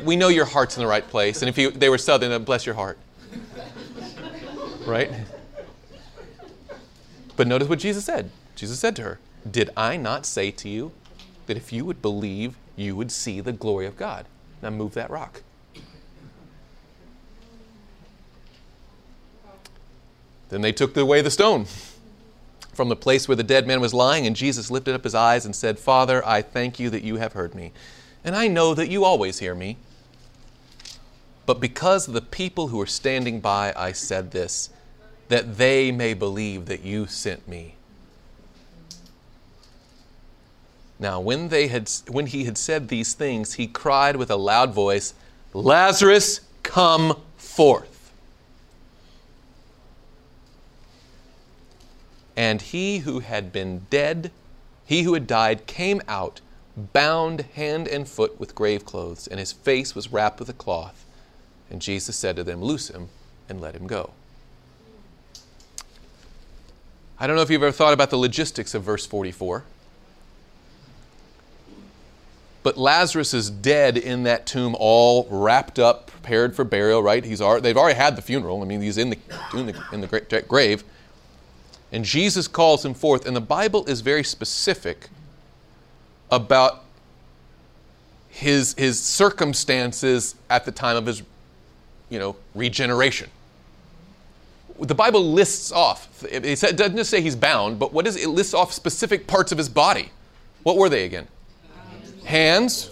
We 0.04 0.16
know 0.16 0.28
your 0.28 0.44
heart's 0.44 0.76
in 0.76 0.82
the 0.82 0.86
right 0.86 1.06
place. 1.06 1.42
And 1.42 1.48
if 1.48 1.56
you, 1.56 1.70
they 1.70 1.88
were 1.88 1.98
Southern, 1.98 2.30
then 2.30 2.44
bless 2.44 2.66
your 2.66 2.74
heart. 2.74 2.98
Right? 4.86 5.10
But 7.36 7.46
notice 7.46 7.68
what 7.68 7.78
Jesus 7.78 8.04
said. 8.04 8.30
Jesus 8.54 8.78
said 8.78 8.94
to 8.96 9.02
her, 9.02 9.18
Did 9.50 9.70
I 9.76 9.96
not 9.96 10.26
say 10.26 10.50
to 10.50 10.68
you 10.68 10.92
that 11.46 11.56
if 11.56 11.72
you 11.72 11.84
would 11.84 12.00
believe, 12.00 12.56
you 12.76 12.96
would 12.96 13.12
see 13.12 13.40
the 13.40 13.52
glory 13.52 13.86
of 13.86 13.96
God? 13.96 14.26
Now 14.62 14.70
move 14.70 14.94
that 14.94 15.10
rock. 15.10 15.42
Then 20.48 20.60
they 20.60 20.72
took 20.72 20.96
away 20.96 21.20
the 21.20 21.30
stone 21.30 21.66
from 22.72 22.88
the 22.88 22.96
place 22.96 23.28
where 23.28 23.36
the 23.36 23.42
dead 23.42 23.66
man 23.66 23.80
was 23.80 23.94
lying, 23.94 24.26
and 24.26 24.34
Jesus 24.34 24.70
lifted 24.70 24.94
up 24.94 25.04
his 25.04 25.14
eyes 25.14 25.44
and 25.44 25.54
said, 25.54 25.78
Father, 25.78 26.26
I 26.26 26.42
thank 26.42 26.78
you 26.78 26.90
that 26.90 27.02
you 27.02 27.16
have 27.16 27.32
heard 27.32 27.54
me, 27.54 27.72
and 28.24 28.34
I 28.34 28.48
know 28.48 28.74
that 28.74 28.88
you 28.88 29.04
always 29.04 29.38
hear 29.38 29.54
me. 29.54 29.76
But 31.46 31.60
because 31.60 32.08
of 32.08 32.14
the 32.14 32.22
people 32.22 32.68
who 32.68 32.80
are 32.80 32.86
standing 32.86 33.40
by, 33.40 33.72
I 33.76 33.92
said 33.92 34.30
this, 34.30 34.70
that 35.28 35.56
they 35.58 35.92
may 35.92 36.14
believe 36.14 36.66
that 36.66 36.82
you 36.82 37.06
sent 37.06 37.46
me. 37.46 37.73
Now, 41.04 41.20
when, 41.20 41.50
they 41.50 41.68
had, 41.68 41.90
when 42.08 42.24
he 42.24 42.44
had 42.44 42.56
said 42.56 42.88
these 42.88 43.12
things, 43.12 43.52
he 43.52 43.66
cried 43.66 44.16
with 44.16 44.30
a 44.30 44.36
loud 44.36 44.72
voice, 44.72 45.12
Lazarus, 45.52 46.40
come 46.62 47.20
forth. 47.36 48.10
And 52.34 52.62
he 52.62 53.00
who 53.00 53.20
had 53.20 53.52
been 53.52 53.80
dead, 53.90 54.30
he 54.86 55.02
who 55.02 55.12
had 55.12 55.26
died, 55.26 55.66
came 55.66 56.00
out, 56.08 56.40
bound 56.74 57.42
hand 57.52 57.86
and 57.86 58.08
foot 58.08 58.40
with 58.40 58.54
grave 58.54 58.86
clothes, 58.86 59.26
and 59.26 59.38
his 59.38 59.52
face 59.52 59.94
was 59.94 60.10
wrapped 60.10 60.38
with 60.38 60.48
a 60.48 60.54
cloth. 60.54 61.04
And 61.68 61.82
Jesus 61.82 62.16
said 62.16 62.34
to 62.36 62.44
them, 62.44 62.62
Loose 62.62 62.88
him 62.88 63.10
and 63.46 63.60
let 63.60 63.76
him 63.76 63.86
go. 63.86 64.12
I 67.20 67.26
don't 67.26 67.36
know 67.36 67.42
if 67.42 67.50
you've 67.50 67.62
ever 67.62 67.72
thought 67.72 67.92
about 67.92 68.08
the 68.08 68.16
logistics 68.16 68.74
of 68.74 68.84
verse 68.84 69.04
44. 69.04 69.64
But 72.64 72.78
Lazarus 72.78 73.34
is 73.34 73.50
dead 73.50 73.98
in 73.98 74.22
that 74.22 74.46
tomb, 74.46 74.74
all 74.80 75.28
wrapped 75.30 75.78
up, 75.78 76.06
prepared 76.06 76.56
for 76.56 76.64
burial, 76.64 77.02
right? 77.02 77.22
He's 77.22 77.42
already, 77.42 77.62
they've 77.62 77.76
already 77.76 77.98
had 77.98 78.16
the 78.16 78.22
funeral. 78.22 78.62
I 78.62 78.64
mean, 78.64 78.80
he's 78.80 78.96
in 78.96 79.10
the, 79.10 79.18
in 79.52 79.66
the, 79.66 79.84
in 79.92 80.00
the 80.00 80.44
grave. 80.48 80.82
And 81.92 82.06
Jesus 82.06 82.48
calls 82.48 82.82
him 82.82 82.94
forth. 82.94 83.26
And 83.26 83.36
the 83.36 83.42
Bible 83.42 83.84
is 83.84 84.00
very 84.00 84.24
specific 84.24 85.10
about 86.30 86.84
his, 88.30 88.74
his 88.78 88.98
circumstances 88.98 90.34
at 90.48 90.64
the 90.64 90.72
time 90.72 90.96
of 90.96 91.04
his 91.04 91.22
you 92.08 92.18
know, 92.18 92.34
regeneration. 92.54 93.28
The 94.80 94.94
Bible 94.94 95.32
lists 95.32 95.70
off, 95.70 96.24
it 96.24 96.42
doesn't 96.60 96.96
just 96.96 97.10
say 97.10 97.20
he's 97.20 97.36
bound, 97.36 97.78
but 97.78 97.92
what 97.92 98.06
is 98.06 98.16
it? 98.16 98.24
it 98.24 98.28
lists 98.30 98.54
off 98.54 98.72
specific 98.72 99.26
parts 99.26 99.52
of 99.52 99.58
his 99.58 99.68
body. 99.68 100.08
What 100.62 100.78
were 100.78 100.88
they 100.88 101.04
again? 101.04 101.28
Hands, 102.24 102.90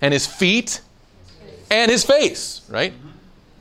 and 0.00 0.12
his 0.12 0.26
feet, 0.26 0.80
and 1.70 1.90
his 1.90 2.04
face, 2.04 2.62
right? 2.68 2.92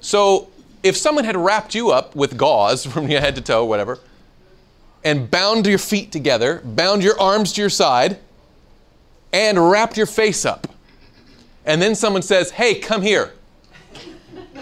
So 0.02 0.50
if 0.84 0.98
someone 0.98 1.24
had 1.24 1.38
wrapped 1.38 1.74
you 1.74 1.92
up 1.92 2.16
with 2.16 2.38
gauze 2.38 2.86
from 2.92 3.10
your 3.10 3.22
head 3.22 3.36
to 3.36 3.42
toe, 3.42 3.66
whatever, 3.66 4.00
and 5.04 5.30
bound 5.30 5.66
your 5.66 5.78
feet 5.78 6.12
together, 6.12 6.62
bound 6.64 7.04
your 7.04 7.20
arms 7.20 7.54
to 7.54 7.62
your 7.62 7.70
side, 7.70 8.20
and 9.32 9.70
wrapped 9.70 9.98
your 9.98 10.06
face 10.06 10.46
up. 10.46 10.68
And 11.66 11.82
then 11.82 11.96
someone 11.96 12.22
says, 12.22 12.52
Hey, 12.52 12.76
come 12.76 13.02
here. 13.02 13.34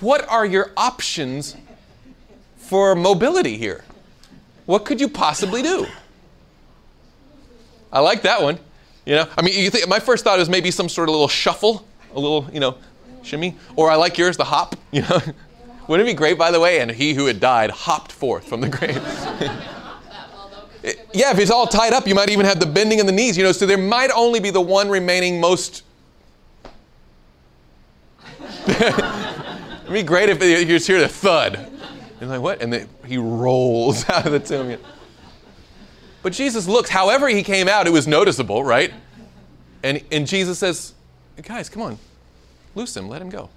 what 0.00 0.28
are 0.28 0.46
your 0.46 0.70
options 0.76 1.56
for 2.56 2.94
mobility 2.94 3.56
here? 3.56 3.84
What 4.66 4.84
could 4.84 5.00
you 5.00 5.08
possibly 5.08 5.62
do? 5.62 5.86
I 7.92 8.00
like 8.00 8.22
that 8.22 8.42
one. 8.42 8.58
You 9.06 9.16
know, 9.16 9.28
I 9.36 9.42
mean, 9.42 9.58
you 9.58 9.70
think 9.70 9.88
my 9.88 9.98
first 9.98 10.24
thought 10.24 10.38
is 10.38 10.48
maybe 10.48 10.70
some 10.70 10.88
sort 10.88 11.08
of 11.08 11.14
little 11.14 11.28
shuffle, 11.28 11.86
a 12.14 12.20
little, 12.20 12.48
you 12.52 12.60
know, 12.60 12.76
shimmy. 13.22 13.56
Or 13.76 13.90
I 13.90 13.96
like 13.96 14.18
yours, 14.18 14.36
the 14.36 14.44
hop. 14.44 14.76
You 14.92 15.02
know, 15.02 15.20
wouldn't 15.86 16.08
it 16.08 16.12
be 16.12 16.16
great, 16.16 16.36
by 16.36 16.50
the 16.50 16.58
way? 16.58 16.80
And 16.80 16.90
he 16.90 17.14
who 17.14 17.26
had 17.26 17.38
died 17.38 17.70
hopped 17.70 18.10
forth 18.10 18.44
from 18.44 18.60
the 18.60 18.68
grave. 18.68 18.96
yeah, 21.12 21.30
if 21.30 21.38
it's 21.38 21.50
all 21.50 21.68
tied 21.68 21.92
up, 21.92 22.08
you 22.08 22.14
might 22.14 22.30
even 22.30 22.44
have 22.44 22.58
the 22.58 22.66
bending 22.66 22.98
in 22.98 23.06
the 23.06 23.12
knees, 23.12 23.36
you 23.36 23.44
know, 23.44 23.52
so 23.52 23.66
there 23.66 23.78
might 23.78 24.10
only 24.10 24.40
be 24.40 24.50
the 24.50 24.60
one 24.60 24.88
remaining 24.88 25.40
most. 25.40 25.84
It'd 28.66 29.92
be 29.92 30.02
great 30.02 30.28
if 30.28 30.42
you 30.42 30.64
just 30.64 30.88
hear 30.88 31.00
the 31.00 31.08
thud. 31.08 31.70
And 32.20 32.30
like, 32.30 32.40
what? 32.40 32.62
And 32.62 32.72
then 32.72 32.88
he 33.06 33.16
rolls 33.16 34.08
out 34.08 34.26
of 34.26 34.32
the 34.32 34.40
tomb. 34.40 34.76
But 36.22 36.32
Jesus 36.32 36.66
looks, 36.66 36.90
however 36.90 37.28
he 37.28 37.42
came 37.42 37.68
out, 37.68 37.86
it 37.86 37.90
was 37.90 38.06
noticeable, 38.06 38.62
right? 38.62 38.92
And, 39.82 40.02
and 40.12 40.26
Jesus 40.26 40.58
says, 40.58 40.94
Guys, 41.42 41.68
come 41.70 41.82
on, 41.82 41.98
loose 42.74 42.94
him, 42.96 43.08
let 43.08 43.22
him 43.22 43.30
go. 43.30 43.48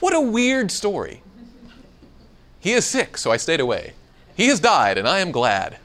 What 0.00 0.14
a 0.14 0.20
weird 0.20 0.70
story. 0.70 1.22
He 2.58 2.72
is 2.72 2.84
sick, 2.84 3.16
so 3.16 3.30
I 3.30 3.36
stayed 3.36 3.60
away. 3.60 3.92
He 4.34 4.48
has 4.48 4.58
died, 4.58 4.98
and 4.98 5.06
I 5.06 5.20
am 5.20 5.30
glad. 5.30 5.78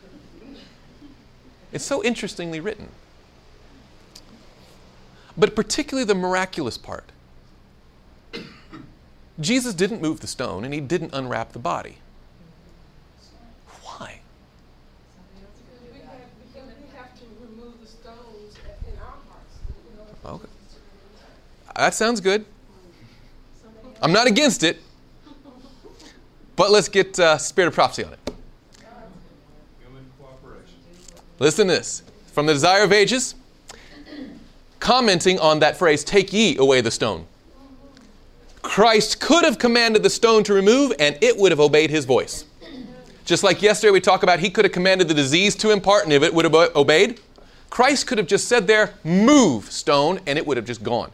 It's 1.71 1.85
so 1.85 2.03
interestingly 2.03 2.59
written. 2.59 2.89
But 5.37 5.55
particularly 5.55 6.05
the 6.05 6.15
miraculous 6.15 6.77
part. 6.77 7.11
Jesus 9.39 9.73
didn't 9.73 10.01
move 10.01 10.21
the 10.21 10.27
stone, 10.27 10.63
and 10.63 10.73
he 10.73 10.79
didn't 10.79 11.13
unwrap 11.13 11.51
the 11.51 11.59
body. 11.59 11.97
Why? 13.83 14.21
We 15.91 15.99
have, 15.99 16.07
because 16.53 16.69
we 16.81 16.97
have 16.97 17.13
to 17.19 17.25
remove 17.41 17.81
the 17.81 17.87
stones 17.87 18.55
in 18.87 18.97
our 18.99 19.07
hearts. 19.07 19.59
in 19.67 19.99
order 19.99 20.13
for 20.21 20.27
Okay. 20.29 20.43
Jesus 20.45 20.73
to 20.73 20.79
remove 20.79 21.64
That 21.75 21.93
sounds 21.93 22.21
good. 22.21 22.45
I'm 24.01 24.11
not 24.11 24.27
against 24.27 24.63
it, 24.63 24.81
but 26.55 26.71
let's 26.71 26.87
get 26.87 27.19
uh, 27.19 27.37
spirit 27.37 27.69
of 27.69 27.73
prophecy 27.73 28.03
on 28.03 28.13
it. 28.13 28.19
Listen 31.39 31.67
to 31.67 31.73
this 31.73 32.03
from 32.27 32.45
the 32.45 32.53
Desire 32.53 32.83
of 32.83 32.93
Ages, 32.93 33.35
commenting 34.79 35.39
on 35.39 35.59
that 35.59 35.77
phrase, 35.77 36.03
take 36.03 36.31
ye 36.31 36.57
away 36.57 36.81
the 36.81 36.91
stone. 36.91 37.25
Christ 38.61 39.19
could 39.19 39.43
have 39.43 39.59
commanded 39.59 40.01
the 40.01 40.09
stone 40.09 40.43
to 40.45 40.53
remove, 40.53 40.93
and 40.99 41.17
it 41.21 41.37
would 41.37 41.51
have 41.51 41.59
obeyed 41.59 41.89
his 41.89 42.05
voice. 42.05 42.45
Just 43.25 43.43
like 43.43 43.61
yesterday 43.61 43.91
we 43.91 43.99
talked 43.99 44.23
about, 44.23 44.39
he 44.39 44.49
could 44.49 44.65
have 44.65 44.71
commanded 44.71 45.07
the 45.07 45.13
disease 45.13 45.55
to 45.55 45.71
impart, 45.71 46.03
and 46.03 46.13
if 46.13 46.23
it 46.23 46.33
would 46.33 46.45
have 46.45 46.55
obeyed, 46.75 47.19
Christ 47.69 48.07
could 48.07 48.17
have 48.17 48.27
just 48.27 48.47
said 48.47 48.65
there, 48.67 48.93
move, 49.03 49.71
stone, 49.71 50.19
and 50.25 50.37
it 50.37 50.45
would 50.45 50.57
have 50.57 50.65
just 50.65 50.83
gone. 50.83 51.11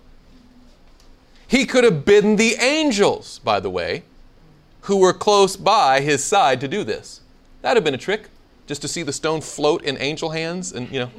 He 1.51 1.65
could 1.65 1.83
have 1.83 2.05
bidden 2.05 2.37
the 2.37 2.55
angels, 2.61 3.39
by 3.39 3.59
the 3.59 3.69
way, 3.69 4.03
who 4.83 4.95
were 4.95 5.11
close 5.11 5.57
by 5.57 5.99
his 5.99 6.23
side 6.23 6.61
to 6.61 6.67
do 6.69 6.85
this. 6.85 7.19
That'd 7.61 7.75
have 7.75 7.83
been 7.83 7.93
a 7.93 7.97
trick, 7.97 8.29
just 8.67 8.81
to 8.83 8.87
see 8.87 9.03
the 9.03 9.11
stone 9.11 9.41
float 9.41 9.83
in 9.83 9.97
angel 9.97 10.29
hands 10.29 10.71
and, 10.71 10.89
you 10.89 10.99
know. 11.01 11.11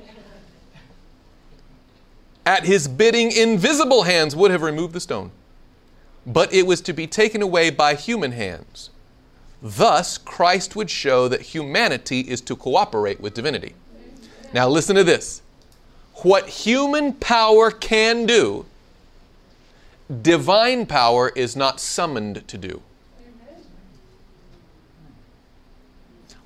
At 2.47 2.65
his 2.65 2.89
bidding, 2.89 3.31
invisible 3.31 4.05
hands 4.05 4.35
would 4.35 4.51
have 4.51 4.63
removed 4.63 4.95
the 4.95 5.01
stone. 5.01 5.33
But 6.27 6.51
it 6.51 6.67
was 6.67 6.81
to 6.81 6.95
be 6.95 7.07
taken 7.07 7.43
away 7.43 7.69
by 7.69 7.95
human 7.95 8.33
hands. 8.33 8.89
Thus, 9.61 10.17
Christ 10.17 10.75
would 10.75 10.89
show 10.89 11.29
that 11.29 11.43
humanity 11.43 12.21
is 12.21 12.41
to 12.41 12.57
cooperate 12.57 13.21
with 13.21 13.35
divinity. 13.35 13.75
Now, 14.55 14.67
listen 14.67 14.97
to 14.97 15.05
this. 15.05 15.43
What 16.23 16.49
human 16.49 17.13
power 17.13 17.71
can 17.71 18.25
do, 18.25 18.65
divine 20.23 20.87
power 20.87 21.31
is 21.35 21.57
not 21.57 21.81
summoned 21.81 22.47
to 22.49 22.59
do. 22.59 22.83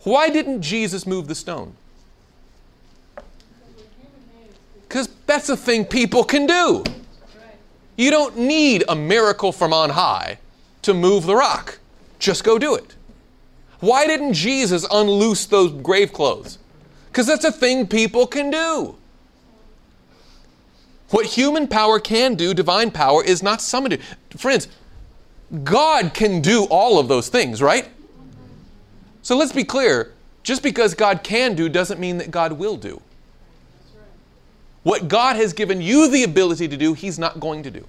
Why 0.02 0.28
didn't 0.30 0.62
Jesus 0.62 1.07
move 1.07 1.26
the 1.26 1.34
stone? 1.34 1.74
Because 4.88 5.09
that's 5.26 5.48
a 5.48 5.57
thing 5.57 5.84
people 5.84 6.22
can 6.22 6.46
do. 6.46 6.84
You 7.96 8.11
don't 8.11 8.36
need 8.36 8.84
a 8.88 8.94
miracle 8.94 9.50
from 9.52 9.72
on 9.72 9.90
high 9.90 10.38
to 10.82 10.94
move 10.94 11.26
the 11.26 11.34
rock. 11.34 11.80
Just 12.18 12.44
go 12.44 12.59
do 12.59 12.74
it. 12.74 12.94
Why 13.80 14.07
didn't 14.07 14.34
Jesus 14.34 14.86
unloose 14.90 15.46
those 15.46 15.72
grave 15.72 16.12
clothes? 16.12 16.59
Because 17.09 17.26
that's 17.26 17.44
a 17.44 17.52
thing 17.52 17.86
people 17.86 18.26
can 18.26 18.50
do. 18.50 18.96
What 21.11 21.26
human 21.26 21.68
power 21.68 22.00
can 22.00 22.34
do, 22.34 22.52
divine 22.52 22.90
power, 22.90 23.22
is 23.22 23.42
not 23.42 23.61
summoned. 23.61 23.98
Friends, 24.36 24.68
God 25.62 26.12
can 26.14 26.40
do 26.40 26.64
all 26.64 26.98
of 26.98 27.09
those 27.09 27.28
things, 27.28 27.62
right? 27.62 27.88
So 29.22 29.36
let's 29.36 29.52
be 29.52 29.64
clear 29.64 30.12
just 30.42 30.62
because 30.62 30.94
God 30.94 31.22
can 31.22 31.54
do 31.54 31.68
doesn't 31.68 32.00
mean 32.00 32.18
that 32.18 32.30
God 32.30 32.52
will 32.52 32.76
do. 32.76 33.00
What 34.82 35.09
God 35.09 35.36
has 35.36 35.52
given 35.52 35.80
you 35.80 36.09
the 36.09 36.22
ability 36.22 36.68
to 36.68 36.76
do, 36.76 36.94
He's 36.94 37.18
not 37.18 37.40
going 37.40 37.64
to 37.64 37.70
do. 37.70 37.84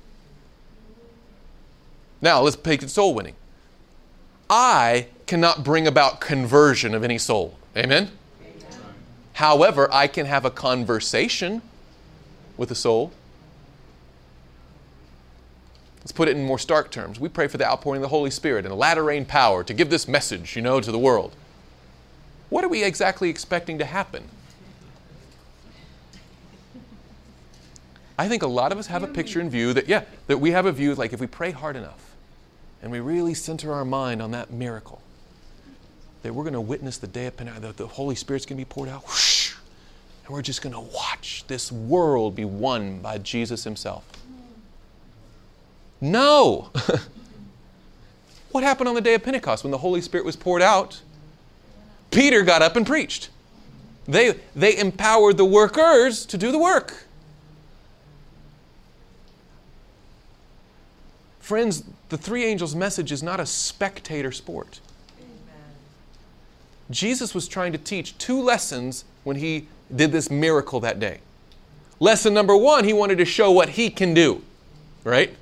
Now, 2.21 2.41
let's 2.41 2.55
take 2.55 2.81
it 2.81 2.89
soul 2.89 3.13
winning. 3.13 3.35
I 4.49 5.07
cannot 5.27 5.63
bring 5.63 5.85
about 5.85 6.19
conversion 6.19 6.95
of 6.95 7.03
any 7.03 7.19
soul. 7.19 7.55
Amen? 7.75 8.09
However, 9.33 9.87
I 9.93 10.07
can 10.07 10.25
have 10.25 10.45
a 10.45 10.49
conversation 10.49 11.61
with 12.57 12.71
a 12.71 12.75
soul. 12.75 13.11
Let's 15.99 16.11
put 16.11 16.27
it 16.27 16.37
in 16.37 16.43
more 16.43 16.59
stark 16.59 16.89
terms. 16.89 17.19
We 17.19 17.29
pray 17.29 17.47
for 17.47 17.57
the 17.57 17.67
outpouring 17.67 17.99
of 17.99 18.03
the 18.03 18.07
Holy 18.07 18.31
Spirit 18.31 18.65
and 18.65 18.73
latter 18.75 19.03
rain 19.03 19.25
power 19.25 19.63
to 19.63 19.73
give 19.73 19.89
this 19.89 20.07
message, 20.07 20.55
you 20.55 20.61
know, 20.61 20.79
to 20.79 20.91
the 20.91 20.99
world. 20.99 21.35
What 22.49 22.63
are 22.63 22.69
we 22.69 22.83
exactly 22.83 23.29
expecting 23.29 23.77
to 23.79 23.85
happen? 23.85 24.23
I 28.17 28.27
think 28.27 28.41
a 28.41 28.47
lot 28.47 28.71
of 28.71 28.77
us 28.77 28.87
have 28.87 29.03
a 29.03 29.07
picture 29.07 29.39
in 29.39 29.49
view 29.49 29.73
that, 29.73 29.87
yeah, 29.87 30.05
that 30.27 30.39
we 30.39 30.51
have 30.51 30.65
a 30.65 30.71
view 30.71 30.95
like 30.95 31.13
if 31.13 31.19
we 31.19 31.27
pray 31.27 31.51
hard 31.51 31.75
enough 31.75 32.15
and 32.81 32.91
we 32.91 32.99
really 32.99 33.33
center 33.33 33.73
our 33.73 33.85
mind 33.85 34.21
on 34.21 34.31
that 34.31 34.49
miracle, 34.49 35.01
that 36.23 36.33
we're 36.33 36.43
going 36.43 36.53
to 36.53 36.61
witness 36.61 36.97
the 36.97 37.07
day 37.07 37.27
of 37.27 37.37
Pentecost, 37.37 37.61
that 37.61 37.77
the 37.77 37.85
Holy 37.85 38.15
Spirit's 38.15 38.45
going 38.45 38.57
to 38.57 38.61
be 38.61 38.69
poured 38.69 38.89
out, 38.89 39.03
whoosh, 39.03 39.46
and 40.27 40.35
we're 40.35 40.41
just 40.41 40.61
going 40.61 40.73
to 40.73 40.81
watch 40.81 41.45
this 41.47 41.71
world 41.71 42.35
be 42.35 42.43
won 42.43 42.99
by 42.99 43.17
Jesus 43.17 43.63
Himself. 43.63 44.03
Mm. 44.11 44.51
No! 46.01 46.69
what 48.51 48.61
happened 48.63 48.89
on 48.89 48.95
the 48.95 49.01
day 49.01 49.13
of 49.13 49.23
Pentecost 49.23 49.63
when 49.63 49.71
the 49.71 49.77
Holy 49.77 50.01
Spirit 50.01 50.25
was 50.25 50.35
poured 50.35 50.61
out? 50.61 51.01
Peter 52.11 52.43
got 52.43 52.61
up 52.61 52.75
and 52.75 52.85
preached. 52.85 53.29
They, 54.05 54.37
they 54.53 54.77
empowered 54.77 55.37
the 55.37 55.45
workers 55.45 56.25
to 56.25 56.37
do 56.37 56.51
the 56.51 56.59
work. 56.59 57.05
Friends, 61.39 61.85
the 62.09 62.17
three 62.17 62.43
angels' 62.43 62.75
message 62.75 63.13
is 63.13 63.23
not 63.23 63.39
a 63.39 63.45
spectator 63.45 64.33
sport. 64.33 64.81
Jesus 66.91 67.33
was 67.33 67.47
trying 67.47 67.71
to 67.71 67.77
teach 67.77 68.17
two 68.17 68.41
lessons 68.41 69.05
when 69.23 69.37
he 69.37 69.67
did 69.95 70.11
this 70.11 70.29
miracle 70.29 70.79
that 70.81 70.99
day. 70.99 71.19
Lesson 71.99 72.33
number 72.33 72.55
one, 72.55 72.83
he 72.83 72.93
wanted 72.93 73.17
to 73.17 73.25
show 73.25 73.51
what 73.51 73.69
he 73.69 73.89
can 73.89 74.13
do, 74.13 74.43
right? 75.03 75.35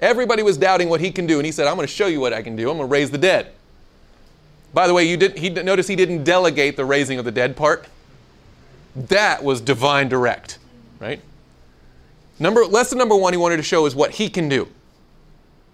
Everybody 0.00 0.42
was 0.42 0.56
doubting 0.56 0.88
what 0.88 1.00
he 1.00 1.10
can 1.10 1.26
do, 1.26 1.38
and 1.38 1.46
he 1.46 1.52
said, 1.52 1.66
I'm 1.66 1.76
going 1.76 1.86
to 1.86 1.92
show 1.92 2.06
you 2.06 2.20
what 2.20 2.32
I 2.32 2.42
can 2.42 2.56
do. 2.56 2.70
I'm 2.70 2.76
going 2.76 2.88
to 2.88 2.92
raise 2.92 3.10
the 3.10 3.18
dead. 3.18 3.52
By 4.74 4.86
the 4.86 4.94
way, 4.94 5.04
you 5.04 5.16
did, 5.16 5.38
he, 5.38 5.48
notice 5.50 5.86
he 5.86 5.96
didn't 5.96 6.24
delegate 6.24 6.76
the 6.76 6.84
raising 6.84 7.18
of 7.18 7.24
the 7.24 7.30
dead 7.30 7.56
part. 7.56 7.86
That 8.96 9.42
was 9.42 9.60
divine 9.60 10.08
direct, 10.08 10.58
right? 10.98 11.20
Number, 12.38 12.64
lesson 12.64 12.98
number 12.98 13.16
one, 13.16 13.32
he 13.32 13.36
wanted 13.36 13.58
to 13.58 13.62
show 13.62 13.86
is 13.86 13.94
what 13.94 14.12
he 14.12 14.28
can 14.28 14.48
do. 14.48 14.68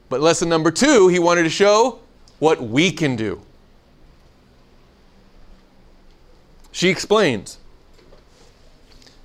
But 0.08 0.20
lesson 0.20 0.48
number 0.48 0.70
two, 0.70 1.08
he 1.08 1.18
wanted 1.18 1.44
to 1.44 1.50
show 1.50 2.00
what 2.38 2.62
we 2.62 2.90
can 2.92 3.16
do. 3.16 3.40
She 6.70 6.88
explains. 6.88 7.58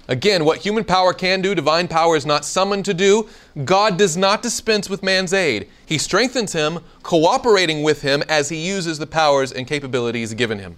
Again, 0.07 0.43
what 0.43 0.59
human 0.59 0.83
power 0.83 1.13
can 1.13 1.41
do, 1.41 1.55
divine 1.55 1.87
power 1.87 2.17
is 2.17 2.25
not 2.25 2.43
summoned 2.43 2.83
to 2.85 2.93
do. 2.93 3.29
God 3.63 3.97
does 3.97 4.17
not 4.17 4.41
dispense 4.41 4.89
with 4.89 5.01
man's 5.01 5.31
aid. 5.31 5.69
He 5.85 5.97
strengthens 5.97 6.51
him, 6.51 6.79
cooperating 7.03 7.83
with 7.83 8.01
him 8.01 8.21
as 8.27 8.49
he 8.49 8.57
uses 8.57 8.99
the 8.99 9.07
powers 9.07 9.51
and 9.53 9.65
capabilities 9.65 10.33
given 10.33 10.59
him. 10.59 10.75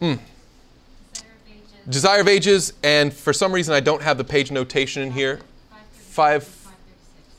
Hmm. 0.00 0.14
Desire 1.88 2.20
of 2.20 2.28
Ages, 2.28 2.74
and 2.82 3.12
for 3.12 3.32
some 3.32 3.52
reason 3.52 3.74
I 3.74 3.80
don't 3.80 4.02
have 4.02 4.18
the 4.18 4.24
page 4.24 4.50
notation 4.50 5.02
in 5.02 5.12
here. 5.12 5.40
Five. 5.92 6.56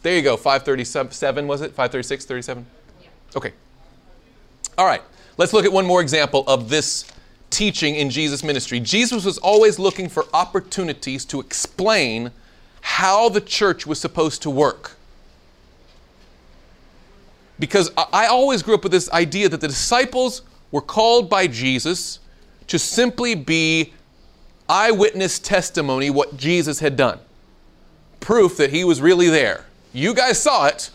There 0.02 0.16
you 0.16 0.24
go, 0.24 0.36
537 0.36 1.48
was 1.48 1.62
it? 1.62 1.68
536, 1.68 2.26
37? 2.26 2.66
Okay. 3.36 3.54
All 4.78 4.86
right. 4.86 5.04
Let's 5.38 5.54
look 5.54 5.64
at 5.64 5.72
one 5.72 5.86
more 5.86 6.02
example 6.02 6.44
of 6.48 6.70
this 6.70 7.06
teaching 7.52 7.96
in 7.96 8.10
Jesus' 8.10 8.44
ministry. 8.44 8.80
Jesus 8.80 9.26
was 9.26 9.38
always 9.38 9.78
looking 9.78 10.10
for 10.10 10.26
opportunities 10.34 11.26
to 11.26 11.40
explain 11.40 12.32
how 12.82 13.30
the 13.30 13.42
church 13.42 13.86
was 13.86 14.00
supposed 14.00 14.42
to 14.42 14.50
work. 14.50 14.94
Because 17.60 17.92
I 17.96 18.26
always 18.26 18.64
grew 18.64 18.74
up 18.74 18.82
with 18.82 18.92
this 18.92 19.12
idea 19.12 19.48
that 19.50 19.62
the 19.62 19.68
disciples 19.68 20.42
were 20.72 20.82
called 20.82 21.30
by 21.30 21.46
Jesus 21.46 22.20
to 22.68 22.80
simply 22.80 23.36
be 23.36 23.94
eyewitness 24.68 25.38
testimony 25.38 26.10
what 26.10 26.38
Jesus 26.38 26.80
had 26.80 26.96
done. 26.96 27.20
Proof 28.20 28.58
that 28.58 28.72
he 28.72 28.84
was 28.84 29.02
really 29.02 29.30
there. 29.30 29.66
You 29.94 30.14
guys 30.16 30.42
saw 30.42 30.68
it 30.68 30.90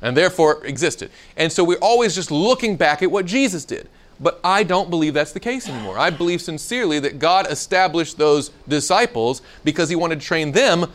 and 0.00 0.16
therefore 0.16 0.64
existed. 0.64 1.10
And 1.36 1.52
so 1.52 1.64
we're 1.64 1.78
always 1.78 2.14
just 2.14 2.30
looking 2.30 2.76
back 2.76 3.02
at 3.02 3.10
what 3.10 3.26
Jesus 3.26 3.64
did. 3.64 3.88
But 4.20 4.40
I 4.42 4.64
don't 4.64 4.90
believe 4.90 5.14
that's 5.14 5.32
the 5.32 5.40
case 5.40 5.68
anymore. 5.68 5.98
I 5.98 6.10
believe 6.10 6.40
sincerely 6.40 6.98
that 7.00 7.18
God 7.18 7.50
established 7.50 8.18
those 8.18 8.50
disciples 8.66 9.42
because 9.64 9.88
He 9.88 9.96
wanted 9.96 10.20
to 10.20 10.26
train 10.26 10.52
them 10.52 10.90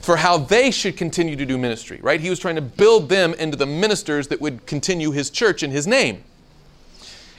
for 0.00 0.16
how 0.16 0.38
they 0.38 0.70
should 0.70 0.96
continue 0.96 1.34
to 1.36 1.46
do 1.46 1.58
ministry, 1.58 1.98
right? 2.02 2.20
He 2.20 2.30
was 2.30 2.38
trying 2.38 2.56
to 2.56 2.62
build 2.62 3.08
them 3.08 3.34
into 3.34 3.56
the 3.56 3.66
ministers 3.66 4.28
that 4.28 4.40
would 4.40 4.66
continue 4.66 5.10
His 5.12 5.30
church 5.30 5.62
in 5.62 5.70
His 5.70 5.86
name. 5.86 6.24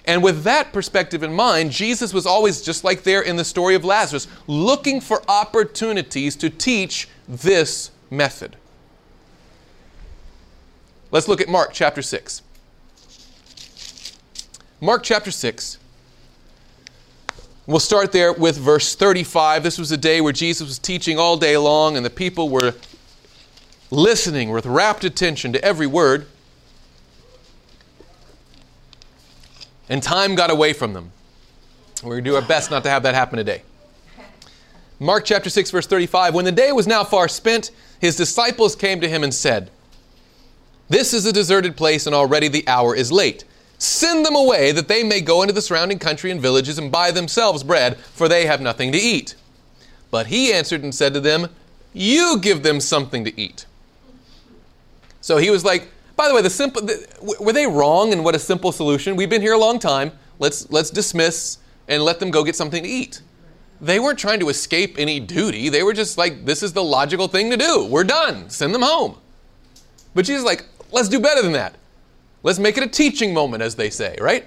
And 0.05 0.23
with 0.23 0.43
that 0.43 0.73
perspective 0.73 1.21
in 1.21 1.33
mind, 1.33 1.71
Jesus 1.71 2.13
was 2.13 2.25
always, 2.25 2.63
just 2.63 2.83
like 2.83 3.03
there 3.03 3.21
in 3.21 3.35
the 3.35 3.45
story 3.45 3.75
of 3.75 3.85
Lazarus, 3.85 4.27
looking 4.47 4.99
for 4.99 5.21
opportunities 5.27 6.35
to 6.37 6.49
teach 6.49 7.07
this 7.27 7.91
method. 8.09 8.55
Let's 11.11 11.27
look 11.27 11.41
at 11.41 11.47
Mark 11.47 11.73
chapter 11.73 12.01
6. 12.01 12.41
Mark 14.81 15.03
chapter 15.03 15.29
6. 15.29 15.77
We'll 17.67 17.81
start 17.81 18.13
there 18.13 18.31
with 18.31 18.57
verse 18.57 18.95
35. 18.95 19.61
This 19.61 19.77
was 19.77 19.91
a 19.91 19.97
day 19.97 20.21
where 20.21 20.31
Jesus 20.31 20.65
was 20.65 20.79
teaching 20.79 21.19
all 21.19 21.35
day 21.35 21.57
long, 21.57 21.97
and 21.97 22.05
the 22.05 22.09
people 22.09 22.47
were 22.47 22.73
listening 23.91 24.51
with 24.51 24.65
rapt 24.65 25.03
attention 25.03 25.51
to 25.51 25.63
every 25.63 25.85
word. 25.85 26.27
And 29.89 30.01
time 30.01 30.35
got 30.35 30.49
away 30.49 30.71
from 30.71 30.93
them. 30.93 31.11
We're 32.01 32.11
going 32.11 32.23
to 32.23 32.29
do 32.29 32.35
our 32.37 32.41
best 32.41 32.71
not 32.71 32.83
to 32.83 32.89
have 32.89 33.03
that 33.03 33.15
happen 33.15 33.35
today. 33.35 33.63
Mark 34.97 35.25
chapter 35.25 35.49
6, 35.49 35.71
verse 35.71 35.87
35. 35.87 36.33
When 36.33 36.45
the 36.45 36.53
day 36.53 36.71
was 36.71 36.87
now 36.87 37.03
far 37.03 37.27
spent, 37.27 37.71
his 37.99 38.15
disciples 38.15 38.77
came 38.77 39.01
to 39.01 39.09
him 39.09 39.25
and 39.25 39.33
said, 39.33 39.71
This 40.87 41.13
is 41.13 41.25
a 41.25 41.33
deserted 41.33 41.75
place, 41.75 42.05
and 42.05 42.15
already 42.15 42.47
the 42.47 42.65
hour 42.65 42.95
is 42.95 43.11
late. 43.11 43.43
Send 43.79 44.25
them 44.25 44.35
away 44.35 44.73
that 44.73 44.89
they 44.89 45.03
may 45.03 45.21
go 45.21 45.41
into 45.41 45.53
the 45.53 45.61
surrounding 45.61 45.99
country 45.99 46.29
and 46.31 46.41
villages 46.41 46.77
and 46.77 46.91
buy 46.91 47.11
themselves 47.11 47.63
bread, 47.63 47.97
for 47.97 48.27
they 48.27 48.45
have 48.45 48.61
nothing 48.61 48.91
to 48.91 48.97
eat. 48.97 49.35
But 50.11 50.27
he 50.27 50.53
answered 50.53 50.83
and 50.83 50.93
said 50.93 51.13
to 51.13 51.21
them, 51.21 51.47
You 51.93 52.39
give 52.41 52.61
them 52.61 52.81
something 52.81 53.23
to 53.23 53.39
eat. 53.39 53.65
So 55.21 55.37
he 55.37 55.49
was 55.49 55.63
like, 55.63 55.87
by 56.17 56.27
the 56.27 56.35
way, 56.35 56.41
the 56.41 56.49
simple 56.49 56.81
the, 56.81 57.37
were 57.39 57.53
they 57.53 57.65
wrong 57.65 58.11
in 58.11 58.23
what 58.23 58.35
a 58.35 58.39
simple 58.39 58.73
solution? 58.73 59.15
We've 59.15 59.29
been 59.29 59.41
here 59.41 59.53
a 59.53 59.57
long 59.57 59.79
time. 59.79 60.11
Let's 60.37 60.69
let's 60.69 60.89
dismiss 60.89 61.59
and 61.87 62.03
let 62.03 62.19
them 62.19 62.29
go 62.29 62.43
get 62.43 62.57
something 62.57 62.83
to 62.83 62.89
eat. 62.89 63.21
They 63.79 63.99
weren't 63.99 64.19
trying 64.19 64.41
to 64.41 64.49
escape 64.49 64.95
any 64.99 65.21
duty. 65.21 65.69
They 65.69 65.83
were 65.83 65.93
just 65.93 66.17
like, 66.17 66.43
this 66.43 66.61
is 66.61 66.73
the 66.73 66.83
logical 66.83 67.29
thing 67.29 67.49
to 67.51 67.55
do. 67.55 67.85
We're 67.85 68.03
done. 68.03 68.49
Send 68.49 68.75
them 68.75 68.81
home. 68.81 69.15
But 70.13 70.25
Jesus 70.25 70.43
like, 70.43 70.65
let's 70.91 71.07
do 71.07 71.21
better 71.21 71.41
than 71.41 71.53
that. 71.53 71.75
Let's 72.43 72.59
make 72.59 72.77
it 72.77 72.83
a 72.83 72.87
teaching 72.87 73.33
moment, 73.33 73.63
as 73.63 73.75
they 73.75 73.89
say, 73.89 74.17
right? 74.19 74.45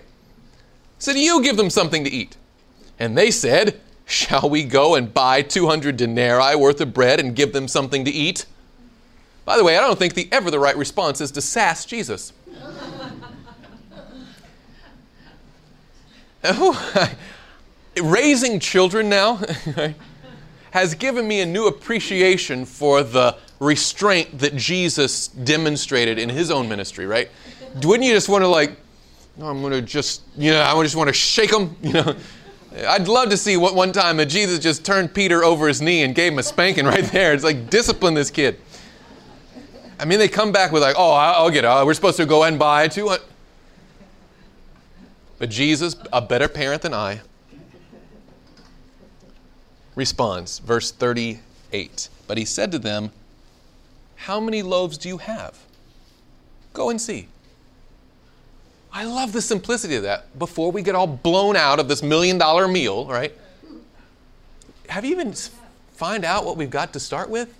Said, 0.98 1.16
You 1.16 1.42
give 1.42 1.56
them 1.56 1.70
something 1.70 2.04
to 2.04 2.10
eat. 2.10 2.36
And 2.98 3.16
they 3.18 3.30
said, 3.30 3.80
Shall 4.06 4.48
we 4.48 4.64
go 4.64 4.94
and 4.94 5.12
buy 5.12 5.42
200 5.42 5.96
denarii 5.96 6.56
worth 6.56 6.80
of 6.80 6.94
bread 6.94 7.20
and 7.20 7.36
give 7.36 7.52
them 7.52 7.68
something 7.68 8.04
to 8.04 8.10
eat? 8.10 8.46
By 9.44 9.56
the 9.56 9.64
way, 9.64 9.76
I 9.76 9.80
don't 9.80 9.98
think 9.98 10.14
the 10.14 10.28
ever 10.30 10.50
the 10.50 10.58
right 10.58 10.76
response 10.76 11.20
is 11.20 11.30
to 11.32 11.40
sass 11.40 11.84
Jesus. 11.84 12.32
oh, 16.44 17.10
raising 18.00 18.60
children 18.60 19.08
now 19.08 19.40
has 20.70 20.94
given 20.94 21.26
me 21.28 21.40
a 21.40 21.46
new 21.46 21.66
appreciation 21.66 22.64
for 22.64 23.02
the 23.02 23.36
restraint 23.60 24.38
that 24.38 24.56
Jesus 24.56 25.28
demonstrated 25.28 26.18
in 26.18 26.28
his 26.28 26.50
own 26.50 26.68
ministry, 26.68 27.06
right? 27.06 27.30
Wouldn't 27.74 28.04
you 28.04 28.12
just 28.12 28.28
want 28.28 28.42
to 28.42 28.48
like, 28.48 28.76
oh, 29.40 29.48
I'm 29.48 29.60
going 29.60 29.72
to 29.72 29.82
just, 29.82 30.22
you 30.36 30.50
know, 30.50 30.62
I 30.62 30.82
just 30.82 30.96
want 30.96 31.08
to 31.08 31.14
shake 31.14 31.50
them, 31.50 31.76
you 31.82 31.92
know? 31.92 32.16
I'd 32.86 33.06
love 33.06 33.28
to 33.30 33.36
see 33.36 33.56
what 33.56 33.74
one 33.74 33.92
time 33.92 34.16
that 34.16 34.26
Jesus 34.26 34.58
just 34.58 34.84
turned 34.84 35.12
Peter 35.12 35.44
over 35.44 35.68
his 35.68 35.82
knee 35.82 36.02
and 36.02 36.14
gave 36.14 36.32
him 36.32 36.38
a 36.38 36.42
spanking 36.42 36.86
right 36.86 37.04
there. 37.04 37.34
It's 37.34 37.44
like, 37.44 37.68
discipline 37.68 38.14
this 38.14 38.30
kid. 38.30 38.58
I 39.98 40.04
mean, 40.04 40.18
they 40.18 40.28
come 40.28 40.52
back 40.52 40.72
with 40.72 40.82
like, 40.82 40.96
oh, 40.98 41.12
I'll 41.12 41.50
get 41.50 41.64
it. 41.64 41.68
Uh, 41.68 41.84
we're 41.84 41.94
supposed 41.94 42.16
to 42.16 42.26
go 42.26 42.44
and 42.44 42.58
buy 42.58 42.88
two. 42.88 43.14
But 45.38 45.50
Jesus, 45.50 45.96
a 46.12 46.22
better 46.22 46.48
parent 46.48 46.82
than 46.82 46.94
I, 46.94 47.20
responds, 49.94 50.60
verse 50.60 50.90
38. 50.92 52.08
But 52.26 52.38
he 52.38 52.44
said 52.44 52.72
to 52.72 52.78
them, 52.78 53.10
How 54.16 54.40
many 54.40 54.62
loaves 54.62 54.98
do 54.98 55.08
you 55.08 55.18
have? 55.18 55.58
Go 56.72 56.90
and 56.90 57.00
see. 57.00 57.28
I 58.92 59.04
love 59.04 59.32
the 59.32 59.40
simplicity 59.40 59.96
of 59.96 60.02
that. 60.02 60.38
Before 60.38 60.70
we 60.70 60.82
get 60.82 60.94
all 60.94 61.06
blown 61.06 61.56
out 61.56 61.80
of 61.80 61.88
this 61.88 62.02
million 62.02 62.36
dollar 62.36 62.68
meal, 62.68 63.06
right? 63.06 63.32
Have 64.88 65.04
you 65.04 65.12
even 65.12 65.32
find 65.92 66.24
out 66.24 66.44
what 66.44 66.56
we've 66.56 66.70
got 66.70 66.92
to 66.92 67.00
start 67.00 67.30
with? 67.30 67.54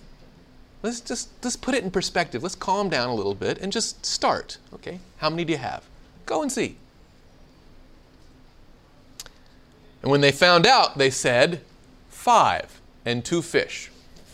Let's 0.83 1.01
just 1.01 1.31
let's 1.43 1.57
put 1.57 1.75
it 1.75 1.85
in 1.85 1.91
perspective. 1.91 2.43
Let's 2.43 2.55
calm 2.55 2.91
down 2.91 3.09
a 3.09 3.15
little 3.15 3.35
bit 3.35 3.59
and 3.59 3.73
just 3.73 4.05
start. 4.05 4.59
Okay? 4.75 5.01
How 5.19 5.31
many 5.31 5.45
do 5.45 5.53
you 5.53 5.59
have? 5.59 5.85
Go 6.27 6.43
and 6.43 6.53
see. 6.53 6.77
And 10.03 10.11
when 10.11 10.21
they 10.21 10.33
found 10.33 10.67
out, 10.67 10.99
they 10.99 11.11
said, 11.11 11.61
five 12.09 12.81
and 13.05 13.25
two 13.25 13.41
fish. 13.41 13.91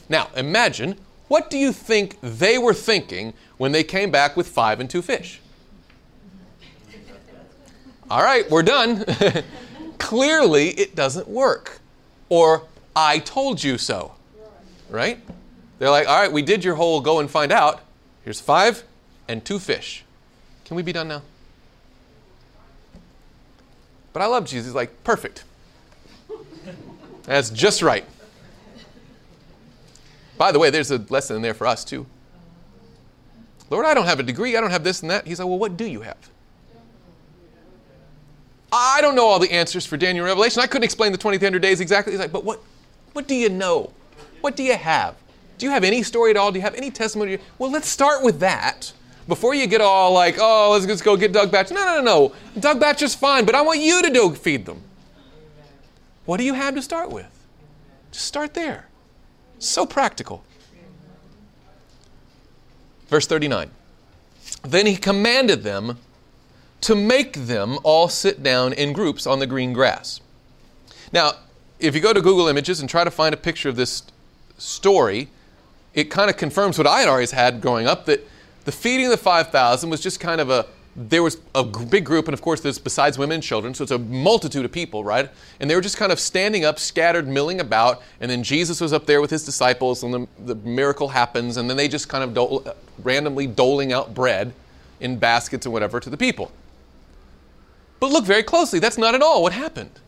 Now, 0.08 0.30
imagine, 0.34 0.96
what 1.28 1.50
do 1.50 1.58
you 1.58 1.72
think 1.72 2.16
they 2.22 2.56
were 2.56 2.74
thinking 2.74 3.34
when 3.58 3.72
they 3.72 3.84
came 3.84 4.10
back 4.10 4.36
with 4.36 4.48
five 4.48 4.80
and 4.80 4.88
two 4.88 5.02
fish? 5.02 5.40
All 8.10 8.22
right, 8.22 8.48
we're 8.50 8.62
done. 8.62 9.04
Clearly, 9.98 10.70
it 10.70 10.94
doesn't 10.94 11.28
work. 11.28 11.80
Or, 12.28 12.64
I 12.96 13.18
told 13.18 13.62
you 13.62 13.76
so. 13.76 14.14
Right? 14.88 15.20
They're 15.78 15.90
like, 15.90 16.08
all 16.08 16.18
right, 16.18 16.32
we 16.32 16.42
did 16.42 16.64
your 16.64 16.74
whole 16.76 17.00
go 17.00 17.20
and 17.20 17.30
find 17.30 17.52
out. 17.52 17.80
Here's 18.24 18.40
five 18.40 18.82
and 19.28 19.44
two 19.44 19.58
fish. 19.58 20.04
Can 20.64 20.76
we 20.76 20.82
be 20.82 20.92
done 20.92 21.08
now? 21.08 21.22
But 24.12 24.22
I 24.22 24.26
love 24.26 24.46
Jesus. 24.46 24.66
He's 24.66 24.74
like, 24.74 25.04
perfect. 25.04 25.44
That's 27.24 27.50
just 27.50 27.82
right. 27.82 28.04
By 30.38 30.50
the 30.50 30.58
way, 30.58 30.70
there's 30.70 30.90
a 30.90 30.98
lesson 31.10 31.36
in 31.36 31.42
there 31.42 31.54
for 31.54 31.66
us 31.66 31.84
too. 31.84 32.06
Lord, 33.70 33.84
I 33.84 33.92
don't 33.92 34.06
have 34.06 34.18
a 34.18 34.22
degree. 34.22 34.56
I 34.56 34.60
don't 34.60 34.70
have 34.70 34.84
this 34.84 35.02
and 35.02 35.10
that. 35.10 35.26
He's 35.26 35.38
like, 35.38 35.48
well, 35.48 35.58
what 35.58 35.76
do 35.76 35.84
you 35.84 36.00
have? 36.00 36.16
I 38.72 39.00
don't 39.00 39.14
know 39.14 39.26
all 39.26 39.38
the 39.38 39.50
answers 39.50 39.86
for 39.86 39.96
Daniel 39.96 40.26
Revelation. 40.26 40.62
I 40.62 40.66
couldn't 40.66 40.84
explain 40.84 41.12
the 41.12 41.18
2300 41.18 41.60
days 41.60 41.80
exactly. 41.80 42.12
He's 42.12 42.20
like, 42.20 42.32
but 42.32 42.44
what, 42.44 42.60
what 43.12 43.26
do 43.26 43.34
you 43.34 43.48
know? 43.48 43.92
What 44.40 44.56
do 44.56 44.62
you 44.62 44.76
have? 44.76 45.16
Do 45.56 45.66
you 45.66 45.72
have 45.72 45.84
any 45.84 46.02
story 46.02 46.30
at 46.30 46.36
all? 46.36 46.52
Do 46.52 46.58
you 46.58 46.62
have 46.62 46.74
any 46.74 46.90
testimony? 46.90 47.38
Well, 47.58 47.70
let's 47.70 47.88
start 47.88 48.22
with 48.22 48.40
that 48.40 48.92
before 49.26 49.54
you 49.54 49.66
get 49.66 49.80
all 49.80 50.12
like, 50.12 50.36
oh, 50.38 50.70
let's 50.72 50.86
just 50.86 51.04
go 51.04 51.16
get 51.16 51.32
Doug 51.32 51.50
Batchelor. 51.50 51.80
No, 51.80 51.86
no, 51.86 51.96
no, 51.96 52.02
no. 52.02 52.60
Doug 52.60 52.80
Batchelor 52.80 53.06
is 53.06 53.14
fine, 53.14 53.44
but 53.44 53.54
I 53.54 53.62
want 53.62 53.80
you 53.80 54.02
to 54.02 54.10
go 54.10 54.30
feed 54.30 54.66
them. 54.66 54.82
What 56.24 56.36
do 56.36 56.44
you 56.44 56.54
have 56.54 56.74
to 56.74 56.82
start 56.82 57.10
with? 57.10 57.26
Just 58.12 58.26
start 58.26 58.54
there. 58.54 58.88
So 59.58 59.86
practical. 59.86 60.44
Verse 63.08 63.26
39. 63.26 63.70
Then 64.62 64.86
he 64.86 64.96
commanded 64.96 65.62
them 65.62 65.98
to 66.82 66.94
make 66.94 67.34
them 67.34 67.78
all 67.82 68.08
sit 68.08 68.42
down 68.42 68.72
in 68.72 68.92
groups 68.92 69.26
on 69.26 69.38
the 69.38 69.46
green 69.46 69.72
grass. 69.72 70.20
Now, 71.12 71.32
if 71.80 71.94
you 71.94 72.00
go 72.00 72.12
to 72.12 72.20
Google 72.20 72.48
Images 72.48 72.80
and 72.80 72.88
try 72.88 73.04
to 73.04 73.10
find 73.10 73.34
a 73.34 73.38
picture 73.38 73.68
of 73.68 73.76
this 73.76 74.02
story, 74.58 75.28
it 75.94 76.10
kind 76.10 76.30
of 76.30 76.36
confirms 76.36 76.78
what 76.78 76.86
I 76.86 77.00
had 77.00 77.08
always 77.08 77.30
had 77.30 77.60
growing 77.60 77.86
up 77.86 78.06
that 78.06 78.26
the 78.64 78.72
feeding 78.72 79.06
of 79.06 79.10
the 79.10 79.16
5,000 79.16 79.88
was 79.88 80.00
just 80.00 80.20
kind 80.20 80.40
of 80.40 80.50
a, 80.50 80.66
there 80.94 81.22
was 81.22 81.38
a 81.54 81.64
big 81.64 82.04
group, 82.04 82.26
and 82.26 82.34
of 82.34 82.42
course, 82.42 82.60
there's 82.60 82.78
besides 82.78 83.18
women 83.18 83.36
and 83.36 83.42
children, 83.42 83.72
so 83.72 83.82
it's 83.82 83.92
a 83.92 83.98
multitude 83.98 84.64
of 84.64 84.72
people, 84.72 85.04
right? 85.04 85.30
And 85.60 85.70
they 85.70 85.74
were 85.74 85.80
just 85.80 85.96
kind 85.96 86.10
of 86.12 86.18
standing 86.18 86.64
up, 86.64 86.78
scattered, 86.78 87.28
milling 87.28 87.60
about, 87.60 88.02
and 88.20 88.30
then 88.30 88.42
Jesus 88.42 88.80
was 88.80 88.92
up 88.92 89.06
there 89.06 89.20
with 89.20 89.30
his 89.30 89.44
disciples, 89.44 90.02
and 90.02 90.12
the, 90.12 90.28
the 90.44 90.54
miracle 90.56 91.08
happens, 91.08 91.56
and 91.56 91.70
then 91.70 91.76
they 91.76 91.88
just 91.88 92.08
kind 92.08 92.24
of 92.24 92.34
dole, 92.34 92.62
uh, 92.66 92.72
randomly 93.02 93.46
doling 93.46 93.92
out 93.92 94.12
bread 94.12 94.52
in 95.00 95.16
baskets 95.16 95.66
and 95.66 95.72
whatever 95.72 96.00
to 96.00 96.10
the 96.10 96.16
people. 96.16 96.50
But 98.00 98.10
look 98.10 98.24
very 98.24 98.42
closely, 98.42 98.78
that's 98.78 98.98
not 98.98 99.14
at 99.14 99.22
all 99.22 99.42
what 99.42 99.52
happened. 99.52 100.00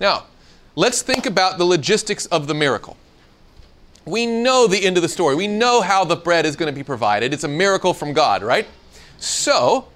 Now, 0.00 0.26
let's 0.74 1.02
think 1.02 1.26
about 1.26 1.58
the 1.58 1.64
logistics 1.64 2.26
of 2.26 2.46
the 2.46 2.54
miracle. 2.54 2.96
We 4.04 4.26
know 4.26 4.66
the 4.66 4.84
end 4.84 4.96
of 4.96 5.02
the 5.02 5.08
story. 5.08 5.34
We 5.34 5.46
know 5.46 5.80
how 5.80 6.04
the 6.04 6.16
bread 6.16 6.44
is 6.44 6.56
going 6.56 6.72
to 6.72 6.76
be 6.76 6.82
provided. 6.82 7.32
It's 7.32 7.44
a 7.44 7.48
miracle 7.48 7.94
from 7.94 8.12
God, 8.12 8.42
right? 8.42 8.66
So, 9.18 9.88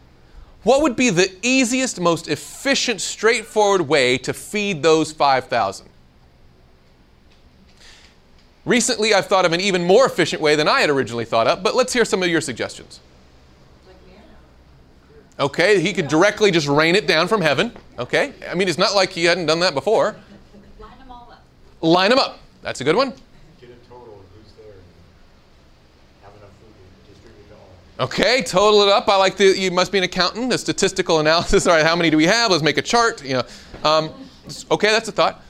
what 0.62 0.83
would 0.83 0.97
be 0.97 1.11
the 1.11 1.31
easiest, 1.43 2.01
most 2.01 2.29
efficient, 2.29 3.01
straightforward 3.01 3.83
way 3.83 4.16
to 4.18 4.33
feed 4.33 4.83
those 4.83 5.12
5,000? 5.12 5.89
Recently, 8.64 9.14
I've 9.14 9.26
thought 9.26 9.45
of 9.45 9.53
an 9.53 9.61
even 9.61 9.85
more 9.85 10.07
efficient 10.07 10.43
way 10.43 10.55
than 10.57 10.68
I 10.68 10.81
had 10.81 10.91
originally 10.91 11.24
thought 11.24 11.47
of, 11.47 11.62
but 11.62 11.74
let's 11.74 11.93
hear 11.93 12.05
some 12.05 12.22
of 12.22 12.29
your 12.29 12.41
suggestions. 12.41 13.01
Okay, 15.41 15.80
he 15.80 15.93
could 15.93 16.09
directly 16.09 16.51
just 16.51 16.66
rain 16.66 16.97
it 16.97 17.07
down 17.07 17.28
from 17.28 17.41
heaven. 17.41 17.72
Okay, 17.99 18.32
I 18.49 18.55
mean, 18.55 18.68
it's 18.68 18.78
not 18.78 18.95
like 18.95 19.11
he 19.11 19.24
hadn't 19.24 19.47
done 19.47 19.61
that 19.61 19.72
before. 19.72 20.16
Line 20.80 20.99
them 20.99 21.11
all 21.11 21.28
up. 21.30 21.45
Line 21.80 22.11
them 22.11 22.18
up. 22.18 22.41
That's 22.62 22.80
a 22.80 22.84
good 22.84 22.97
one. 22.97 23.12
Get 23.61 23.70
a 23.70 23.89
total 23.89 24.14
of 24.14 24.20
who's 24.34 24.53
there 24.55 24.72
and 24.72 26.24
have 26.24 26.32
enough 26.36 26.51
food 26.61 26.74
to 27.07 27.12
distribute 27.12 27.49
to 27.51 27.55
all. 27.55 28.07
Okay, 28.07 28.43
total 28.43 28.82
it 28.82 28.89
up. 28.89 29.09
I 29.09 29.16
like 29.16 29.36
the. 29.36 29.57
You 29.57 29.70
must 29.70 29.93
be 29.93 29.99
an 29.99 30.05
accountant. 30.05 30.51
The 30.51 30.59
statistical 30.59 31.20
analysis. 31.20 31.66
All 31.68 31.74
right, 31.74 31.86
how 31.86 31.95
many 31.95 32.11
do 32.11 32.16
we 32.16 32.26
have? 32.26 32.51
Let's 32.51 32.64
make 32.64 32.78
a 32.78 32.82
chart. 32.82 33.24
You 33.24 33.34
know. 33.34 33.43
Um, 33.84 34.12
okay, 34.72 34.91
that's 34.91 35.09
a 35.09 35.12
thought. 35.12 35.41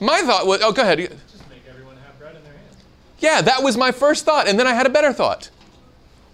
My 0.00 0.20
thought 0.20 0.46
was. 0.46 0.60
Oh, 0.62 0.72
go 0.72 0.82
ahead. 0.82 0.98
Just 0.98 1.48
make 1.48 1.62
everyone 1.66 1.96
have 2.04 2.18
bread 2.18 2.36
in 2.36 2.44
their 2.44 2.52
hands. 2.52 2.76
Yeah, 3.20 3.40
that 3.40 3.62
was 3.62 3.78
my 3.78 3.90
first 3.90 4.26
thought, 4.26 4.48
and 4.48 4.58
then 4.58 4.66
I 4.66 4.74
had 4.74 4.86
a 4.86 4.90
better 4.90 5.14
thought. 5.14 5.48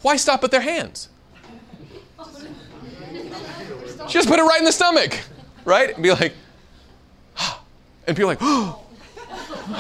Why 0.02 0.16
stop 0.16 0.42
at 0.42 0.50
their 0.50 0.61
hands? 0.61 1.09
Just 4.09 4.28
put 4.28 4.38
it 4.38 4.42
right 4.42 4.59
in 4.59 4.64
the 4.64 4.72
stomach, 4.72 5.20
right? 5.64 5.92
And 5.94 6.02
be 6.02 6.12
like, 6.12 6.32
and 8.07 8.16
people 8.16 8.28
like, 8.28 8.42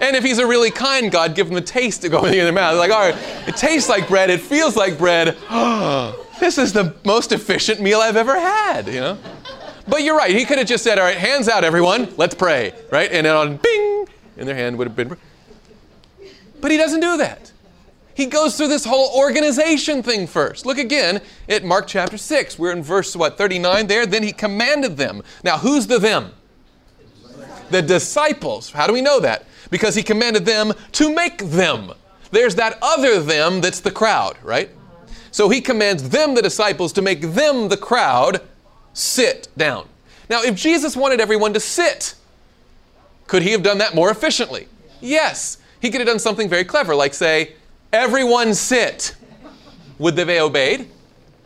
and 0.00 0.16
if 0.16 0.24
he's 0.24 0.38
a 0.38 0.46
really 0.46 0.70
kind 0.70 1.10
God, 1.10 1.34
give 1.34 1.50
him 1.50 1.56
a 1.56 1.60
taste 1.60 2.02
to 2.02 2.08
go 2.08 2.24
in 2.24 2.32
their 2.32 2.52
mouth. 2.52 2.78
Like, 2.78 2.90
all 2.90 3.10
right, 3.10 3.48
it 3.48 3.56
tastes 3.56 3.88
like 3.88 4.08
bread, 4.08 4.30
it 4.30 4.40
feels 4.40 4.76
like 4.76 4.98
bread. 4.98 5.36
this 6.40 6.58
is 6.58 6.72
the 6.72 6.94
most 7.04 7.32
efficient 7.32 7.80
meal 7.80 8.00
I've 8.00 8.16
ever 8.16 8.38
had, 8.38 8.86
you 8.88 9.00
know? 9.00 9.18
But 9.88 10.02
you're 10.02 10.16
right, 10.16 10.34
he 10.34 10.44
could 10.44 10.58
have 10.58 10.66
just 10.66 10.84
said, 10.84 10.98
all 10.98 11.04
right, 11.04 11.16
hands 11.16 11.48
out, 11.48 11.64
everyone, 11.64 12.12
let's 12.16 12.34
pray, 12.34 12.72
right? 12.90 13.10
And 13.10 13.26
then 13.26 13.34
on 13.34 13.56
bing, 13.56 14.06
in 14.36 14.46
their 14.46 14.54
hand 14.54 14.78
would 14.78 14.86
have 14.86 14.96
been. 14.96 15.16
But 16.60 16.70
he 16.70 16.76
doesn't 16.76 17.00
do 17.00 17.16
that. 17.18 17.51
He 18.14 18.26
goes 18.26 18.56
through 18.56 18.68
this 18.68 18.84
whole 18.84 19.10
organization 19.18 20.02
thing 20.02 20.26
first. 20.26 20.66
Look 20.66 20.78
again 20.78 21.20
at 21.48 21.64
Mark 21.64 21.86
chapter 21.86 22.18
6. 22.18 22.58
We're 22.58 22.72
in 22.72 22.82
verse, 22.82 23.16
what, 23.16 23.38
39 23.38 23.86
there? 23.86 24.06
Then 24.06 24.22
he 24.22 24.32
commanded 24.32 24.96
them. 24.96 25.22
Now, 25.42 25.58
who's 25.58 25.86
the 25.86 25.98
them? 25.98 26.32
The 27.70 27.82
disciples. 27.82 28.70
How 28.70 28.86
do 28.86 28.92
we 28.92 29.00
know 29.00 29.20
that? 29.20 29.46
Because 29.70 29.94
he 29.94 30.02
commanded 30.02 30.44
them 30.44 30.72
to 30.92 31.14
make 31.14 31.38
them. 31.38 31.92
There's 32.30 32.54
that 32.56 32.78
other 32.82 33.20
them 33.20 33.60
that's 33.60 33.80
the 33.80 33.90
crowd, 33.90 34.36
right? 34.42 34.70
So 35.30 35.48
he 35.48 35.62
commands 35.62 36.10
them, 36.10 36.34
the 36.34 36.42
disciples, 36.42 36.92
to 36.94 37.02
make 37.02 37.22
them, 37.22 37.68
the 37.68 37.76
crowd, 37.78 38.42
sit 38.92 39.48
down. 39.56 39.88
Now, 40.28 40.42
if 40.42 40.54
Jesus 40.54 40.94
wanted 40.94 41.20
everyone 41.20 41.54
to 41.54 41.60
sit, 41.60 42.14
could 43.26 43.42
he 43.42 43.52
have 43.52 43.62
done 43.62 43.78
that 43.78 43.94
more 43.94 44.10
efficiently? 44.10 44.68
Yes. 45.00 45.56
He 45.80 45.90
could 45.90 46.00
have 46.00 46.08
done 46.08 46.18
something 46.18 46.48
very 46.48 46.64
clever, 46.64 46.94
like 46.94 47.14
say, 47.14 47.54
Everyone 47.92 48.54
sit. 48.54 49.14
Would 49.98 50.16
they 50.16 50.36
have 50.36 50.46
obeyed? 50.46 50.90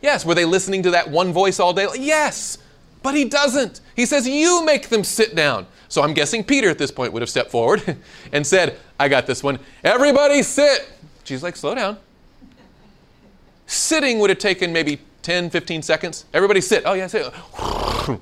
Yes. 0.01 0.25
Were 0.25 0.35
they 0.35 0.45
listening 0.45 0.83
to 0.83 0.91
that 0.91 1.09
one 1.09 1.33
voice 1.33 1.59
all 1.59 1.73
day? 1.73 1.87
Yes. 1.99 2.57
But 3.03 3.15
he 3.15 3.25
doesn't. 3.25 3.81
He 3.95 4.05
says, 4.05 4.27
You 4.27 4.63
make 4.65 4.89
them 4.89 5.03
sit 5.03 5.35
down. 5.35 5.67
So 5.89 6.01
I'm 6.01 6.13
guessing 6.13 6.43
Peter 6.43 6.69
at 6.69 6.77
this 6.77 6.91
point 6.91 7.13
would 7.13 7.21
have 7.21 7.29
stepped 7.29 7.51
forward 7.51 7.97
and 8.31 8.45
said, 8.45 8.77
I 8.99 9.07
got 9.07 9.25
this 9.25 9.43
one. 9.43 9.59
Everybody 9.83 10.43
sit. 10.43 10.89
She's 11.23 11.43
like, 11.43 11.55
slow 11.55 11.75
down. 11.75 11.97
Sitting 13.65 14.19
would 14.19 14.29
have 14.29 14.39
taken 14.39 14.71
maybe 14.71 14.99
10, 15.23 15.49
15 15.49 15.81
seconds. 15.81 16.25
Everybody 16.33 16.61
sit. 16.61 16.83
Oh, 16.85 16.93
yeah, 16.93 17.07
sit. 17.07 17.33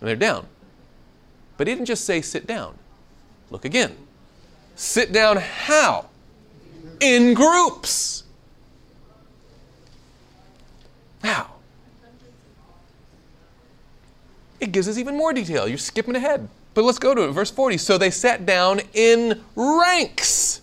And 0.00 0.08
they're 0.10 0.16
down. 0.16 0.46
But 1.56 1.66
he 1.66 1.74
didn't 1.74 1.86
just 1.86 2.04
say 2.04 2.20
sit 2.20 2.46
down. 2.46 2.76
Look 3.50 3.64
again. 3.64 3.96
Sit 4.76 5.12
down 5.12 5.38
how? 5.38 6.10
In 7.04 7.34
groups. 7.34 8.24
Now, 11.22 11.52
it 14.60 14.72
gives 14.72 14.88
us 14.88 14.98
even 14.98 15.16
more 15.16 15.32
detail. 15.32 15.68
You're 15.68 15.78
skipping 15.78 16.16
ahead. 16.16 16.48
But 16.72 16.84
let's 16.84 16.98
go 16.98 17.14
to 17.14 17.22
it. 17.22 17.30
Verse 17.30 17.50
40. 17.50 17.78
So 17.78 17.98
they 17.98 18.10
sat 18.10 18.46
down 18.46 18.80
in 18.94 19.42
ranks. 19.54 20.60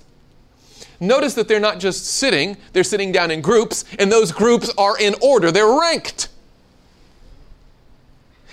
Notice 0.99 1.33
that 1.35 1.47
they're 1.47 1.59
not 1.59 1.79
just 1.79 2.05
sitting, 2.05 2.57
they're 2.73 2.83
sitting 2.83 3.11
down 3.11 3.31
in 3.31 3.41
groups, 3.41 3.85
and 3.97 4.11
those 4.11 4.31
groups 4.31 4.69
are 4.77 4.99
in 4.99 5.15
order. 5.19 5.51
They're 5.51 5.79
ranked. 5.79 6.29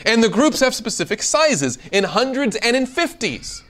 And 0.07 0.23
the 0.23 0.31
groups 0.31 0.61
have 0.61 0.75
specific 0.75 1.23
sizes 1.23 1.77
in 1.93 2.05
hundreds 2.05 2.57
and 2.57 2.75
in 2.75 2.87
fifties. 2.87 3.63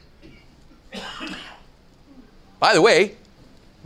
By 2.60 2.74
the 2.74 2.82
way, 2.82 3.16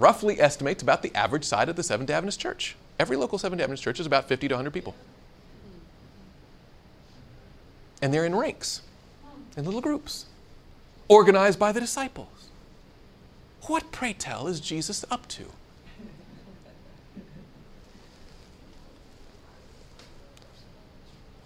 roughly 0.03 0.40
estimates 0.40 0.82
about 0.82 1.00
the 1.03 1.14
average 1.14 1.44
size 1.44 1.68
of 1.68 1.76
the 1.76 1.82
Seventh 1.82 2.09
day 2.09 2.14
Adventist 2.14 2.40
church. 2.40 2.74
Every 2.98 3.16
local 3.16 3.38
Seventh 3.38 3.59
day 3.59 3.62
Adventist 3.62 3.84
church 3.84 4.00
is 4.00 4.07
about 4.07 4.26
50 4.26 4.48
to 4.48 4.55
100 4.55 4.72
people. 4.72 4.96
And 8.03 8.12
they're 8.12 8.26
in 8.26 8.34
ranks, 8.34 8.82
in 9.57 9.64
little 9.64 9.80
groups, 9.80 10.26
organized 11.07 11.61
by 11.61 11.70
the 11.70 11.78
disciples. 11.78 12.48
What, 13.68 13.92
pray 13.92 14.12
tell, 14.12 14.48
is 14.48 14.59
Jesus 14.59 15.05
up 15.09 15.28
to? 15.28 15.44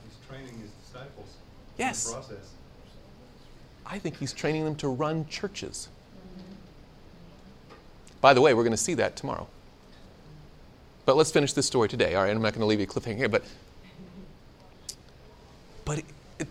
He's 0.03 0.17
training 0.27 0.59
his 0.59 0.71
disciples. 0.83 1.29
Yes. 1.77 2.07
In 2.07 2.13
the 2.13 2.21
process. 2.21 2.51
I 3.85 3.99
think 3.99 4.17
he's 4.17 4.33
training 4.33 4.65
them 4.65 4.77
to 4.77 4.89
run 4.89 5.29
churches. 5.29 5.91
By 8.27 8.35
the 8.35 8.41
way, 8.41 8.55
we're 8.55 8.65
going 8.65 8.73
to 8.73 8.77
see 8.77 8.95
that 8.95 9.15
tomorrow. 9.15 9.47
But 11.05 11.17
let's 11.17 11.31
finish 11.31 11.53
this 11.53 11.65
story 11.65 11.89
today. 11.89 12.17
All 12.17 12.25
right, 12.25 12.35
I'm 12.35 12.43
not 12.43 12.55
going 12.55 12.63
to 12.63 12.67
leave 12.67 12.81
you 12.81 12.87
cliffhanger 12.89 13.19
here, 13.19 13.29
but 13.29 13.45
but 15.85 15.99
it, 15.99 16.05
it, 16.41 16.49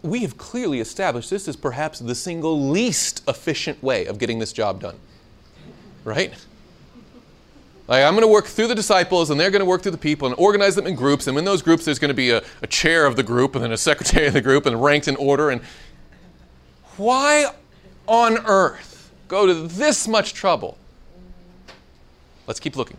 we 0.00 0.20
have 0.20 0.38
clearly 0.38 0.80
established 0.80 1.28
this 1.28 1.46
is 1.46 1.56
perhaps 1.56 1.98
the 1.98 2.14
single 2.14 2.70
least 2.70 3.22
efficient 3.28 3.82
way 3.82 4.06
of 4.06 4.16
getting 4.18 4.38
this 4.38 4.54
job 4.54 4.80
done. 4.80 4.98
Right? 6.04 6.32
Like, 7.86 8.02
I'm 8.02 8.14
going 8.14 8.22
to 8.22 8.32
work 8.32 8.46
through 8.46 8.68
the 8.68 8.74
disciples, 8.74 9.28
and 9.28 9.38
they're 9.38 9.50
going 9.50 9.60
to 9.60 9.66
work 9.66 9.82
through 9.82 9.92
the 9.92 9.98
people 9.98 10.26
and 10.26 10.34
organize 10.38 10.74
them 10.74 10.86
in 10.86 10.94
groups. 10.94 11.26
And 11.26 11.36
in 11.36 11.44
those 11.44 11.60
groups, 11.60 11.84
there's 11.84 11.98
going 11.98 12.08
to 12.08 12.14
be 12.14 12.30
a, 12.30 12.42
a 12.62 12.66
chair 12.66 13.04
of 13.04 13.16
the 13.16 13.22
group, 13.22 13.56
and 13.56 13.62
then 13.62 13.72
a 13.72 13.76
secretary 13.76 14.28
of 14.28 14.32
the 14.32 14.40
group, 14.40 14.64
and 14.64 14.82
ranked 14.82 15.06
in 15.06 15.16
order. 15.16 15.50
And 15.50 15.60
why 16.96 17.52
on 18.06 18.38
earth 18.46 18.91
go 19.32 19.46
to 19.46 19.54
this 19.54 20.06
much 20.06 20.34
trouble? 20.34 20.76
Let's 22.46 22.60
keep 22.60 22.76
looking. 22.76 22.98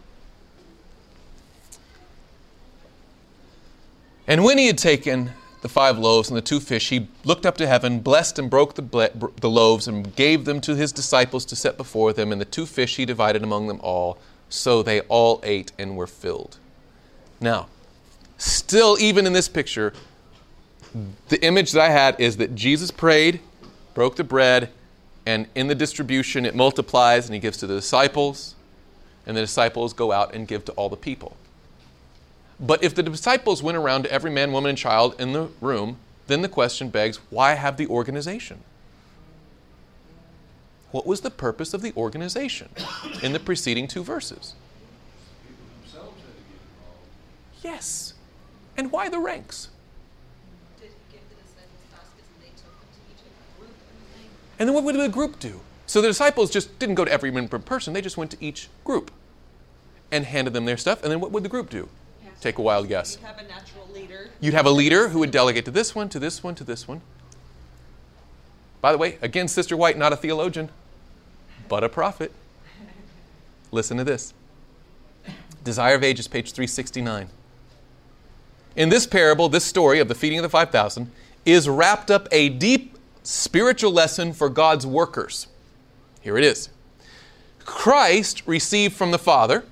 And 4.26 4.44
when 4.44 4.58
he 4.58 4.66
had 4.66 4.80
taken 4.80 5.34
the 5.62 5.70
five 5.70 6.00
loaves 6.00 6.30
and 6.30 6.36
the 6.36 6.42
two 6.42 6.60
fish, 6.60 6.90
he 6.90 7.08
looked 7.24 7.46
up 7.46 7.56
to 7.58 7.68
heaven, 7.68 8.00
blessed 8.00 8.40
and 8.40 8.50
broke 8.50 8.74
the, 8.74 8.82
ble- 8.82 9.32
the 9.42 9.50
loaves, 9.50 9.88
and 9.88 10.16
gave 10.16 10.46
them 10.46 10.60
to 10.62 10.76
his 10.76 10.92
disciples 10.92 11.46
to 11.46 11.56
set 11.56 11.78
before 11.78 12.14
them. 12.14 12.32
And 12.32 12.42
the 12.42 12.46
two 12.46 12.66
fish 12.66 12.96
he 12.96 13.06
divided 13.06 13.44
among 13.44 13.68
them 13.68 13.80
all. 13.84 14.18
So 14.50 14.82
they 14.82 15.02
all 15.02 15.40
ate 15.44 15.72
and 15.78 15.96
were 15.96 16.08
filled. 16.08 16.58
Now, 17.40 17.68
still, 18.40 18.98
even 19.00 19.28
in 19.28 19.34
this 19.34 19.48
picture, 19.48 19.94
the 21.30 21.44
image 21.46 21.74
that 21.74 21.82
I 21.84 21.90
had 21.90 22.20
is 22.20 22.38
that 22.38 22.56
Jesus 22.56 22.90
prayed, 22.90 23.40
broke 23.94 24.16
the 24.16 24.24
bread, 24.24 24.72
and 25.26 25.48
in 25.56 25.68
the 25.68 25.76
distribution 25.76 26.46
it 26.46 26.56
multiplies 26.56 27.26
and 27.26 27.34
he 27.34 27.40
gives 27.40 27.58
to 27.58 27.68
the 27.68 27.76
disciples, 27.76 28.56
and 29.26 29.38
the 29.38 29.42
disciples 29.42 29.94
go 29.94 30.12
out 30.12 30.34
and 30.34 30.48
give 30.48 30.66
to 30.66 30.72
all 30.74 30.90
the 30.90 30.98
people. 30.98 31.38
But 32.60 32.84
if 32.84 32.94
the 32.96 33.04
disciples 33.04 33.64
went 33.64 33.78
around 33.78 34.04
to 34.04 34.12
every 34.12 34.32
man, 34.32 34.52
woman, 34.52 34.70
and 34.70 34.78
child 34.78 35.16
in 35.20 35.34
the 35.34 35.50
room, 35.60 35.98
then 36.28 36.42
the 36.42 36.50
question 36.50 36.90
begs 36.90 37.18
why 37.30 37.54
have 37.54 37.78
the 37.78 37.88
organization? 37.88 38.60
What 40.92 41.08
was 41.08 41.22
the 41.22 41.32
purpose 41.32 41.74
of 41.74 41.82
the 41.82 41.92
organization 41.98 42.70
in 43.24 43.34
the 43.34 43.40
preceding 43.40 43.88
two 43.88 44.04
verses? 44.04 44.54
Yes. 47.64 48.14
And 48.78 48.92
why 48.92 49.10
the 49.10 49.20
ranks? 49.20 49.70
Did 50.80 50.90
he 50.90 51.18
give 51.18 51.22
the 51.30 51.36
disciples 51.42 51.82
baskets 51.92 52.28
and 52.36 52.44
they 52.44 52.54
took 52.54 52.78
them 52.78 52.90
to 52.94 53.02
each 53.10 53.24
group 53.58 53.74
and 54.64 54.70
then 54.70 54.76
what 54.76 54.86
would 54.86 54.96
the 54.96 55.10
group 55.10 55.42
do? 55.42 55.60
So 55.88 56.02
the 56.02 56.08
disciples 56.08 56.50
just 56.50 56.80
didn't 56.80 56.96
go 56.96 57.04
to 57.04 57.12
every 57.12 57.30
person, 57.48 57.92
they 57.92 58.00
just 58.00 58.16
went 58.16 58.32
to 58.32 58.38
each 58.40 58.70
group 58.86 59.12
and 60.10 60.24
handed 60.24 60.54
them 60.54 60.64
their 60.64 60.78
stuff. 60.78 61.04
And 61.04 61.12
then 61.12 61.20
what 61.20 61.32
would 61.32 61.44
the 61.44 61.50
group 61.50 61.70
do? 61.70 61.90
Take 62.40 62.58
a 62.58 62.62
wild 62.62 62.88
guess. 62.88 63.18
You'd 63.20 63.28
have 63.28 63.40
a 63.40 63.44
natural 63.44 63.90
leader. 63.94 64.30
You'd 64.40 64.54
have 64.54 64.66
a 64.66 64.72
leader 64.72 65.10
who 65.10 65.20
would 65.20 65.32
delegate 65.32 65.66
to 65.66 65.72
this 65.72 65.94
one, 65.94 66.08
to 66.08 66.18
this 66.18 66.44
one, 66.44 66.56
to 66.56 66.64
this 66.64 66.88
one. 66.88 67.02
By 68.80 68.94
the 68.94 68.98
way, 68.98 69.18
again, 69.22 69.50
Sister 69.50 69.76
White, 69.76 69.98
not 69.98 70.14
a 70.14 70.16
theologian, 70.16 70.70
but 71.68 71.84
a 71.84 71.90
prophet. 71.90 72.32
Listen 73.74 73.98
to 73.98 74.06
this 74.06 74.34
Desire 75.66 75.96
of 75.96 76.06
Ages, 76.06 76.30
page 76.30 76.54
369. 76.54 77.28
In 78.78 78.88
this 78.88 79.06
parable, 79.06 79.50
this 79.50 79.66
story 79.66 80.00
of 80.00 80.08
the 80.08 80.16
feeding 80.16 80.40
of 80.40 80.44
the 80.44 80.48
5,000 80.48 81.12
is 81.46 81.68
wrapped 81.68 82.10
up 82.10 82.30
a 82.32 82.48
deep 82.48 82.93
spiritual 83.24 83.92
lesson 83.92 84.34
for 84.34 84.50
God's 84.50 84.86
workers. 84.86 85.48
Here 86.22 86.38
it 86.38 86.44
is 86.44 86.70
Christ 87.66 88.44
received 88.46 88.96
from 88.96 89.12
the 89.12 89.20
Father, 89.20 89.64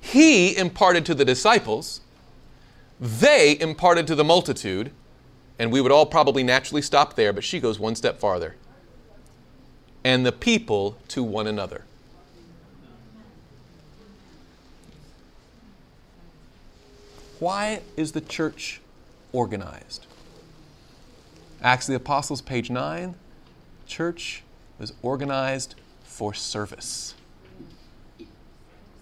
He 0.00 0.56
imparted 0.56 1.06
to 1.06 1.14
the 1.14 1.24
disciples, 1.24 2.00
they 3.00 3.58
imparted 3.58 4.06
to 4.06 4.14
the 4.14 4.24
multitude, 4.24 4.90
and 5.58 5.70
we 5.70 5.80
would 5.80 5.92
all 5.92 6.06
probably 6.06 6.42
naturally 6.42 6.82
stop 6.82 7.14
there, 7.14 7.32
but 7.32 7.44
she 7.44 7.60
goes 7.60 7.78
one 7.78 7.94
step 7.94 8.18
farther. 8.18 8.56
And 10.02 10.26
the 10.26 10.32
people 10.32 10.96
to 11.08 11.22
one 11.22 11.46
another. 11.46 11.84
Why 17.38 17.80
is 17.96 18.12
the 18.12 18.20
church 18.20 18.80
organized? 19.32 20.06
Acts 21.64 21.88
of 21.88 21.92
the 21.92 21.96
Apostles, 21.96 22.42
page 22.42 22.68
9. 22.68 23.14
Church 23.86 24.42
was 24.78 24.92
organized 25.00 25.74
for 26.02 26.34
service. 26.34 27.14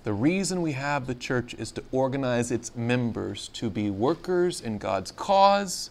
The 0.05 0.13
reason 0.13 0.63
we 0.63 0.73
have 0.73 1.09
the 1.09 1.15
church 1.17 1.55
is 1.55 1.73
to 1.73 1.83
organize 1.91 2.53
its 2.53 2.77
members 2.77 3.49
to 3.55 3.69
be 3.69 3.91
workers 3.91 4.61
in 4.61 4.79
God's 4.79 5.11
cause 5.11 5.91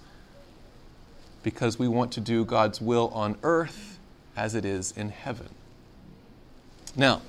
because 1.44 1.78
we 1.78 1.90
want 1.90 2.14
to 2.14 2.22
do 2.22 2.46
God's 2.46 2.80
will 2.80 3.10
on 3.10 3.38
earth 3.44 4.00
as 4.38 4.56
it 4.56 4.64
is 4.64 4.94
in 4.94 5.10
heaven. 5.10 5.50
Now, 6.96 7.22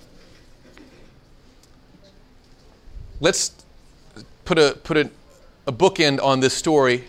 let's 3.18 3.50
put 4.44 4.58
a, 4.58 4.78
put 4.84 4.96
a, 4.96 5.10
a 5.66 5.72
bookend 5.72 6.22
on 6.22 6.38
this 6.38 6.54
story 6.54 7.06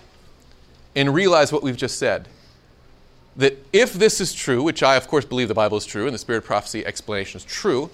and 0.95 1.13
realize 1.13 1.51
what 1.51 1.63
we've 1.63 1.77
just 1.77 1.97
said. 1.97 2.27
That 3.35 3.57
if 3.73 3.93
this 3.93 4.21
is 4.21 4.33
true, 4.33 4.61
which 4.61 4.83
I, 4.83 4.95
of 4.95 5.07
course, 5.07 5.25
believe 5.25 5.47
the 5.47 5.53
Bible 5.53 5.77
is 5.77 5.85
true 5.85 6.05
and 6.05 6.13
the 6.13 6.19
Spirit 6.19 6.39
of 6.39 6.45
Prophecy 6.45 6.85
explanation 6.85 7.37
is 7.37 7.43
true, 7.43 7.89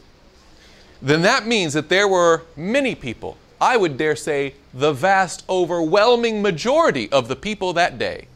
then 1.01 1.21
that 1.21 1.47
means 1.47 1.73
that 1.73 1.89
there 1.89 2.07
were 2.07 2.43
many 2.57 2.93
people, 2.93 3.37
I 3.61 3.77
would 3.77 3.97
dare 3.97 4.15
say 4.15 4.55
the 4.73 4.91
vast, 4.91 5.43
overwhelming 5.49 6.41
majority 6.41 7.09
of 7.11 7.29
the 7.29 7.35
people 7.35 7.71
that 7.73 7.97
day, 7.97 8.27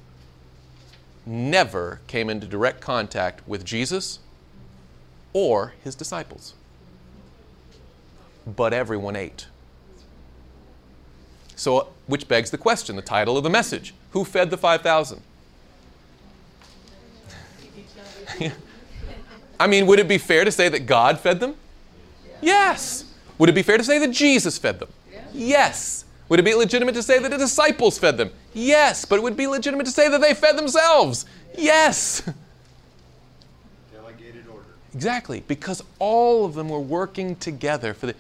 never 1.26 1.99
came 2.07 2.30
into 2.30 2.47
direct 2.47 2.82
contact 2.82 3.45
with 3.47 3.66
Jesus 3.66 4.20
or 5.34 5.74
his 5.84 5.95
disciples. 5.95 6.53
But 8.45 8.74
everyone 8.74 9.16
ate. 9.16 9.47
So, 11.55 11.89
which 12.07 12.28
begs 12.28 12.51
the 12.51 12.57
question 12.57 12.95
the 12.95 13.01
title 13.01 13.38
of 13.38 13.43
the 13.43 13.49
message 13.49 13.93
Who 14.14 14.24
fed 14.24 14.49
the 14.49 14.57
5,000? 14.57 15.22
I 19.59 19.68
mean, 19.68 19.86
would 19.88 19.99
it 19.99 20.07
be 20.07 20.18
fair 20.18 20.45
to 20.45 20.51
say 20.51 20.70
that 20.70 20.86
God 20.86 21.20
fed 21.20 21.39
them? 21.39 21.55
Yes. 22.41 23.05
Would 23.38 23.49
it 23.49 23.53
be 23.53 23.64
fair 23.64 23.78
to 23.78 23.84
say 23.84 23.99
that 23.99 24.11
Jesus 24.11 24.57
fed 24.57 24.80
them? 24.80 24.89
Yes. 25.34 26.05
Would 26.30 26.39
it 26.39 26.43
be 26.43 26.53
legitimate 26.53 26.93
to 26.93 27.03
say 27.03 27.20
that 27.20 27.30
the 27.30 27.38
disciples 27.38 27.97
fed 27.97 28.18
them? 28.18 28.32
Yes. 28.53 29.05
But 29.05 29.18
it 29.18 29.24
would 29.24 29.38
be 29.38 29.47
legitimate 29.47 29.86
to 29.86 29.91
say 29.91 30.09
that 30.09 30.22
they 30.22 30.34
fed 30.34 30.57
themselves? 30.57 31.26
Yes. 31.57 32.24
Delegated 33.91 34.47
order. 34.47 34.66
Exactly, 34.93 35.43
because 35.47 35.84
all 35.99 36.45
of 36.45 36.53
them 36.53 36.70
were 36.70 36.80
working 36.80 37.36
together 37.36 37.93
for 37.93 38.07
the 38.07 38.16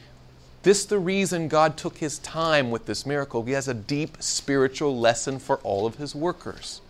this 0.63 0.85
the 0.85 0.97
reason 0.97 1.49
God 1.49 1.77
took 1.77 1.97
his 1.97 2.19
time 2.19 2.71
with 2.71 2.85
this 2.85 3.05
miracle. 3.05 3.43
He 3.43 3.51
has 3.51 3.67
a 3.67 3.73
deep 3.73 4.17
spiritual 4.21 4.97
lesson 4.97 5.37
for 5.37 5.57
all 5.57 5.85
of 5.85 5.95
his 5.95 6.15
workers. 6.15 6.81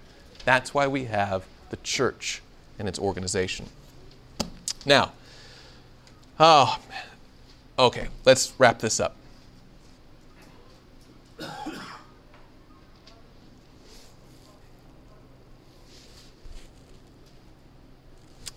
That's 0.46 0.74
why 0.74 0.88
we 0.88 1.06
have 1.06 1.46
the 1.72 1.78
church 1.78 2.42
and 2.78 2.88
its 2.88 3.00
organization. 3.00 3.68
Now, 4.86 5.14
oh, 6.40 6.80
okay, 7.80 8.08
let's 8.26 8.54
wrap 8.60 8.80
this 8.80 9.00
up. 9.00 9.16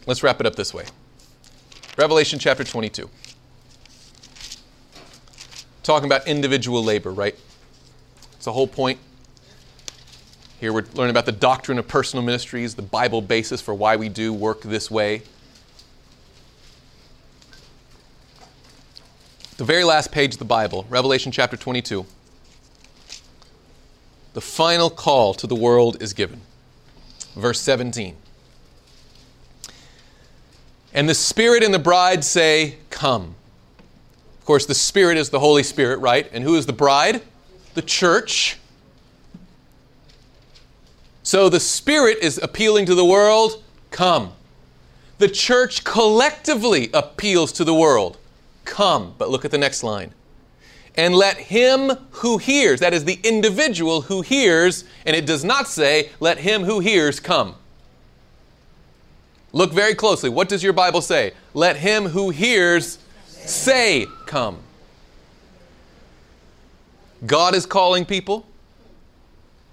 Let's 0.06 0.22
wrap 0.22 0.40
it 0.40 0.46
up 0.46 0.54
this 0.54 0.72
way. 0.72 0.84
Revelation 1.98 2.38
chapter 2.38 2.62
22. 2.62 3.10
Talking 5.86 6.06
about 6.06 6.26
individual 6.26 6.82
labor, 6.82 7.12
right? 7.12 7.36
It's 8.32 8.44
the 8.44 8.50
whole 8.50 8.66
point. 8.66 8.98
Here 10.58 10.72
we're 10.72 10.84
learning 10.94 11.12
about 11.12 11.26
the 11.26 11.32
doctrine 11.32 11.78
of 11.78 11.86
personal 11.86 12.24
ministries, 12.24 12.74
the 12.74 12.82
Bible 12.82 13.22
basis 13.22 13.60
for 13.60 13.72
why 13.72 13.94
we 13.94 14.08
do 14.08 14.32
work 14.32 14.62
this 14.62 14.90
way. 14.90 15.22
The 19.58 19.64
very 19.64 19.84
last 19.84 20.10
page 20.10 20.32
of 20.32 20.40
the 20.40 20.44
Bible, 20.44 20.86
Revelation 20.90 21.30
chapter 21.30 21.56
22. 21.56 22.04
The 24.34 24.40
final 24.40 24.90
call 24.90 25.34
to 25.34 25.46
the 25.46 25.54
world 25.54 26.02
is 26.02 26.14
given. 26.14 26.40
Verse 27.36 27.60
17. 27.60 28.16
And 30.92 31.08
the 31.08 31.14
Spirit 31.14 31.62
and 31.62 31.72
the 31.72 31.78
bride 31.78 32.24
say, 32.24 32.78
Come. 32.90 33.36
Of 34.46 34.48
course, 34.48 34.66
the 34.66 34.76
Spirit 34.76 35.16
is 35.16 35.30
the 35.30 35.40
Holy 35.40 35.64
Spirit, 35.64 35.98
right? 35.98 36.30
And 36.32 36.44
who 36.44 36.54
is 36.54 36.66
the 36.66 36.72
bride? 36.72 37.20
The 37.74 37.82
church. 37.82 38.58
So 41.24 41.48
the 41.48 41.58
Spirit 41.58 42.18
is 42.22 42.38
appealing 42.38 42.86
to 42.86 42.94
the 42.94 43.04
world, 43.04 43.64
Come. 43.90 44.34
The 45.18 45.26
church 45.26 45.82
collectively 45.82 46.90
appeals 46.94 47.50
to 47.54 47.64
the 47.64 47.74
world, 47.74 48.18
Come. 48.64 49.16
But 49.18 49.30
look 49.30 49.44
at 49.44 49.50
the 49.50 49.58
next 49.58 49.82
line. 49.82 50.14
And 50.96 51.12
let 51.12 51.38
him 51.38 51.90
who 52.10 52.38
hears, 52.38 52.78
that 52.78 52.94
is 52.94 53.04
the 53.04 53.18
individual 53.24 54.02
who 54.02 54.22
hears, 54.22 54.84
and 55.04 55.16
it 55.16 55.26
does 55.26 55.42
not 55.42 55.66
say, 55.66 56.10
let 56.20 56.38
him 56.38 56.62
who 56.62 56.78
hears 56.78 57.18
come. 57.18 57.56
Look 59.52 59.72
very 59.72 59.96
closely. 59.96 60.30
What 60.30 60.48
does 60.48 60.62
your 60.62 60.72
Bible 60.72 61.00
say? 61.00 61.32
Let 61.52 61.78
him 61.78 62.04
who 62.04 62.30
hears 62.30 63.00
say, 63.26 64.06
Come. 64.26 64.58
God 67.24 67.54
is 67.54 67.64
calling 67.64 68.04
people. 68.04 68.46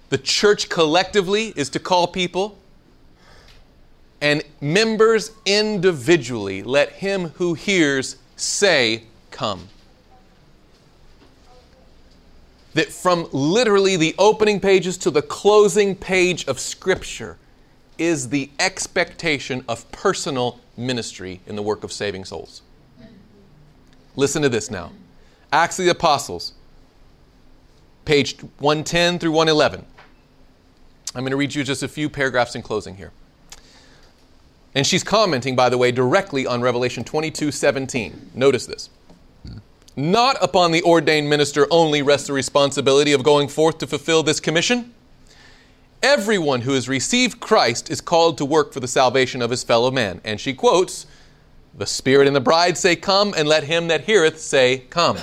The 0.09 0.17
church 0.17 0.69
collectively 0.69 1.53
is 1.55 1.69
to 1.71 1.79
call 1.79 2.07
people. 2.07 2.57
And 4.21 4.43
members 4.61 5.31
individually, 5.45 6.63
let 6.63 6.93
him 6.93 7.29
who 7.35 7.55
hears 7.55 8.15
say, 8.37 9.03
Come. 9.31 9.67
That 12.73 12.89
from 12.89 13.27
literally 13.31 13.97
the 13.97 14.15
opening 14.17 14.59
pages 14.59 14.97
to 14.99 15.11
the 15.11 15.21
closing 15.21 15.95
page 15.95 16.45
of 16.47 16.59
Scripture, 16.59 17.37
is 17.97 18.29
the 18.29 18.49
expectation 18.59 19.63
of 19.67 19.89
personal 19.91 20.59
ministry 20.75 21.39
in 21.45 21.55
the 21.55 21.61
work 21.61 21.83
of 21.83 21.91
saving 21.91 22.25
souls. 22.25 22.61
Listen 24.15 24.41
to 24.41 24.49
this 24.49 24.69
now 24.69 24.91
Acts 25.51 25.79
of 25.79 25.85
the 25.85 25.91
Apostles, 25.91 26.53
page 28.05 28.39
110 28.59 29.19
through 29.19 29.31
111. 29.31 29.85
I'm 31.15 31.21
going 31.21 31.31
to 31.31 31.37
read 31.37 31.53
you 31.53 31.63
just 31.63 31.83
a 31.83 31.87
few 31.87 32.09
paragraphs 32.09 32.55
in 32.55 32.61
closing 32.61 32.95
here. 32.95 33.11
And 34.75 34.87
she's 34.87 35.03
commenting, 35.03 35.55
by 35.55 35.69
the 35.69 35.77
way, 35.77 35.91
directly 35.91 36.47
on 36.47 36.61
Revelation 36.61 37.03
22 37.03 37.51
17. 37.51 38.31
Notice 38.33 38.65
this. 38.65 38.89
Not 39.95 40.37
upon 40.41 40.71
the 40.71 40.81
ordained 40.81 41.29
minister 41.29 41.67
only 41.69 42.01
rests 42.01 42.27
the 42.27 42.33
responsibility 42.33 43.13
of 43.13 43.23
going 43.23 43.47
forth 43.47 43.77
to 43.77 43.87
fulfill 43.87 44.23
this 44.23 44.39
commission 44.39 44.93
Everyone 46.03 46.59
who 46.59 46.73
has 46.73 46.89
received 46.89 47.39
Christ 47.39 47.89
is 47.89 48.01
called 48.01 48.37
to 48.37 48.43
work 48.43 48.73
for 48.73 48.81
the 48.81 48.89
salvation 48.89 49.41
of 49.41 49.49
his 49.49 49.63
fellow 49.63 49.89
man. 49.89 50.19
And 50.25 50.37
she 50.37 50.53
quotes, 50.53 51.05
The 51.75 51.85
Spirit 51.85 52.27
and 52.27 52.35
the 52.35 52.41
bride 52.41 52.77
say, 52.77 52.95
Come, 52.95 53.33
and 53.35 53.47
let 53.47 53.63
him 53.63 53.87
that 53.87 54.05
heareth 54.05 54.39
say, 54.39 54.83
Come. 54.89 55.17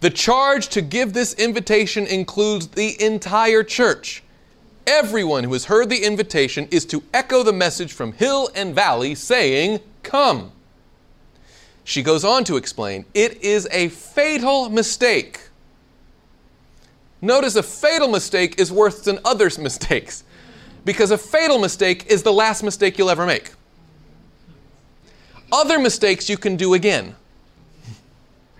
The 0.00 0.10
charge 0.10 0.68
to 0.68 0.82
give 0.82 1.12
this 1.12 1.34
invitation 1.34 2.06
includes 2.06 2.68
the 2.68 3.00
entire 3.02 3.62
church. 3.62 4.22
Everyone 4.86 5.42
who 5.42 5.52
has 5.52 5.64
heard 5.64 5.90
the 5.90 6.04
invitation 6.04 6.68
is 6.70 6.84
to 6.86 7.02
echo 7.12 7.42
the 7.42 7.52
message 7.52 7.92
from 7.92 8.12
hill 8.12 8.48
and 8.54 8.74
valley 8.74 9.14
saying, 9.14 9.80
Come. 10.02 10.52
She 11.82 12.02
goes 12.02 12.24
on 12.24 12.44
to 12.44 12.56
explain, 12.56 13.04
It 13.14 13.42
is 13.42 13.66
a 13.72 13.88
fatal 13.88 14.68
mistake 14.68 15.46
Notice 17.22 17.56
a 17.56 17.62
fatal 17.62 18.08
mistake 18.08 18.60
is 18.60 18.70
worse 18.70 19.00
than 19.00 19.18
others' 19.24 19.58
mistakes 19.58 20.24
because 20.84 21.10
a 21.10 21.18
fatal 21.18 21.58
mistake 21.58 22.06
is 22.06 22.22
the 22.22 22.32
last 22.32 22.62
mistake 22.62 22.98
you'll 22.98 23.10
ever 23.10 23.26
make. 23.26 23.52
Other 25.52 25.78
mistakes 25.78 26.28
you 26.28 26.36
can 26.36 26.56
do 26.56 26.74
again. 26.74 27.14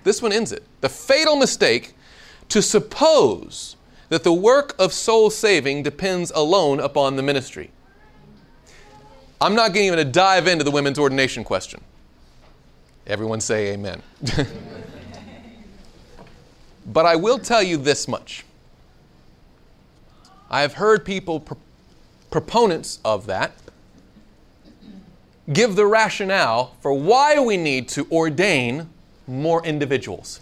This 0.05 0.23
one 0.23 0.33
ends 0.33 0.53
it. 0.53 0.63
The 0.81 0.89
fatal 0.89 1.37
mistake 1.37 1.95
to 2.49 2.63
suppose 2.63 3.77
that 4.09 4.23
the 4.23 4.33
work 4.33 4.75
of 4.79 4.93
soul 4.93 5.31
saving 5.31 5.83
depends 5.83 6.31
alone 6.31 6.79
upon 6.79 7.17
the 7.17 7.23
ministry. 7.23 7.71
I'm 9.41 9.55
not 9.55 9.75
to 9.75 9.81
even 9.81 10.13
dive 10.13 10.47
into 10.47 10.65
the 10.65 10.71
women's 10.71 10.99
ordination 10.99 11.43
question. 11.45 11.81
Everyone 13.07 13.41
say 13.41 13.73
amen. 13.73 14.03
But 16.87 17.05
I 17.05 17.17
will 17.17 17.39
tell 17.39 17.63
you 17.63 17.77
this 17.77 18.07
much. 18.07 18.45
I 20.49 20.61
have 20.61 20.75
heard 20.75 21.05
people, 21.05 21.41
pro- 21.41 21.59
proponents 22.31 23.01
of 23.05 23.27
that, 23.27 23.53
give 25.53 25.77
the 25.77 25.87
rationale 25.87 26.75
for 26.81 26.93
why 26.93 27.39
we 27.39 27.57
need 27.57 27.89
to 27.91 28.07
ordain 28.11 28.89
more 29.27 29.65
individuals. 29.65 30.41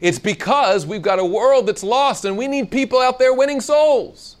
It's 0.00 0.18
because 0.18 0.84
we've 0.84 1.02
got 1.02 1.18
a 1.18 1.24
world 1.24 1.66
that's 1.66 1.82
lost 1.82 2.24
and 2.24 2.36
we 2.36 2.48
need 2.48 2.70
people 2.70 2.98
out 2.98 3.18
there 3.18 3.34
winning 3.34 3.60
souls. 3.60 4.36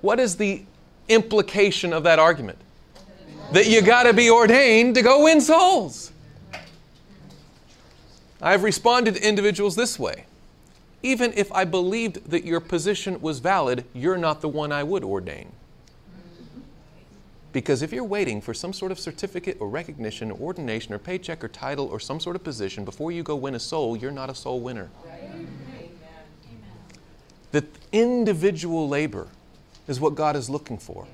What 0.00 0.20
is 0.20 0.36
the 0.36 0.62
implication 1.08 1.92
of 1.92 2.04
that 2.04 2.18
argument? 2.18 2.58
That 3.52 3.66
you 3.66 3.82
got 3.82 4.04
to 4.04 4.12
be 4.12 4.30
ordained 4.30 4.94
to 4.96 5.02
go 5.02 5.24
win 5.24 5.40
souls. 5.40 6.12
I've 8.40 8.62
responded 8.62 9.16
to 9.16 9.26
individuals 9.26 9.74
this 9.76 9.98
way 9.98 10.26
even 11.06 11.32
if 11.36 11.52
I 11.52 11.64
believed 11.64 12.30
that 12.30 12.44
your 12.44 12.58
position 12.58 13.20
was 13.20 13.38
valid, 13.38 13.84
you're 13.94 14.16
not 14.16 14.40
the 14.40 14.48
one 14.48 14.72
I 14.72 14.82
would 14.82 15.04
ordain. 15.04 15.52
Because 17.56 17.80
if 17.80 17.90
you're 17.90 18.04
waiting 18.04 18.42
for 18.42 18.52
some 18.52 18.74
sort 18.74 18.92
of 18.92 19.00
certificate 19.00 19.56
or 19.60 19.70
recognition 19.70 20.30
or 20.30 20.38
ordination 20.38 20.92
or 20.92 20.98
paycheck 20.98 21.42
or 21.42 21.48
title 21.48 21.86
or 21.86 21.98
some 21.98 22.20
sort 22.20 22.36
of 22.36 22.44
position 22.44 22.84
before 22.84 23.12
you 23.12 23.22
go 23.22 23.34
win 23.34 23.54
a 23.54 23.58
soul, 23.58 23.96
you're 23.96 24.10
not 24.10 24.28
a 24.28 24.34
soul 24.34 24.60
winner. 24.60 24.90
Amen. 25.06 25.48
That 27.52 27.64
individual 27.92 28.90
labor 28.90 29.28
is 29.88 29.98
what 29.98 30.14
God 30.14 30.36
is 30.36 30.50
looking 30.50 30.76
for. 30.76 31.06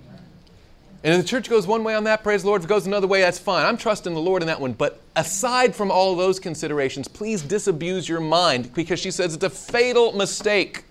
And 1.04 1.14
if 1.14 1.22
the 1.22 1.28
church 1.28 1.48
goes 1.48 1.64
one 1.64 1.84
way 1.84 1.94
on 1.94 2.02
that, 2.04 2.24
praise 2.24 2.42
the 2.42 2.48
Lord. 2.48 2.62
If 2.62 2.64
it 2.64 2.68
goes 2.68 2.88
another 2.88 3.06
way, 3.06 3.20
that's 3.20 3.38
fine. 3.38 3.64
I'm 3.64 3.76
trusting 3.76 4.12
the 4.12 4.20
Lord 4.20 4.42
in 4.42 4.48
that 4.48 4.60
one. 4.60 4.72
But 4.72 5.00
aside 5.14 5.76
from 5.76 5.92
all 5.92 6.16
those 6.16 6.40
considerations, 6.40 7.06
please 7.06 7.42
disabuse 7.42 8.08
your 8.08 8.20
mind 8.20 8.74
because 8.74 8.98
she 8.98 9.12
says 9.12 9.32
it's 9.32 9.44
a 9.44 9.48
fatal 9.48 10.10
mistake 10.10 10.86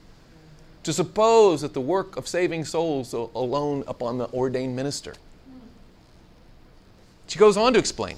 to 0.83 0.93
suppose 0.93 1.59
that 1.59 1.73
the 1.73 1.81
work 1.81 2.15
of 2.15 2.25
saving 2.25 2.63
souls 2.63 3.11
alone 3.11 3.83
upon 3.85 4.17
the 4.17 4.29
ordained 4.29 4.77
minister. 4.77 5.13
She 7.31 7.39
goes 7.39 7.55
on 7.55 7.71
to 7.71 7.79
explain. 7.79 8.17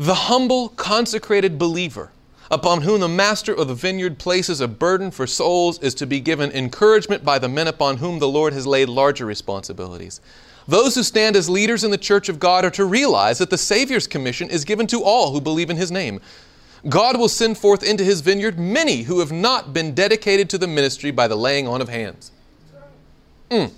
The 0.00 0.14
humble, 0.14 0.70
consecrated 0.70 1.56
believer 1.56 2.10
upon 2.50 2.80
whom 2.80 2.98
the 3.00 3.08
master 3.08 3.54
of 3.54 3.68
the 3.68 3.74
vineyard 3.74 4.18
places 4.18 4.60
a 4.60 4.66
burden 4.66 5.12
for 5.12 5.28
souls 5.28 5.78
is 5.78 5.94
to 5.94 6.08
be 6.08 6.18
given 6.18 6.50
encouragement 6.50 7.24
by 7.24 7.38
the 7.38 7.48
men 7.48 7.68
upon 7.68 7.98
whom 7.98 8.18
the 8.18 8.26
Lord 8.26 8.52
has 8.52 8.66
laid 8.66 8.88
larger 8.88 9.24
responsibilities. 9.24 10.20
Those 10.66 10.96
who 10.96 11.04
stand 11.04 11.36
as 11.36 11.48
leaders 11.48 11.84
in 11.84 11.92
the 11.92 11.98
church 11.98 12.28
of 12.28 12.40
God 12.40 12.64
are 12.64 12.70
to 12.72 12.84
realize 12.84 13.38
that 13.38 13.50
the 13.50 13.58
Savior's 13.58 14.08
commission 14.08 14.50
is 14.50 14.64
given 14.64 14.88
to 14.88 15.04
all 15.04 15.32
who 15.32 15.40
believe 15.40 15.70
in 15.70 15.76
his 15.76 15.92
name. 15.92 16.20
God 16.88 17.16
will 17.16 17.28
send 17.28 17.58
forth 17.58 17.84
into 17.84 18.02
his 18.02 18.22
vineyard 18.22 18.58
many 18.58 19.02
who 19.02 19.20
have 19.20 19.30
not 19.30 19.72
been 19.72 19.94
dedicated 19.94 20.50
to 20.50 20.58
the 20.58 20.66
ministry 20.66 21.12
by 21.12 21.28
the 21.28 21.36
laying 21.36 21.68
on 21.68 21.80
of 21.80 21.88
hands. 21.88 22.32
Mm. 23.50 23.72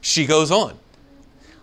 She 0.00 0.26
goes 0.26 0.50
on. 0.50 0.76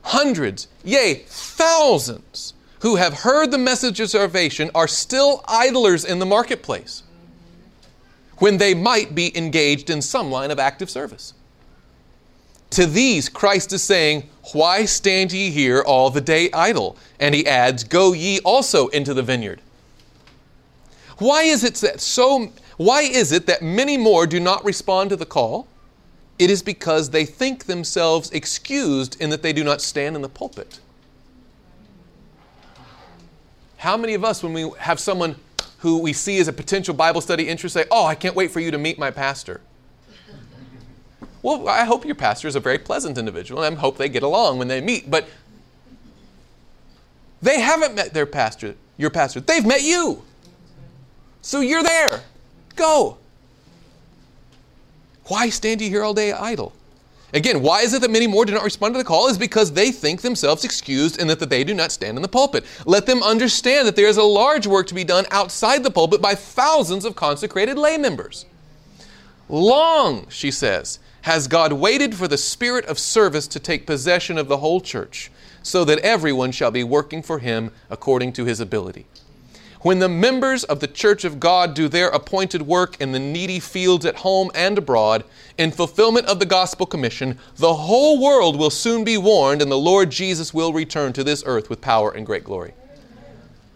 Hundreds, 0.04 0.68
yea, 0.84 1.16
thousands 1.26 2.54
who 2.80 2.96
have 2.96 3.14
heard 3.14 3.52
the 3.52 3.58
message 3.58 4.00
of 4.00 4.10
salvation 4.10 4.70
are 4.74 4.88
still 4.88 5.44
idlers 5.48 6.06
in 6.06 6.20
the 6.20 6.26
marketplace 6.26 7.04
when 8.38 8.58
they 8.58 8.74
might 8.74 9.16
be 9.16 9.36
engaged 9.38 9.90
in 9.90 10.02
some 10.02 10.32
line 10.32 10.52
of 10.52 10.60
active 10.60 10.90
service. 10.90 11.34
To 12.72 12.86
these, 12.86 13.30
Christ 13.30 13.74
is 13.74 13.82
saying, 13.82 14.30
Why 14.54 14.86
stand 14.86 15.32
ye 15.32 15.50
here 15.50 15.82
all 15.82 16.10
the 16.10 16.22
day 16.22 16.52
idle? 16.52 16.98
And 17.20 17.34
he 17.34 17.48
adds, 17.48 17.84
Go 17.84 18.14
ye 18.14 18.40
also 18.42 18.88
into 18.90 19.14
the 19.14 19.24
vineyard. 19.24 19.62
Why 21.18 21.44
is 21.44 21.64
it 21.64 21.76
that 21.76 22.00
so 22.00 22.52
why 22.78 23.02
is 23.02 23.32
it 23.32 23.48
that 23.48 23.64
many 23.64 23.98
more 23.98 24.28
do 24.28 24.40
not 24.40 24.64
respond 24.64 25.10
to 25.10 25.16
the 25.16 25.26
call? 25.26 25.68
It 26.40 26.50
is 26.50 26.62
because 26.62 27.10
they 27.10 27.26
think 27.26 27.66
themselves 27.66 28.30
excused 28.32 29.20
in 29.20 29.30
that 29.32 29.42
they 29.42 29.54
do 29.54 29.64
not 29.64 29.82
stand 29.82 30.16
in 30.16 30.22
the 30.22 30.30
pulpit. 30.30 30.80
How 33.78 33.98
many 33.98 34.14
of 34.14 34.24
us, 34.24 34.44
when 34.44 34.54
we 34.54 34.72
have 34.80 35.00
someone 35.00 35.36
who 35.80 36.00
we 36.00 36.14
see 36.14 36.40
as 36.40 36.48
a 36.48 36.54
potential 36.54 36.94
Bible 36.94 37.22
study 37.22 37.48
interest, 37.48 37.74
say, 37.74 37.86
Oh, 37.92 38.06
I 38.06 38.16
can't 38.16 38.36
wait 38.36 38.52
for 38.52 38.60
you 38.60 38.72
to 38.72 38.78
meet 38.78 39.00
my 39.00 39.12
pastor? 39.12 39.62
Well, 41.42 41.70
I 41.70 41.86
hope 41.86 42.06
your 42.06 42.16
pastor 42.16 42.48
is 42.48 42.56
a 42.56 42.60
very 42.60 42.80
pleasant 42.80 43.18
individual, 43.18 43.64
and 43.64 43.78
I 43.78 43.80
hope 43.80 43.98
they 43.98 44.10
get 44.10 44.24
along 44.24 44.58
when 44.58 44.68
they 44.68 44.82
meet. 44.82 45.10
But 45.10 45.28
they 47.42 47.62
haven't 47.62 47.96
met 47.96 48.14
their 48.14 48.26
pastor, 48.26 48.76
your 48.98 49.10
pastor. 49.10 49.40
They've 49.40 49.66
met 49.66 49.84
you. 49.84 50.24
So 51.42 51.62
you're 51.62 51.84
there. 51.84 52.24
Go. 52.76 53.18
Why 55.28 55.50
stand 55.50 55.82
you 55.82 55.90
here 55.90 56.04
all 56.04 56.14
day 56.14 56.32
idle? 56.32 56.74
Again, 57.34 57.62
why 57.62 57.82
is 57.82 57.94
it 57.94 58.02
that 58.02 58.12
many 58.12 58.26
more 58.26 58.46
do 58.46 58.54
not 58.54 58.64
respond 58.64 58.94
to 58.94 58.98
the 58.98 59.04
call? 59.04 59.28
Is 59.28 59.38
because 59.38 59.74
they 59.74 59.92
think 59.92 60.22
themselves 60.22 60.64
excused 60.64 61.20
and 61.20 61.30
that, 61.30 61.40
that 61.40 61.50
they 61.50 61.66
do 61.66 61.74
not 61.74 61.92
stand 61.92 62.18
in 62.18 62.22
the 62.22 62.28
pulpit. 62.30 62.64
Let 62.86 63.06
them 63.06 63.22
understand 63.22 63.86
that 63.88 63.98
there 63.98 64.08
is 64.08 64.16
a 64.16 64.24
large 64.24 64.66
work 64.66 64.88
to 64.88 64.94
be 64.94 65.04
done 65.04 65.26
outside 65.30 65.84
the 65.84 65.92
pulpit 65.92 66.22
by 66.22 66.36
thousands 66.36 67.04
of 67.04 67.16
consecrated 67.16 67.78
lay 67.78 67.98
members. 67.98 68.46
Long, 69.50 70.28
she 70.30 70.52
says, 70.52 71.00
has 71.22 71.50
God 71.50 71.74
waited 71.74 72.16
for 72.16 72.30
the 72.30 72.38
spirit 72.38 72.86
of 72.86 72.98
service 72.98 73.48
to 73.48 73.60
take 73.60 73.86
possession 73.86 74.38
of 74.38 74.48
the 74.48 74.58
whole 74.58 74.80
church, 74.80 75.30
so 75.62 75.84
that 75.84 76.00
everyone 76.00 76.54
shall 76.54 76.72
be 76.72 76.84
working 76.84 77.22
for 77.22 77.40
him 77.40 77.72
according 77.90 78.32
to 78.34 78.46
his 78.46 78.62
ability. 78.62 79.06
When 79.82 80.00
the 80.00 80.10
members 80.10 80.64
of 80.64 80.80
the 80.80 80.88
church 80.88 81.24
of 81.24 81.40
God 81.40 81.76
do 81.76 81.88
their 81.88 82.10
appointed 82.10 82.64
work 82.64 83.00
in 83.00 83.12
the 83.12 83.20
needy 83.20 83.60
fields 83.60 84.06
at 84.06 84.18
home 84.18 84.50
and 84.56 84.78
abroad, 84.78 85.24
in 85.58 85.72
fulfillment 85.72 86.26
of 86.26 86.40
the 86.40 86.48
gospel 86.48 86.88
commission, 86.88 87.38
the 87.58 87.76
whole 87.76 88.20
world 88.20 88.58
will 88.58 88.72
soon 88.72 89.04
be 89.04 89.18
warned, 89.18 89.62
and 89.62 89.72
the 89.72 89.78
Lord 89.78 90.10
Jesus 90.10 90.54
will 90.54 90.74
return 90.74 91.14
to 91.14 91.24
this 91.24 91.44
earth 91.46 91.70
with 91.70 91.80
power 91.80 92.12
and 92.12 92.26
great 92.26 92.44
glory. 92.44 92.74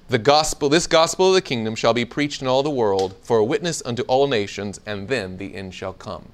The 0.09 0.17
gospel, 0.17 0.69
this 0.69 0.87
gospel 0.87 1.29
of 1.29 1.35
the 1.35 1.41
kingdom 1.41 1.75
shall 1.75 1.93
be 1.93 2.03
preached 2.03 2.41
in 2.41 2.47
all 2.47 2.63
the 2.63 2.69
world 2.69 3.15
for 3.21 3.37
a 3.37 3.45
witness 3.45 3.81
unto 3.85 4.01
all 4.03 4.27
nations, 4.27 4.81
and 4.85 5.07
then 5.07 5.37
the 5.37 5.55
end 5.55 5.73
shall 5.73 5.93
come. 5.93 6.29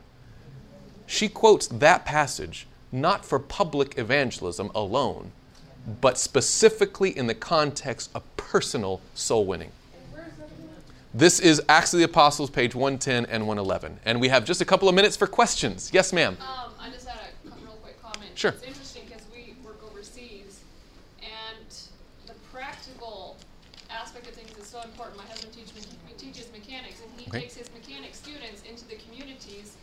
She 1.05 1.27
quotes 1.27 1.67
that 1.67 2.05
passage 2.05 2.67
not 2.91 3.25
for 3.25 3.37
public 3.37 3.97
evangelism 3.97 4.71
alone, 4.73 5.31
but 5.87 6.17
specifically 6.17 7.17
in 7.17 7.27
the 7.27 7.33
context 7.33 8.09
of 8.13 8.23
personal 8.35 9.01
soul 9.15 9.45
winning. 9.45 9.71
This 11.13 11.39
is 11.39 11.61
Acts 11.69 11.93
of 11.93 11.99
the 11.99 12.03
Apostles, 12.03 12.49
page 12.49 12.75
110 12.75 13.25
and 13.25 13.47
111. 13.47 13.99
And 14.05 14.21
we 14.21 14.27
have 14.27 14.45
just 14.45 14.61
a 14.61 14.65
couple 14.65 14.87
of 14.89 14.93
minutes 14.93 15.15
for 15.15 15.25
questions. 15.25 15.89
Yes, 15.93 16.11
ma'am. 16.13 16.37
Um, 16.41 16.73
I 16.79 16.89
just 16.91 17.07
had 17.07 17.17
a 17.17 17.49
real 17.63 17.71
quick 17.81 17.99
comment. 18.03 18.29
Sure. 18.35 18.51
It's 18.51 18.63
interesting 18.63 19.03
because 19.07 19.23
we 19.33 19.55
work 19.65 19.79
overseas, 19.89 20.59
and 21.21 21.65
the 22.27 22.33
practical 22.53 23.37
aspect 23.89 24.27
of 24.27 24.33
things 24.33 24.55
is 24.59 24.67
so 24.67 24.81
important. 24.81 25.17
My 25.17 25.23
husband 25.23 25.53
teach, 25.53 25.71
teaches 26.17 26.51
mechanics, 26.51 27.01
and 27.01 27.09
he 27.19 27.27
Okay. 27.29 27.41
takes 27.41 27.55
his 27.55 27.69
mechanic 27.73 28.13
students 28.13 28.61
into 28.69 28.85
the 28.85 28.95
communities, 29.07 29.73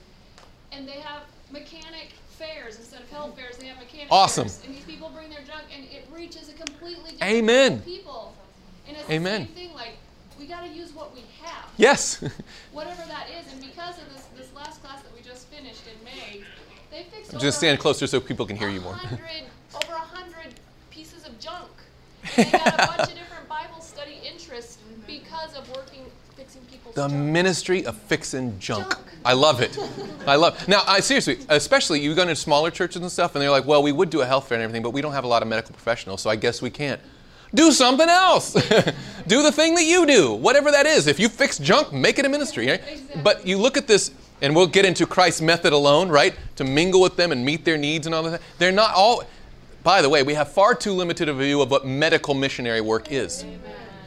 and 0.70 0.86
they 0.86 1.01
have 1.01 1.22
mechanic 1.51 2.12
fairs 2.39 2.76
instead 2.78 3.01
of 3.01 3.10
health 3.10 3.35
fairs. 3.36 3.56
They 3.56 3.66
have 3.66 3.78
mechanic 3.78 4.09
Awesome. 4.10 4.48
fairs, 4.48 4.60
and 4.66 4.74
these 4.76 4.85
people 4.85 5.09
bring 5.09 5.31
their 5.31 5.43
junk, 5.43 5.64
and 5.74 5.85
it 5.86 6.06
reaches 6.12 6.48
a 6.48 6.52
completely 6.85 7.11
different 7.12 7.32
Amen. 7.35 7.81
people. 7.82 8.35
And 8.86 8.97
it's 8.97 9.11
Amen. 9.11 9.40
the 9.40 9.47
same 9.47 9.55
thing. 9.69 9.74
Like 9.74 9.97
we 10.39 10.47
got 10.47 10.62
to 10.62 10.69
use 10.69 10.93
what 10.93 11.15
we 11.15 11.23
have 11.43 11.65
Yes. 11.77 12.16
whatever 12.73 13.02
that 13.09 13.27
is. 13.39 13.51
And 13.52 13.61
because 13.61 13.98
of 13.98 14.12
this, 14.12 14.24
this 14.36 14.52
last 14.55 14.82
class 14.82 15.02
that 15.02 15.15
we 15.15 15.23
just 15.23 15.47
finished 15.48 15.82
in 15.86 16.05
May, 16.05 16.43
they 16.90 17.05
fixed 17.05 17.39
just 17.39 17.59
stand 17.59 17.78
closer 17.78 18.06
so 18.06 18.20
people 18.20 18.47
can 18.47 18.56
hear 18.56 18.69
you 18.69 18.81
more. 18.81 18.93
100 18.94 19.20
over 19.74 19.93
a 19.94 19.98
hundred 19.98 20.55
pieces 20.90 21.27
of 21.27 21.39
junk. 21.40 21.70
And 22.36 22.47
they 22.47 22.51
got 22.52 22.74
a 22.74 22.86
bunch 22.97 23.11
of 23.11 23.19
different 23.19 23.48
Bible 23.48 23.81
study 23.81 24.19
interests 24.27 24.78
because 25.06 25.55
of 25.55 25.69
working 25.74 26.05
fixing 26.36 26.62
people's 26.62 26.94
The 26.94 27.09
junk. 27.09 27.32
ministry 27.32 27.85
of 27.86 27.97
fixing 27.97 28.59
junk. 28.59 28.90
Junk. 28.90 28.98
I 29.25 29.33
love 29.33 29.61
it. 29.61 29.79
I 30.27 30.37
love. 30.37 30.69
Now, 30.69 30.83
I 30.87 31.01
seriously, 31.01 31.39
especially 31.49 32.01
you 32.01 32.15
go 32.15 32.23
into 32.23 32.37
smaller 32.37 32.71
churches 32.71 33.01
and 33.01 33.11
stuff, 33.11 33.35
and 33.35 33.43
they're 33.43 33.51
like, 33.51 33.65
"Well, 33.65 33.83
we 33.83 33.93
would 33.93 34.11
do 34.11 34.21
a 34.21 34.27
health 34.27 34.49
fair 34.49 34.57
and 34.57 34.63
everything, 34.63 34.83
but 34.83 34.91
we 34.91 35.01
don't 35.01 35.13
have 35.13 35.25
a 35.25 35.29
lot 35.29 35.43
of 35.43 35.49
medical 35.49 35.73
professionals, 35.73 36.23
so 36.23 36.31
I 36.31 36.37
guess 36.37 36.61
we 36.61 36.71
can't." 36.71 37.01
Do 37.55 37.71
something 37.71 38.09
else. 38.09 38.53
do 39.27 39.43
the 39.43 39.53
thing 39.53 39.77
that 39.77 39.85
you 39.85 40.07
do, 40.07 40.33
whatever 40.33 40.73
that 40.73 40.87
is. 40.87 41.07
If 41.07 41.21
you 41.21 41.29
fix 41.29 41.57
junk, 41.59 41.93
make 41.93 42.19
it 42.19 42.27
a 42.27 42.29
ministry. 42.29 42.69
Right? 42.69 42.83
Exactly. 42.87 43.23
But 43.23 43.47
you 43.47 43.59
look 43.59 43.77
at 43.77 43.87
this, 43.87 44.11
and 44.43 44.57
we'll 44.57 44.67
get 44.67 44.85
into 44.85 45.07
Christ's 45.07 45.41
method 45.41 45.73
alone, 45.73 46.09
right? 46.09 46.35
To 46.57 46.65
mingle 46.65 47.01
with 47.01 47.17
them 47.17 47.31
and 47.31 47.45
meet 47.45 47.65
their 47.65 47.79
needs 47.79 48.07
and 48.07 48.15
all 48.15 48.25
that. 48.25 48.43
They're 48.59 48.73
not 48.73 48.95
all. 48.95 49.23
By 49.85 50.03
the 50.03 50.09
way, 50.09 50.23
we 50.23 50.35
have 50.35 50.51
far 50.51 50.75
too 50.75 50.93
limited 50.93 51.29
a 51.29 51.35
view 51.35 51.63
of 51.63 51.71
what 51.71 51.87
medical 51.87 52.35
missionary 52.35 52.81
work 52.81 53.13
is. 53.13 53.45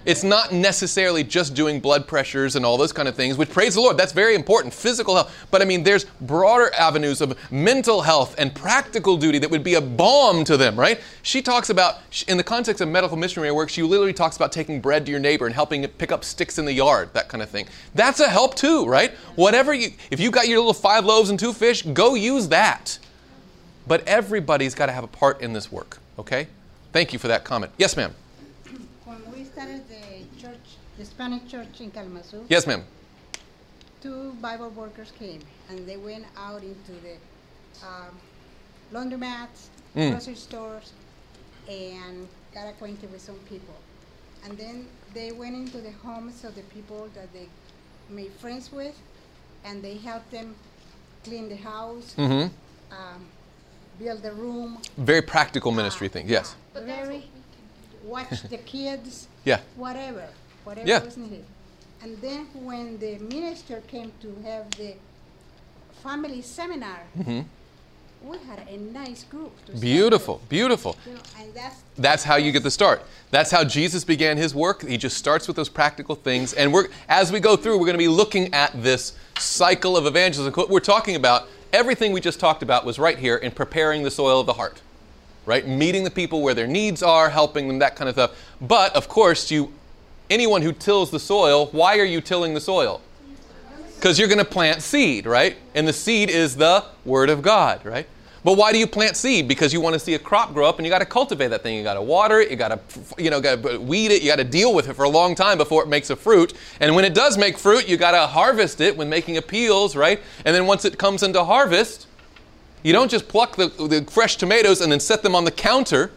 It's 0.08 0.24
not 0.24 0.54
necessarily 0.54 1.22
just 1.26 1.54
doing 1.54 1.82
blood 1.82 2.08
pressures 2.08 2.56
and 2.56 2.66
all 2.66 2.78
those 2.78 2.94
kind 2.94 3.10
of 3.10 3.16
things, 3.16 3.38
which 3.38 3.50
praise 3.50 3.76
the 3.76 3.82
Lord, 3.82 3.98
that's 3.98 4.14
very 4.14 4.36
important, 4.36 4.74
physical 4.74 5.16
health. 5.16 5.48
But 5.52 5.62
I 5.62 5.66
mean, 5.66 5.84
there's 5.84 6.06
broader 6.22 6.74
avenues 6.74 7.20
of 7.20 7.38
mental 7.52 8.02
health 8.02 8.34
and 8.38 8.56
practical 8.56 9.18
duty 9.18 9.38
that 9.40 9.52
would 9.52 9.66
be 9.66 9.74
a 9.74 9.82
balm 9.82 10.46
to 10.46 10.56
them, 10.56 10.80
right? 10.80 11.02
She 11.24 11.42
talks 11.42 11.70
about, 11.70 11.98
in 12.30 12.38
the 12.38 12.44
context 12.44 12.80
of 12.80 12.88
medical 12.88 13.18
missionary 13.18 13.52
work, 13.52 13.70
she 13.70 13.84
literally 13.84 14.14
talks 14.14 14.38
about 14.38 14.54
taking 14.54 14.80
bread 14.80 15.06
to 15.06 15.12
your 15.12 15.20
neighbor 15.20 15.46
and 15.46 15.54
helping 15.54 15.86
pick 15.86 16.14
up 16.14 16.24
sticks 16.24 16.58
in 16.58 16.64
the 16.64 16.72
yard, 16.72 17.10
that 17.14 17.28
kind 17.28 17.44
of 17.44 17.50
thing. 17.50 17.68
That's 17.94 18.22
a 18.22 18.30
help 18.30 18.56
too, 18.56 18.86
right? 18.86 19.12
Whatever 19.36 19.74
you, 19.74 19.90
if 20.10 20.22
you've 20.22 20.32
got 20.32 20.48
your 20.48 20.60
little 20.60 20.74
five 20.74 21.04
loaves 21.04 21.30
and 21.30 21.38
two 21.38 21.52
fish, 21.52 21.82
go 21.82 22.16
use 22.16 22.48
that. 22.48 22.98
But 23.86 24.08
everybody's 24.08 24.74
got 24.74 24.86
to 24.86 24.94
have 24.94 25.04
a 25.04 25.08
part 25.08 25.42
in 25.42 25.52
this 25.52 25.70
work, 25.70 26.00
okay? 26.18 26.48
Thank 26.94 27.12
you 27.12 27.20
for 27.20 27.28
that 27.28 27.44
comment. 27.44 27.74
Yes, 27.78 27.98
ma'am. 27.98 28.16
When 29.04 29.18
we 29.34 29.46
started 29.46 29.87
the 30.98 31.06
Spanish 31.06 31.50
church 31.52 31.80
in 31.82 31.92
Kalamazoo, 31.92 32.46
Yes, 32.50 32.66
ma'am. 32.68 32.84
two 34.02 34.34
Bible 34.42 34.70
workers 34.70 35.12
came 35.18 35.42
and 35.70 35.88
they 35.88 35.98
went 35.98 36.26
out 36.38 36.64
into 36.64 36.92
the 37.04 37.16
um, 37.86 38.14
laundromats, 38.92 39.70
Mm. 39.96 40.12
grocery 40.12 40.36
stores, 40.36 40.92
and 41.68 42.28
got 42.54 42.68
acquainted 42.68 43.12
with 43.12 43.22
some 43.22 43.40
people. 43.50 43.74
And 44.46 44.58
then 44.58 44.86
they 45.14 45.32
went 45.32 45.56
into 45.56 45.80
the 45.80 45.92
homes 46.04 46.44
of 46.44 46.54
the 46.56 46.62
people 46.64 47.10
that 47.16 47.32
they 47.34 47.48
made 48.10 48.32
friends 48.34 48.72
with, 48.72 48.96
and 49.66 49.82
they 49.84 49.96
helped 49.98 50.30
them 50.32 50.56
clean 51.24 51.50
the 51.50 51.56
house, 51.56 52.14
Mm-hmm. 52.18 52.48
um, 52.94 53.26
build 54.00 54.22
the 54.22 54.32
room, 54.34 54.78
Very 54.98 55.22
practical 55.24 55.72
ministry 55.72 56.08
thing. 56.10 56.30
Yes. 56.30 56.56
But 56.74 56.86
that's 56.86 57.00
what 57.00 57.08
very 57.08 57.26
watch 58.04 58.42
the 58.50 58.58
kids, 58.58 59.28
Yeah. 59.46 59.62
whatever, 59.76 60.28
whatever 60.68 60.88
Yeah. 60.88 61.04
was 61.04 61.18
needed. 61.18 61.46
And 62.04 62.12
then 62.22 62.42
when 62.54 63.00
the 63.00 63.14
minister 63.36 63.82
came 63.88 64.12
to 64.22 64.30
have 64.46 64.70
the 64.72 64.96
family 66.04 66.42
seminar, 66.42 67.02
hmm 67.16 67.42
we 68.24 68.36
had 68.50 68.68
a 68.68 68.78
nice 68.78 69.24
group. 69.26 69.56
To 69.66 69.72
start 69.74 69.80
Beautiful. 69.80 70.42
Beautiful. 70.50 70.96
you 71.06 71.14
know, 71.14 71.20
that's 71.54 71.76
That's 72.00 72.24
how 72.24 72.36
you 72.38 72.52
get 72.52 72.64
the 72.64 72.72
start. 72.72 73.04
That's 73.30 73.52
how 73.52 73.64
Jesus 73.64 74.04
began 74.04 74.38
his 74.38 74.56
work. 74.56 74.82
He 74.82 74.98
just 74.98 75.18
starts 75.18 75.48
with 75.48 75.56
those 75.56 75.70
practical 75.70 76.16
things. 76.16 76.52
And 76.54 76.74
we're 76.74 76.88
as 77.08 77.32
we 77.32 77.40
go 77.40 77.56
through, 77.56 77.78
we're 77.78 77.86
going 77.86 77.94
to 77.94 78.00
be 78.00 78.08
looking 78.08 78.52
at 78.56 78.72
this 78.82 79.14
cycle 79.38 79.96
of 79.96 80.08
evangelism. 80.08 80.52
What 80.54 80.70
we're 80.72 80.80
talking 80.80 81.16
about, 81.16 81.48
everything 81.72 82.12
we 82.12 82.20
just 82.20 82.40
talked 82.40 82.64
about 82.64 82.86
was 82.86 82.98
right 82.98 83.20
here 83.20 83.38
in 83.38 83.52
preparing 83.52 84.02
the 84.02 84.12
soil 84.12 84.40
of 84.40 84.48
the 84.48 84.54
heart. 84.54 84.82
Right? 85.46 85.68
Meeting 85.68 86.04
the 86.04 86.12
people 86.12 86.42
where 86.42 86.56
their 86.56 86.68
needs 86.68 87.04
are, 87.04 87.30
helping 87.30 87.68
them, 87.68 87.78
that 87.80 87.96
kind 87.96 88.10
of 88.10 88.16
stuff. 88.16 88.32
But 88.60 88.96
of 88.96 89.08
course, 89.08 89.52
you 89.52 89.72
anyone 90.30 90.62
who 90.62 90.72
tills 90.72 91.12
the 91.12 91.20
soil, 91.20 91.68
why 91.72 92.00
are 92.00 92.06
you 92.06 92.22
tilling 92.22 92.54
the 92.54 92.62
soil? 92.62 93.02
Because 93.96 94.20
you're 94.20 94.28
going 94.28 94.38
to 94.38 94.46
plant 94.46 94.82
seed, 94.82 95.26
right? 95.26 95.58
And 95.74 95.88
the 95.88 95.94
seed 95.94 96.30
is 96.30 96.56
the 96.56 96.86
Word 97.04 97.30
of 97.30 97.42
God, 97.42 97.84
right? 97.86 98.08
But 98.44 98.56
why 98.56 98.72
do 98.72 98.78
you 98.78 98.88
plant 98.88 99.18
seed? 99.18 99.48
Because 99.48 99.74
you 99.74 99.82
want 99.82 99.96
to 99.96 100.00
see 100.00 100.14
a 100.14 100.20
crop 100.20 100.54
grow 100.54 100.66
up, 100.66 100.78
and 100.78 100.86
you 100.86 100.92
got 100.92 101.00
to 101.00 101.06
cultivate 101.06 101.48
that 101.48 101.64
thing. 101.64 101.76
You 101.76 101.84
got 101.84 101.96
to 101.96 102.02
water 102.02 102.40
it. 102.40 102.50
You 102.50 102.56
got 102.56 102.70
to, 102.70 103.22
you 103.22 103.30
know, 103.30 103.42
got 103.42 103.62
to 103.64 103.78
weed 103.78 104.12
it. 104.12 104.22
You 104.22 104.30
got 104.30 104.38
to 104.38 104.44
deal 104.44 104.74
with 104.74 104.88
it 104.88 104.94
for 104.94 105.04
a 105.04 105.10
long 105.10 105.36
time 105.36 105.58
before 105.58 105.84
it 105.84 105.90
makes 105.90 106.10
a 106.12 106.16
fruit. 106.16 106.54
And 106.80 106.96
when 106.96 107.04
it 107.04 107.14
does 107.14 107.38
make 107.38 107.58
fruit, 107.58 107.90
you 107.90 107.98
got 107.98 108.12
to 108.12 108.28
harvest 108.28 108.80
it 108.80 108.96
when 108.96 109.10
making 109.10 109.38
appeals, 109.38 109.96
right? 109.96 110.22
And 110.46 110.56
then 110.56 110.66
once 110.66 110.86
it 110.86 110.98
comes 110.98 111.24
into 111.24 111.44
harvest, 111.44 112.08
you 112.84 112.94
don't 112.94 113.12
just 113.12 113.28
pluck 113.28 113.56
the, 113.56 113.68
the 113.68 114.06
fresh 114.10 114.38
tomatoes 114.38 114.80
and 114.80 114.92
then 114.92 115.00
set 115.00 115.24
them 115.24 115.36
on 115.36 115.44
the 115.44 115.52
counter. 115.52 116.12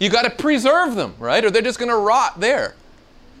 You 0.00 0.08
got 0.10 0.22
to 0.22 0.30
preserve 0.30 0.96
them, 0.96 1.14
right? 1.20 1.44
Or 1.44 1.50
they're 1.50 1.62
just 1.62 1.78
going 1.78 1.90
to 1.90 1.96
rot 1.96 2.40
there. 2.40 2.74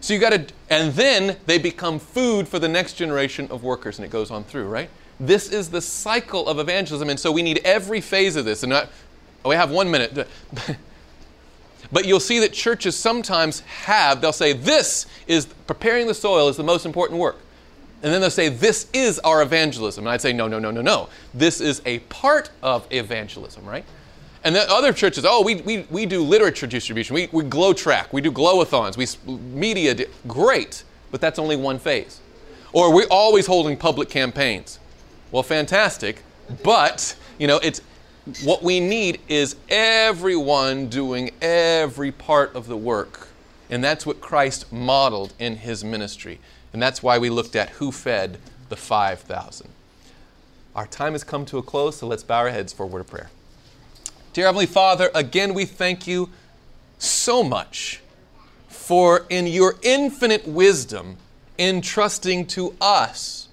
So 0.04 0.12
you 0.12 0.20
got 0.20 0.32
to, 0.32 0.44
and 0.68 0.92
then 0.92 1.38
they 1.46 1.56
become 1.56 1.98
food 1.98 2.46
for 2.46 2.58
the 2.58 2.68
next 2.68 2.92
generation 2.92 3.48
of 3.50 3.62
workers, 3.62 3.98
and 3.98 4.04
it 4.04 4.10
goes 4.10 4.30
on 4.30 4.44
through, 4.44 4.68
right? 4.68 4.90
This 5.18 5.48
is 5.48 5.70
the 5.70 5.80
cycle 5.80 6.46
of 6.46 6.58
evangelism, 6.58 7.08
and 7.08 7.18
so 7.18 7.32
we 7.32 7.40
need 7.40 7.62
every 7.64 8.02
phase 8.02 8.36
of 8.36 8.44
this. 8.44 8.62
And 8.62 8.74
I, 8.74 8.86
oh, 9.46 9.48
we 9.48 9.56
have 9.56 9.70
one 9.70 9.90
minute. 9.90 10.28
But 11.92 12.06
you'll 12.06 12.18
see 12.18 12.40
that 12.40 12.52
churches 12.52 12.96
sometimes 12.96 13.60
have, 13.60 14.20
they'll 14.20 14.32
say, 14.32 14.52
this 14.52 15.06
is 15.26 15.46
preparing 15.46 16.06
the 16.06 16.14
soil 16.14 16.48
is 16.48 16.56
the 16.56 16.64
most 16.64 16.86
important 16.86 17.20
work. 17.20 17.36
And 18.02 18.12
then 18.12 18.20
they'll 18.20 18.30
say, 18.30 18.48
this 18.48 18.88
is 18.92 19.18
our 19.20 19.42
evangelism. 19.42 20.04
And 20.04 20.12
I'd 20.12 20.20
say, 20.20 20.32
no, 20.32 20.48
no, 20.48 20.58
no, 20.58 20.70
no, 20.70 20.80
no. 20.80 21.08
This 21.34 21.60
is 21.60 21.82
a 21.86 22.00
part 22.00 22.50
of 22.62 22.86
evangelism, 22.90 23.64
right? 23.64 23.84
And 24.44 24.54
then 24.54 24.68
other 24.68 24.92
churches, 24.92 25.24
oh, 25.26 25.42
we, 25.42 25.56
we, 25.56 25.86
we 25.90 26.04
do 26.04 26.22
literature 26.22 26.66
distribution. 26.66 27.14
We, 27.14 27.28
we 27.32 27.44
GLOW 27.44 27.72
tract. 27.72 28.12
We 28.12 28.20
do 28.20 28.30
glowathons. 28.30 28.96
We 28.96 29.06
media. 29.26 29.94
Di- 29.94 30.06
Great. 30.28 30.84
But 31.10 31.22
that's 31.22 31.38
only 31.38 31.56
one 31.56 31.78
phase. 31.78 32.20
Or 32.72 32.92
we're 32.94 33.08
always 33.10 33.46
holding 33.46 33.76
public 33.76 34.10
campaigns. 34.10 34.78
Well, 35.32 35.42
fantastic. 35.42 36.22
But, 36.62 37.16
you 37.38 37.46
know, 37.46 37.58
it's 37.58 37.80
what 38.42 38.62
we 38.62 38.80
need 38.80 39.20
is 39.28 39.56
everyone 39.68 40.88
doing 40.88 41.30
every 41.40 42.12
part 42.12 42.54
of 42.54 42.66
the 42.66 42.76
work. 42.76 43.28
And 43.70 43.82
that's 43.82 44.04
what 44.04 44.20
Christ 44.20 44.70
modeled 44.70 45.32
in 45.38 45.56
his 45.56 45.82
ministry. 45.82 46.38
And 46.72 46.82
that's 46.82 47.02
why 47.02 47.18
we 47.18 47.30
looked 47.30 47.56
at 47.56 47.70
who 47.70 47.90
fed 47.90 48.38
the 48.68 48.76
5,000. 48.76 49.68
Our 50.76 50.86
time 50.86 51.12
has 51.12 51.24
come 51.24 51.46
to 51.46 51.58
a 51.58 51.62
close, 51.62 51.98
so 51.98 52.06
let's 52.06 52.22
bow 52.22 52.40
our 52.40 52.50
heads 52.50 52.72
for 52.72 52.82
a 52.82 52.86
word 52.86 53.00
of 53.00 53.06
prayer. 53.06 53.30
Dear 54.34 54.46
Heavenly 54.46 54.66
Father, 54.66 55.12
again 55.14 55.54
we 55.54 55.64
thank 55.64 56.08
you 56.08 56.28
so 56.98 57.44
much 57.44 58.00
for, 58.66 59.26
in 59.30 59.46
your 59.46 59.76
infinite 59.80 60.44
wisdom, 60.44 61.18
entrusting 61.56 62.46
to 62.46 62.74
us 62.80 63.46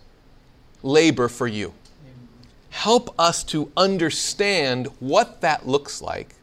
labor 0.82 1.28
for 1.28 1.45
you. 1.45 1.76
Help 2.72 3.14
us 3.20 3.44
to 3.44 3.72
understand 3.78 4.88
what 4.99 5.41
that 5.41 5.68
looks 5.68 6.02
like 6.02 6.34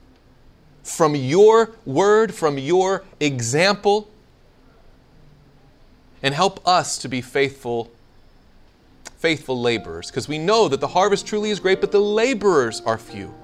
from 0.84 1.16
your 1.16 1.72
word, 1.84 2.32
from 2.32 2.58
your 2.58 3.02
example, 3.18 4.08
and 6.22 6.32
help 6.32 6.64
us 6.64 6.96
to 6.98 7.08
be 7.08 7.20
faithful 7.20 7.90
faithful 9.16 9.60
laborers 9.60 10.06
because 10.06 10.28
we 10.28 10.38
know 10.38 10.68
that 10.68 10.78
the 10.78 10.86
harvest 10.86 11.26
truly 11.26 11.50
is 11.50 11.58
great 11.58 11.80
but 11.80 11.90
the 11.90 11.98
laborers 11.98 12.80
are 12.82 12.96
few. 12.96 13.34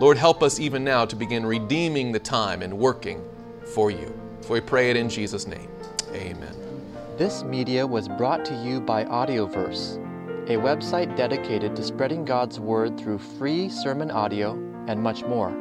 Lord, 0.00 0.18
help 0.18 0.42
us 0.42 0.58
even 0.58 0.82
now 0.82 1.04
to 1.04 1.14
begin 1.14 1.46
redeeming 1.46 2.10
the 2.10 2.18
time 2.18 2.62
and 2.62 2.76
working 2.76 3.22
for 3.74 3.92
you. 3.92 4.12
For 4.42 4.54
we 4.54 4.60
pray 4.60 4.90
it 4.90 4.96
in 4.96 5.08
Jesus' 5.08 5.46
name. 5.46 5.68
Amen. 6.12 6.52
This 7.16 7.44
media 7.44 7.86
was 7.86 8.08
brought 8.08 8.44
to 8.46 8.56
you 8.56 8.80
by 8.80 9.04
Audioverse, 9.04 9.98
a 10.48 10.56
website 10.56 11.14
dedicated 11.16 11.76
to 11.76 11.84
spreading 11.84 12.24
God's 12.24 12.58
Word 12.58 12.98
through 12.98 13.18
free 13.18 13.68
sermon 13.68 14.10
audio 14.10 14.54
and 14.88 15.00
much 15.00 15.22
more. 15.24 15.54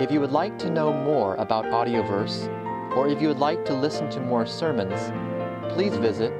If 0.00 0.12
you 0.12 0.20
would 0.20 0.30
like 0.30 0.56
to 0.60 0.70
know 0.70 0.92
more 0.92 1.34
about 1.34 1.64
Audioverse, 1.64 2.46
or 2.96 3.08
if 3.08 3.20
you 3.20 3.26
would 3.28 3.40
like 3.40 3.64
to 3.64 3.74
listen 3.74 4.08
to 4.10 4.20
more 4.20 4.46
sermons, 4.46 5.10
please 5.74 5.96
visit 5.96 6.32